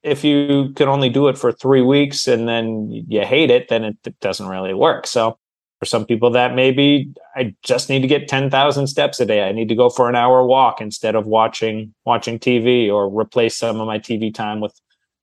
if 0.02 0.24
you 0.24 0.72
can 0.74 0.88
only 0.88 1.10
do 1.10 1.28
it 1.28 1.38
for 1.38 1.52
three 1.52 1.80
weeks 1.80 2.26
and 2.26 2.48
then 2.48 2.90
you 2.90 3.24
hate 3.24 3.52
it, 3.52 3.68
then 3.68 3.84
it, 3.84 4.20
doesn't 4.20 4.48
really 4.48 4.74
work. 4.74 5.06
So 5.06 5.38
for 5.78 5.84
some 5.84 6.04
people 6.06 6.30
that 6.30 6.56
maybe 6.56 7.08
I 7.36 7.54
just 7.62 7.88
need 7.88 8.00
to 8.00 8.08
get 8.08 8.26
10,000 8.26 8.88
steps 8.88 9.20
a 9.20 9.26
day. 9.26 9.48
I 9.48 9.52
need 9.52 9.68
to 9.68 9.76
go 9.76 9.90
for 9.90 10.08
an 10.08 10.16
hour 10.16 10.44
walk 10.44 10.80
instead 10.80 11.14
of 11.14 11.24
watching 11.24 11.94
watching 12.04 12.40
TV 12.40 12.92
or 12.92 13.08
replace 13.08 13.56
some 13.56 13.80
of 13.80 13.86
my 13.86 14.00
TV 14.00 14.34
time 14.34 14.58
with 14.58 14.74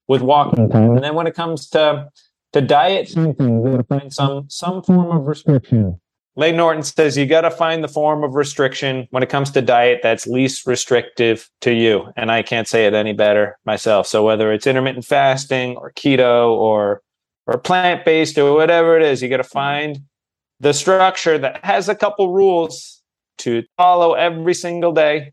with 0.08 0.22
walking. 0.22 0.70
time. 0.70 0.92
And 0.92 1.04
then 1.04 1.16
when 1.16 1.28
it 1.28 1.34
comes 1.34 1.70
to 1.70 2.10
to 2.54 2.62
diet, 2.62 3.14
you 3.16 3.34
gotta 3.34 3.84
find 3.84 4.14
some 4.14 4.50
some 4.50 4.82
form 4.82 5.16
of 5.16 5.28
restriction. 5.28 6.00
Layne 6.38 6.58
Norton 6.58 6.84
says 6.84 7.18
you 7.18 7.26
got 7.26 7.42
to 7.42 7.52
find 7.52 7.82
the 7.82 7.88
form 7.88 8.22
of 8.24 8.36
restriction 8.36 9.08
when 9.12 9.24
it 9.24 9.30
comes 9.30 9.52
to 9.52 9.62
diet 9.62 10.02
that's 10.04 10.28
least 10.28 10.68
restrictive 10.68 11.50
to 11.62 11.74
you. 11.74 12.12
And 12.18 12.30
I 12.30 12.42
can't 12.42 12.68
say 12.68 12.86
it 12.86 12.94
any 12.94 13.14
better 13.14 13.58
myself. 13.66 14.06
So 14.06 14.26
whether 14.26 14.52
it's 14.52 14.68
intermittent 14.68 15.06
fasting 15.06 15.78
or 15.78 15.92
keto 15.94 16.50
or 16.50 17.02
or 17.48 17.58
plant 17.58 18.04
based 18.04 18.38
or 18.38 18.54
whatever 18.54 18.98
it 18.98 19.04
is, 19.04 19.22
you 19.22 19.30
got 19.30 19.38
to 19.38 19.44
find 19.44 20.02
the 20.60 20.74
structure 20.74 21.38
that 21.38 21.64
has 21.64 21.88
a 21.88 21.96
couple 21.96 22.34
rules 22.34 23.02
to 23.38 23.64
follow 23.78 24.14
every 24.14 24.54
single 24.54 24.92
day 24.92 25.32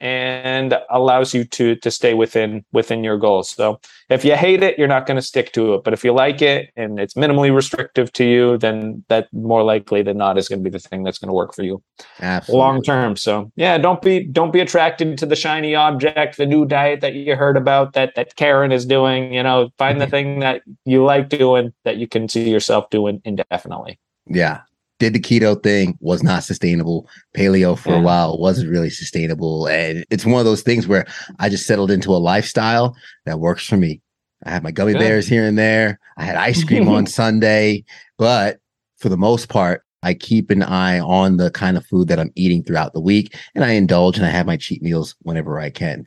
and 0.00 0.76
allows 0.90 1.32
you 1.34 1.44
to 1.44 1.76
to 1.76 1.90
stay 1.90 2.14
within 2.14 2.64
within 2.72 3.04
your 3.04 3.16
goals. 3.18 3.50
So 3.50 3.80
if 4.10 4.24
you 4.24 4.36
hate 4.36 4.62
it, 4.62 4.78
you're 4.78 4.88
not 4.88 5.06
going 5.06 5.16
to 5.16 5.22
stick 5.22 5.52
to 5.52 5.74
it. 5.74 5.84
But 5.84 5.92
if 5.92 6.04
you 6.04 6.12
like 6.12 6.42
it 6.42 6.70
and 6.76 6.98
it's 6.98 7.14
minimally 7.14 7.54
restrictive 7.54 8.12
to 8.14 8.24
you, 8.24 8.58
then 8.58 9.04
that 9.08 9.28
more 9.32 9.62
likely 9.62 10.02
than 10.02 10.18
not 10.18 10.36
is 10.36 10.48
going 10.48 10.62
to 10.62 10.70
be 10.70 10.70
the 10.70 10.78
thing 10.78 11.04
that's 11.04 11.18
going 11.18 11.28
to 11.28 11.34
work 11.34 11.54
for 11.54 11.62
you 11.62 11.82
long 12.48 12.82
term. 12.82 13.16
So 13.16 13.50
yeah, 13.56 13.78
don't 13.78 14.02
be 14.02 14.24
don't 14.24 14.52
be 14.52 14.60
attracted 14.60 15.16
to 15.18 15.26
the 15.26 15.36
shiny 15.36 15.74
object, 15.74 16.36
the 16.36 16.46
new 16.46 16.66
diet 16.66 17.00
that 17.00 17.14
you 17.14 17.36
heard 17.36 17.56
about 17.56 17.92
that 17.94 18.14
that 18.16 18.36
Karen 18.36 18.72
is 18.72 18.84
doing. 18.84 19.32
You 19.32 19.42
know, 19.42 19.70
find 19.78 20.00
the 20.00 20.06
mm-hmm. 20.06 20.10
thing 20.10 20.40
that 20.40 20.62
you 20.84 21.04
like 21.04 21.28
doing 21.28 21.72
that 21.84 21.96
you 21.96 22.08
can 22.08 22.28
see 22.28 22.50
yourself 22.50 22.90
doing 22.90 23.22
indefinitely. 23.24 23.98
Yeah, 24.26 24.62
did 24.98 25.12
the 25.12 25.20
keto 25.20 25.60
thing 25.62 25.96
was 26.00 26.22
not 26.22 26.44
sustainable 26.44 27.08
paleo 27.36 27.76
for 27.76 27.90
yeah. 27.90 27.98
a 27.98 28.02
while 28.02 28.38
wasn't 28.38 28.70
really 28.70 28.90
sustainable 28.90 29.66
and 29.66 30.04
it's 30.10 30.24
one 30.24 30.38
of 30.38 30.44
those 30.44 30.62
things 30.62 30.86
where 30.86 31.06
i 31.38 31.48
just 31.48 31.66
settled 31.66 31.90
into 31.90 32.14
a 32.14 32.16
lifestyle 32.16 32.96
that 33.26 33.40
works 33.40 33.66
for 33.66 33.76
me 33.76 34.00
i 34.44 34.50
had 34.50 34.62
my 34.62 34.70
gummy 34.70 34.94
bears 34.94 35.26
here 35.26 35.44
and 35.44 35.58
there 35.58 35.98
i 36.16 36.24
had 36.24 36.36
ice 36.36 36.64
cream 36.64 36.88
on 36.88 37.06
sunday 37.20 37.84
but 38.18 38.58
for 38.98 39.08
the 39.08 39.16
most 39.16 39.48
part 39.48 39.82
I 40.04 40.12
keep 40.12 40.50
an 40.50 40.62
eye 40.62 41.00
on 41.00 41.38
the 41.38 41.50
kind 41.50 41.78
of 41.78 41.86
food 41.86 42.08
that 42.08 42.20
I'm 42.20 42.30
eating 42.34 42.62
throughout 42.62 42.92
the 42.92 43.00
week 43.00 43.34
and 43.54 43.64
I 43.64 43.70
indulge 43.70 44.18
and 44.18 44.26
I 44.26 44.28
have 44.28 44.44
my 44.44 44.58
cheat 44.58 44.82
meals 44.82 45.16
whenever 45.22 45.58
I 45.58 45.70
can. 45.70 46.06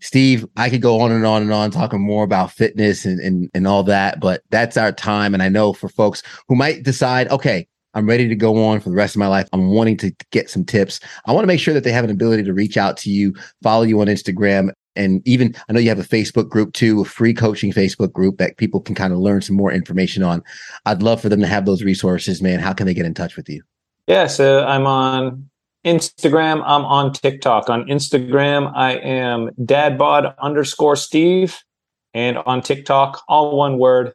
Steve, 0.00 0.46
I 0.56 0.70
could 0.70 0.82
go 0.82 1.00
on 1.00 1.12
and 1.12 1.26
on 1.26 1.42
and 1.42 1.52
on 1.52 1.70
talking 1.70 2.00
more 2.00 2.24
about 2.24 2.50
fitness 2.50 3.04
and, 3.04 3.20
and, 3.20 3.50
and 3.54 3.66
all 3.66 3.82
that, 3.84 4.20
but 4.20 4.42
that's 4.50 4.76
our 4.76 4.92
time. 4.92 5.34
And 5.34 5.42
I 5.42 5.48
know 5.48 5.72
for 5.72 5.88
folks 5.88 6.22
who 6.48 6.54
might 6.54 6.82
decide, 6.82 7.28
okay, 7.28 7.66
I'm 7.94 8.06
ready 8.06 8.28
to 8.28 8.36
go 8.36 8.64
on 8.64 8.80
for 8.80 8.90
the 8.90 8.96
rest 8.96 9.16
of 9.16 9.18
my 9.18 9.26
life. 9.26 9.48
I'm 9.52 9.70
wanting 9.70 9.96
to 9.98 10.12
get 10.30 10.48
some 10.48 10.64
tips. 10.64 11.00
I 11.26 11.32
want 11.32 11.42
to 11.42 11.48
make 11.48 11.60
sure 11.60 11.74
that 11.74 11.84
they 11.84 11.92
have 11.92 12.04
an 12.04 12.10
ability 12.10 12.44
to 12.44 12.54
reach 12.54 12.76
out 12.76 12.96
to 12.98 13.10
you, 13.10 13.34
follow 13.62 13.82
you 13.82 14.00
on 14.00 14.06
Instagram. 14.06 14.70
And 14.96 15.26
even 15.26 15.54
I 15.68 15.72
know 15.72 15.80
you 15.80 15.88
have 15.88 15.98
a 15.98 16.04
Facebook 16.04 16.48
group 16.48 16.72
too, 16.72 17.02
a 17.02 17.04
free 17.04 17.34
coaching 17.34 17.72
Facebook 17.72 18.12
group 18.12 18.38
that 18.38 18.56
people 18.56 18.80
can 18.80 18.94
kind 18.94 19.12
of 19.12 19.18
learn 19.18 19.40
some 19.40 19.56
more 19.56 19.72
information 19.72 20.22
on. 20.22 20.42
I'd 20.86 21.02
love 21.02 21.20
for 21.20 21.28
them 21.28 21.40
to 21.40 21.46
have 21.46 21.64
those 21.64 21.82
resources, 21.82 22.42
man. 22.42 22.60
How 22.60 22.72
can 22.72 22.86
they 22.86 22.94
get 22.94 23.06
in 23.06 23.14
touch 23.14 23.36
with 23.36 23.48
you? 23.48 23.62
Yeah, 24.06 24.26
so 24.26 24.64
I'm 24.64 24.86
on 24.86 25.48
Instagram. 25.84 26.62
I'm 26.66 26.84
on 26.84 27.12
TikTok. 27.12 27.70
On 27.70 27.84
Instagram, 27.84 28.72
I 28.74 28.94
am 28.94 29.50
dadbod 29.60 30.36
underscore 30.38 30.96
Steve. 30.96 31.58
And 32.12 32.38
on 32.38 32.60
TikTok, 32.60 33.22
all 33.28 33.56
one 33.56 33.78
word, 33.78 34.12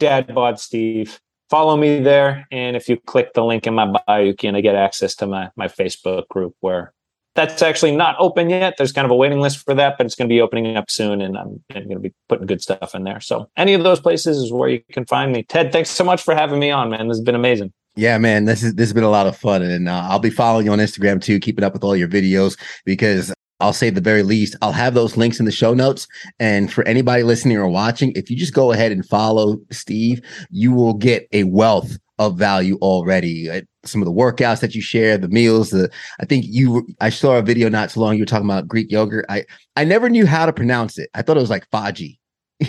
dadbod 0.00 0.58
Steve. 0.60 1.20
Follow 1.52 1.76
me 1.76 2.00
there. 2.00 2.46
And 2.50 2.76
if 2.76 2.88
you 2.88 2.96
click 2.96 3.34
the 3.34 3.44
link 3.44 3.66
in 3.66 3.74
my 3.74 3.84
bio, 3.84 4.22
you 4.22 4.32
can 4.32 4.58
get 4.62 4.74
access 4.74 5.14
to 5.16 5.26
my, 5.26 5.50
my 5.54 5.68
Facebook 5.68 6.26
group 6.28 6.56
where 6.60 6.94
that's 7.34 7.60
actually 7.60 7.94
not 7.94 8.16
open 8.18 8.48
yet. 8.48 8.76
There's 8.78 8.90
kind 8.90 9.04
of 9.04 9.10
a 9.10 9.14
waiting 9.14 9.38
list 9.38 9.62
for 9.62 9.74
that, 9.74 9.98
but 9.98 10.06
it's 10.06 10.14
going 10.14 10.30
to 10.30 10.32
be 10.32 10.40
opening 10.40 10.78
up 10.78 10.90
soon. 10.90 11.20
And 11.20 11.36
I'm, 11.36 11.62
I'm 11.74 11.82
going 11.82 11.90
to 11.90 11.98
be 11.98 12.14
putting 12.30 12.46
good 12.46 12.62
stuff 12.62 12.94
in 12.94 13.04
there. 13.04 13.20
So 13.20 13.50
any 13.58 13.74
of 13.74 13.82
those 13.82 14.00
places 14.00 14.38
is 14.38 14.50
where 14.50 14.70
you 14.70 14.80
can 14.92 15.04
find 15.04 15.30
me. 15.30 15.42
Ted, 15.42 15.72
thanks 15.72 15.90
so 15.90 16.04
much 16.04 16.22
for 16.22 16.34
having 16.34 16.58
me 16.58 16.70
on, 16.70 16.88
man. 16.88 17.08
This 17.08 17.18
has 17.18 17.24
been 17.24 17.34
amazing. 17.34 17.70
Yeah, 17.96 18.16
man, 18.16 18.46
this 18.46 18.62
is 18.62 18.74
this 18.76 18.88
has 18.88 18.94
been 18.94 19.04
a 19.04 19.10
lot 19.10 19.26
of 19.26 19.36
fun, 19.36 19.60
and 19.60 19.90
uh, 19.90 20.06
I'll 20.08 20.18
be 20.18 20.30
following 20.30 20.64
you 20.64 20.72
on 20.72 20.78
Instagram 20.78 21.20
too, 21.20 21.38
keeping 21.38 21.62
up 21.62 21.74
with 21.74 21.84
all 21.84 21.94
your 21.94 22.08
videos 22.08 22.58
because 22.86 23.30
I'll 23.62 23.72
say 23.72 23.90
the 23.90 24.00
very 24.00 24.22
least, 24.22 24.56
I'll 24.60 24.72
have 24.72 24.94
those 24.94 25.16
links 25.16 25.38
in 25.38 25.46
the 25.46 25.52
show 25.52 25.72
notes. 25.72 26.08
And 26.40 26.72
for 26.72 26.86
anybody 26.86 27.22
listening 27.22 27.56
or 27.56 27.68
watching, 27.68 28.12
if 28.16 28.28
you 28.28 28.36
just 28.36 28.54
go 28.54 28.72
ahead 28.72 28.90
and 28.92 29.06
follow 29.06 29.58
Steve, 29.70 30.20
you 30.50 30.72
will 30.72 30.94
get 30.94 31.28
a 31.32 31.44
wealth 31.44 31.96
of 32.18 32.36
value 32.36 32.76
already. 32.82 33.48
Uh, 33.48 33.62
some 33.84 34.02
of 34.02 34.06
the 34.06 34.12
workouts 34.12 34.60
that 34.60 34.74
you 34.74 34.82
share, 34.82 35.16
the 35.16 35.28
meals, 35.28 35.70
the 35.70 35.90
I 36.20 36.24
think 36.24 36.44
you 36.48 36.86
I 37.00 37.10
saw 37.10 37.36
a 37.36 37.42
video 37.42 37.68
not 37.68 37.90
too 37.90 38.00
long. 38.00 38.14
You 38.14 38.22
were 38.22 38.26
talking 38.26 38.46
about 38.46 38.68
Greek 38.68 38.90
yogurt. 38.90 39.24
I 39.28 39.44
I 39.76 39.84
never 39.84 40.08
knew 40.08 40.26
how 40.26 40.46
to 40.46 40.52
pronounce 40.52 40.98
it. 40.98 41.08
I 41.14 41.22
thought 41.22 41.36
it 41.36 41.40
was 41.40 41.50
like 41.50 41.68
Faji. 41.70 42.18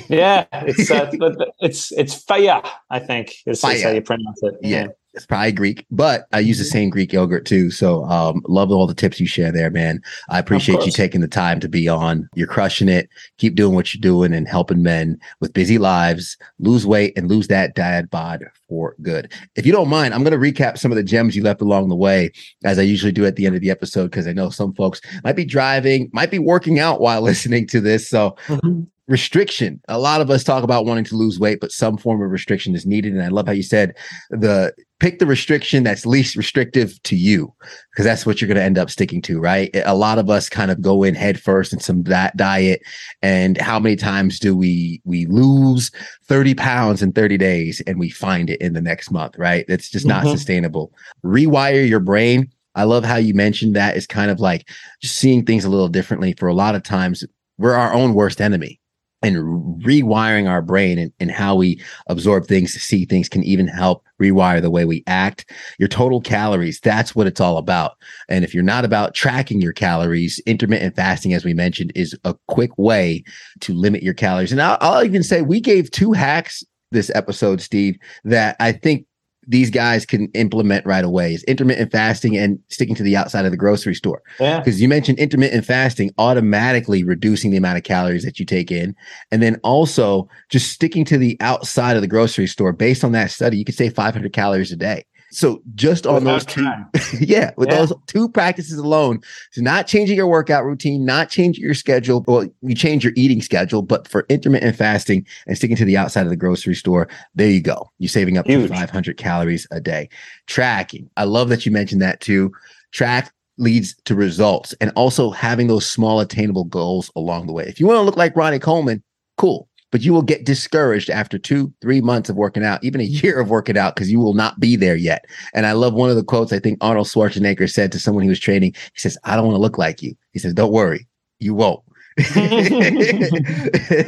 yeah, 0.08 0.46
it's 0.54 0.90
uh, 0.90 1.12
it's 1.60 1.92
it's 1.92 2.24
faya. 2.24 2.68
I 2.90 3.00
think 3.00 3.36
is, 3.46 3.64
is 3.64 3.84
how 3.84 3.90
you 3.92 4.02
pronounce 4.02 4.42
it. 4.42 4.56
Yeah. 4.62 4.86
yeah 4.86 4.88
it's 5.14 5.26
probably 5.26 5.52
Greek, 5.52 5.86
but 5.92 6.28
I 6.34 6.40
use 6.40 6.58
the 6.58 6.64
mm-hmm. 6.64 6.72
same 6.72 6.90
Greek 6.90 7.14
yogurt 7.14 7.46
too. 7.46 7.70
So 7.70 8.04
um, 8.06 8.42
love 8.48 8.72
all 8.72 8.88
the 8.88 8.96
tips 8.96 9.20
you 9.20 9.28
share 9.28 9.52
there, 9.52 9.70
man. 9.70 10.02
I 10.30 10.40
appreciate 10.40 10.86
you 10.86 10.92
taking 10.92 11.22
the 11.22 11.28
time 11.28 11.60
to 11.60 11.70
be 11.70 11.88
on. 11.88 12.28
You're 12.34 12.48
crushing 12.48 12.90
it. 12.90 13.10
Keep 13.38 13.56
doing 13.56 13.76
what 13.76 13.94
you're 13.94 14.02
doing 14.02 14.34
and 14.34 14.48
helping 14.48 14.82
men 14.82 15.20
with 15.40 15.54
busy 15.54 15.78
lives 15.78 16.38
lose 16.60 16.86
weight 16.86 17.14
and 17.16 17.30
lose 17.30 17.48
that 17.48 17.76
dad 17.76 18.10
bod 18.10 18.44
for 18.68 18.96
good. 19.02 19.32
If 19.56 19.66
you 19.66 19.72
don't 19.72 19.90
mind, 19.90 20.14
I'm 20.14 20.24
going 20.24 20.40
to 20.40 20.52
recap 20.52 20.78
some 20.78 20.92
of 20.92 20.96
the 20.96 21.04
gems 21.04 21.36
you 21.36 21.44
left 21.44 21.62
along 21.62 21.90
the 21.90 21.96
way, 21.96 22.32
as 22.64 22.80
I 22.80 22.84
usually 22.84 23.12
do 23.12 23.26
at 23.26 23.36
the 23.36 23.46
end 23.46 23.56
of 23.56 23.62
the 23.62 23.72
episode, 23.72 24.10
because 24.10 24.28
I 24.28 24.34
know 24.34 24.50
some 24.50 24.74
folks 24.74 25.00
might 25.24 25.36
be 25.36 25.46
driving, 25.46 26.10
might 26.12 26.32
be 26.32 26.40
working 26.40 26.80
out 26.80 27.02
while 27.02 27.22
listening 27.34 27.68
to 27.68 27.82
this. 27.82 28.10
So 28.10 28.36
mm-hmm 28.48 28.84
restriction. 29.08 29.82
A 29.90 30.00
lot 30.00 30.22
of 30.22 30.30
us 30.30 30.44
talk 30.44 30.64
about 30.64 30.86
wanting 30.86 31.04
to 31.06 31.16
lose 31.16 31.40
weight, 31.40 31.60
but 31.60 31.72
some 31.72 31.98
form 31.98 32.22
of 32.22 32.32
restriction 32.32 32.74
is 32.74 32.86
needed. 32.86 33.14
And 33.14 33.22
I 33.22 33.28
love 33.28 33.48
how 33.48 33.54
you 33.54 33.64
said 33.64 33.96
the 34.30 34.74
pick 35.00 35.20
the 35.20 35.26
restriction 35.26 35.84
that's 35.84 36.06
least 36.06 36.38
restrictive 36.38 37.02
to 37.04 37.16
you, 37.18 37.54
because 37.92 38.06
that's 38.06 38.26
what 38.26 38.40
you're 38.40 38.48
going 38.48 38.58
to 38.58 38.64
end 38.64 38.78
up 38.78 38.90
sticking 38.90 39.22
to, 39.24 39.40
right? 39.40 39.70
A 39.86 39.96
lot 39.96 40.20
of 40.20 40.30
us 40.30 40.48
kind 40.48 40.72
of 40.72 40.82
go 40.82 41.04
in 41.04 41.16
head 41.16 41.40
first 41.40 41.74
in 41.74 41.80
some 41.80 42.04
that 42.04 42.38
diet. 42.38 42.82
And 43.22 43.58
how 43.60 43.80
many 43.80 43.98
times 43.98 44.40
do 44.40 44.56
we 44.56 45.02
we 45.04 45.26
lose 45.26 45.92
30 46.28 46.56
pounds 46.56 47.02
in 47.02 47.12
30 47.12 47.38
days 47.38 47.82
and 47.86 48.00
we 48.00 48.10
find 48.10 48.50
it 48.50 48.62
in 48.62 48.74
the 48.74 48.82
next 48.82 49.12
month, 49.12 49.38
right? 49.38 49.66
It's 49.68 49.90
just 49.90 50.06
not 50.06 50.24
mm-hmm. 50.24 50.36
sustainable. 50.36 50.94
Rewire 51.26 51.88
your 51.88 52.00
brain. 52.00 52.50
I 52.76 52.86
love 52.86 53.04
how 53.04 53.18
you 53.18 53.34
mentioned 53.34 53.76
that 53.76 53.98
is 53.98 54.08
kind 54.08 54.32
of 54.32 54.40
like 54.40 54.68
just 55.02 55.18
seeing 55.18 55.46
things 55.46 55.66
a 55.66 55.70
little 55.70 55.90
differently. 55.90 56.34
For 56.40 56.48
a 56.48 56.56
lot 56.56 56.74
of 56.74 56.82
times, 56.82 57.24
we're 57.60 57.76
our 57.76 57.94
own 57.94 58.16
worst 58.16 58.42
enemy 58.42 58.80
and 59.24 59.38
rewiring 59.84 60.50
our 60.50 60.62
brain 60.62 61.00
and, 61.00 61.12
and 61.20 61.32
how 61.32 61.56
we 61.56 61.82
absorb 62.08 62.46
things, 62.46 62.74
see 62.74 63.06
things 63.06 63.30
can 63.30 63.44
even 63.44 63.68
help 63.68 64.04
rewire 64.22 64.62
the 64.62 64.70
way 64.70 64.86
we 64.86 65.04
act. 65.08 65.50
Your 65.80 65.88
total 65.88 66.22
calories, 66.22 66.80
that's 66.80 67.16
what 67.16 67.28
it's 67.28 67.42
all 67.42 67.58
about. 67.58 67.94
And 68.30 68.44
if 68.44 68.54
you're 68.54 68.64
not 68.64 68.86
about 68.86 69.14
tracking 69.14 69.62
your 69.62 69.74
calories, 69.74 70.40
intermittent 70.46 70.96
fasting, 70.96 71.34
as 71.34 71.46
we 71.46 71.54
mentioned, 71.54 71.92
is 71.96 72.16
a 72.24 72.36
quick 72.48 72.78
way 72.78 73.24
to 73.62 73.74
limit 73.74 74.04
your 74.04 74.14
calories. 74.14 74.52
And 74.52 74.62
I'll, 74.62 74.78
I'll 74.82 75.04
even 75.04 75.24
say 75.24 75.42
we 75.42 75.60
gave 75.60 75.90
two 75.92 76.12
hacks 76.12 76.64
this 76.92 77.12
episode, 77.16 77.62
Steve, 77.62 77.98
that 78.24 78.56
I 78.60 78.72
think 78.72 79.06
these 79.48 79.70
guys 79.70 80.06
can 80.06 80.28
implement 80.34 80.86
right 80.86 81.04
away 81.04 81.34
is 81.34 81.44
intermittent 81.44 81.92
fasting 81.92 82.38
and 82.38 82.60
sticking 82.70 82.96
to 82.96 83.04
the 83.04 83.16
outside 83.16 83.46
of 83.46 83.52
the 83.52 83.58
grocery 83.58 83.96
store. 83.96 84.22
Yeah. 84.40 84.60
Because 84.60 84.82
you 84.82 84.88
mentioned 84.88 85.20
intermittent 85.20 85.66
fasting 85.66 86.12
automatically 86.18 87.04
reducing 87.04 87.52
the 87.52 87.58
amount 87.58 87.78
of 87.78 87.84
calories 87.84 88.24
that 88.24 88.40
you 88.40 88.46
take 88.46 88.72
in. 88.72 88.96
And 89.32 89.42
then 89.42 89.60
also 89.64 90.30
just 90.50 90.72
sticking 90.72 91.06
to 91.06 91.18
the 91.18 91.38
outside 91.40 91.96
of 91.96 92.02
the 92.02 92.08
grocery 92.08 92.48
store. 92.48 92.74
Based 92.74 93.04
on 93.04 93.12
that 93.14 93.32
study, 93.32 93.58
you 93.58 93.66
could 93.66 93.76
save 93.76 93.94
500 93.94 94.32
calories 94.34 94.72
a 94.72 94.76
day. 94.76 95.06
So 95.34 95.62
just 95.74 96.06
on 96.06 96.24
those 96.24 96.46
two, 96.46 96.68
yeah, 97.20 97.52
with 97.58 97.70
yeah. 97.70 97.78
those 97.78 97.94
two 98.06 98.30
practices 98.30 98.78
alone, 98.78 99.20
so 99.52 99.62
not 99.62 99.88
changing 99.88 100.16
your 100.16 100.28
workout 100.28 100.64
routine, 100.64 101.06
not 101.06 101.30
changing 101.30 101.64
your 101.64 101.74
schedule. 101.74 102.24
Well, 102.28 102.48
you 102.62 102.76
change 102.76 103.04
your 103.04 103.14
eating 103.16 103.42
schedule, 103.42 103.82
but 103.82 104.08
for 104.08 104.26
intermittent 104.30 104.76
fasting 104.76 105.26
and 105.48 105.58
sticking 105.58 105.76
to 105.78 105.86
the 105.86 105.98
outside 105.98 106.24
of 106.24 106.30
the 106.30 106.36
grocery 106.36 106.76
store, 106.76 107.08
there 107.34 107.50
you 107.50 107.62
go. 107.62 107.92
You're 107.98 108.10
saving 108.10 108.38
up 108.38 108.46
Huge. 108.46 108.70
to 108.70 108.76
500 108.76 109.18
calories 109.18 109.68
a 109.72 109.82
day. 109.82 110.08
Tracking. 110.46 111.10
I 111.18 111.24
love 111.24 111.50
that 111.50 111.66
you 111.66 111.72
mentioned 111.72 112.02
that 112.02 112.22
too. 112.22 112.52
Track 112.92 113.34
leads 113.58 113.96
to 114.06 114.16
results 114.16 114.74
and 114.82 114.92
also 114.96 115.32
having 115.32 115.68
those 115.68 115.90
small 115.90 116.20
attainable 116.20 116.66
goals 116.66 117.12
along 117.16 117.48
the 117.48 117.54
way. 117.54 117.66
If 117.66 117.80
you 117.80 117.88
want 117.88 117.98
to 117.98 118.04
look 118.04 118.18
like 118.18 118.36
Ronnie 118.36 118.60
Coleman, 118.60 119.04
cool 119.38 119.68
but 119.94 120.02
you 120.02 120.12
will 120.12 120.24
get 120.24 120.44
discouraged 120.44 121.12
after 121.12 121.38
two, 121.38 121.72
three 121.80 122.02
months 122.02 122.28
of 122.28 122.36
working 122.36 122.66
out, 122.66 122.84
even 122.84 123.00
a 123.00 123.04
year 123.22 123.40
of 123.40 123.52
working 123.52 123.78
out, 123.78 123.96
because 123.96 124.12
you 124.12 124.20
will 124.20 124.34
not 124.34 124.60
be 124.60 124.76
there 124.76 124.96
yet. 124.96 125.26
And 125.54 125.68
I 125.68 125.74
love 125.74 125.94
one 125.94 126.10
of 126.10 126.16
the 126.16 126.24
quotes 126.24 126.52
I 126.52 126.58
think 126.58 126.80
Arnold 126.82 127.06
Schwarzenegger 127.06 127.72
said 127.72 127.92
to 127.92 128.00
someone 128.00 128.24
he 128.24 128.30
was 128.30 128.40
training. 128.40 128.74
He 128.94 129.00
says, 129.00 129.20
I 129.24 129.36
don't 129.36 129.46
want 129.46 129.56
to 129.56 129.62
look 129.62 129.78
like 129.78 130.02
you. 130.02 130.16
He 130.32 130.40
says, 130.40 130.56
Don't 130.56 130.74
worry, 130.74 131.08
you 131.38 131.54
won't. 131.54 131.80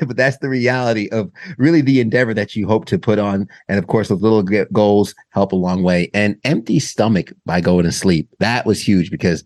but 0.07 0.17
that's 0.17 0.39
the 0.39 0.49
reality 0.49 1.07
of 1.11 1.31
really 1.59 1.81
the 1.81 1.99
endeavor 1.99 2.33
that 2.33 2.55
you 2.55 2.67
hope 2.67 2.85
to 2.85 2.97
put 2.97 3.19
on. 3.19 3.47
And 3.67 3.77
of 3.77 3.85
course, 3.85 4.09
those 4.09 4.23
little 4.23 4.41
goals 4.73 5.13
help 5.29 5.51
a 5.51 5.55
long 5.55 5.83
way. 5.83 6.09
And 6.15 6.35
empty 6.43 6.79
stomach 6.79 7.31
by 7.45 7.61
going 7.61 7.85
to 7.85 7.91
sleep. 7.91 8.27
That 8.39 8.65
was 8.65 8.81
huge 8.81 9.11
because 9.11 9.43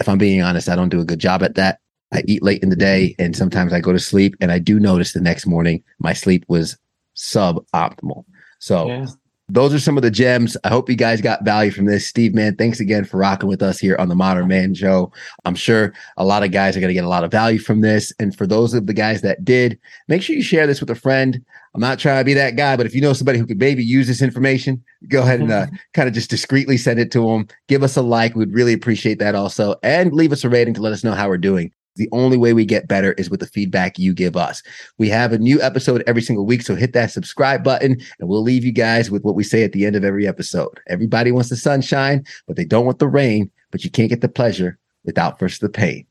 if 0.00 0.08
I'm 0.08 0.18
being 0.18 0.42
honest, 0.42 0.68
I 0.68 0.76
don't 0.76 0.90
do 0.90 1.00
a 1.00 1.04
good 1.06 1.18
job 1.18 1.42
at 1.42 1.54
that. 1.54 1.78
I 2.12 2.22
eat 2.26 2.42
late 2.42 2.62
in 2.62 2.68
the 2.68 2.76
day 2.76 3.14
and 3.18 3.34
sometimes 3.34 3.72
I 3.72 3.80
go 3.80 3.92
to 3.92 3.98
sleep 3.98 4.36
and 4.40 4.52
I 4.52 4.58
do 4.58 4.78
notice 4.78 5.12
the 5.12 5.20
next 5.20 5.46
morning 5.46 5.82
my 5.98 6.12
sleep 6.12 6.44
was 6.48 6.76
suboptimal. 7.16 8.24
So 8.58 8.86
yeah. 8.86 9.06
those 9.48 9.72
are 9.72 9.78
some 9.78 9.96
of 9.96 10.02
the 10.02 10.10
gems. 10.10 10.56
I 10.62 10.68
hope 10.68 10.90
you 10.90 10.96
guys 10.96 11.20
got 11.20 11.44
value 11.44 11.70
from 11.70 11.86
this. 11.86 12.06
Steve, 12.06 12.34
man, 12.34 12.56
thanks 12.56 12.80
again 12.80 13.04
for 13.04 13.16
rocking 13.16 13.48
with 13.48 13.62
us 13.62 13.78
here 13.78 13.96
on 13.98 14.08
the 14.08 14.14
Modern 14.14 14.46
Man 14.46 14.74
Show. 14.74 15.10
I'm 15.44 15.54
sure 15.54 15.94
a 16.16 16.24
lot 16.24 16.42
of 16.42 16.52
guys 16.52 16.76
are 16.76 16.80
going 16.80 16.88
to 16.88 16.94
get 16.94 17.04
a 17.04 17.08
lot 17.08 17.24
of 17.24 17.30
value 17.30 17.58
from 17.58 17.80
this. 17.80 18.12
And 18.20 18.36
for 18.36 18.46
those 18.46 18.74
of 18.74 18.86
the 18.86 18.94
guys 18.94 19.22
that 19.22 19.44
did, 19.44 19.78
make 20.06 20.22
sure 20.22 20.36
you 20.36 20.42
share 20.42 20.66
this 20.66 20.80
with 20.80 20.90
a 20.90 20.94
friend. 20.94 21.42
I'm 21.74 21.80
not 21.80 21.98
trying 21.98 22.20
to 22.20 22.24
be 22.24 22.34
that 22.34 22.56
guy, 22.56 22.76
but 22.76 22.84
if 22.84 22.94
you 22.94 23.00
know 23.00 23.14
somebody 23.14 23.38
who 23.38 23.46
could 23.46 23.58
maybe 23.58 23.82
use 23.82 24.06
this 24.06 24.20
information, 24.20 24.84
go 25.08 25.22
ahead 25.22 25.40
and 25.40 25.50
uh, 25.50 25.66
kind 25.94 26.06
of 26.06 26.14
just 26.14 26.28
discreetly 26.28 26.76
send 26.76 27.00
it 27.00 27.10
to 27.12 27.26
them. 27.26 27.48
Give 27.66 27.82
us 27.82 27.96
a 27.96 28.02
like. 28.02 28.36
We'd 28.36 28.52
really 28.52 28.74
appreciate 28.74 29.18
that 29.20 29.34
also. 29.34 29.76
And 29.82 30.12
leave 30.12 30.32
us 30.32 30.44
a 30.44 30.50
rating 30.50 30.74
to 30.74 30.82
let 30.82 30.92
us 30.92 31.02
know 31.02 31.12
how 31.12 31.28
we're 31.28 31.38
doing. 31.38 31.72
The 31.96 32.08
only 32.12 32.36
way 32.36 32.52
we 32.52 32.64
get 32.64 32.88
better 32.88 33.12
is 33.12 33.28
with 33.28 33.40
the 33.40 33.46
feedback 33.46 33.98
you 33.98 34.14
give 34.14 34.36
us. 34.36 34.62
We 34.98 35.08
have 35.10 35.32
a 35.32 35.38
new 35.38 35.60
episode 35.60 36.02
every 36.06 36.22
single 36.22 36.46
week, 36.46 36.62
so 36.62 36.74
hit 36.74 36.92
that 36.94 37.10
subscribe 37.10 37.62
button 37.62 38.00
and 38.18 38.28
we'll 38.28 38.42
leave 38.42 38.64
you 38.64 38.72
guys 38.72 39.10
with 39.10 39.24
what 39.24 39.34
we 39.34 39.44
say 39.44 39.62
at 39.62 39.72
the 39.72 39.84
end 39.84 39.96
of 39.96 40.04
every 40.04 40.26
episode. 40.26 40.80
Everybody 40.88 41.32
wants 41.32 41.50
the 41.50 41.56
sunshine, 41.56 42.24
but 42.46 42.56
they 42.56 42.64
don't 42.64 42.86
want 42.86 42.98
the 42.98 43.08
rain, 43.08 43.50
but 43.70 43.84
you 43.84 43.90
can't 43.90 44.08
get 44.08 44.20
the 44.20 44.28
pleasure 44.28 44.78
without 45.04 45.38
first 45.38 45.60
the 45.60 45.68
pain. 45.68 46.06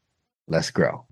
Let's 0.47 0.69
grow. 0.69 1.05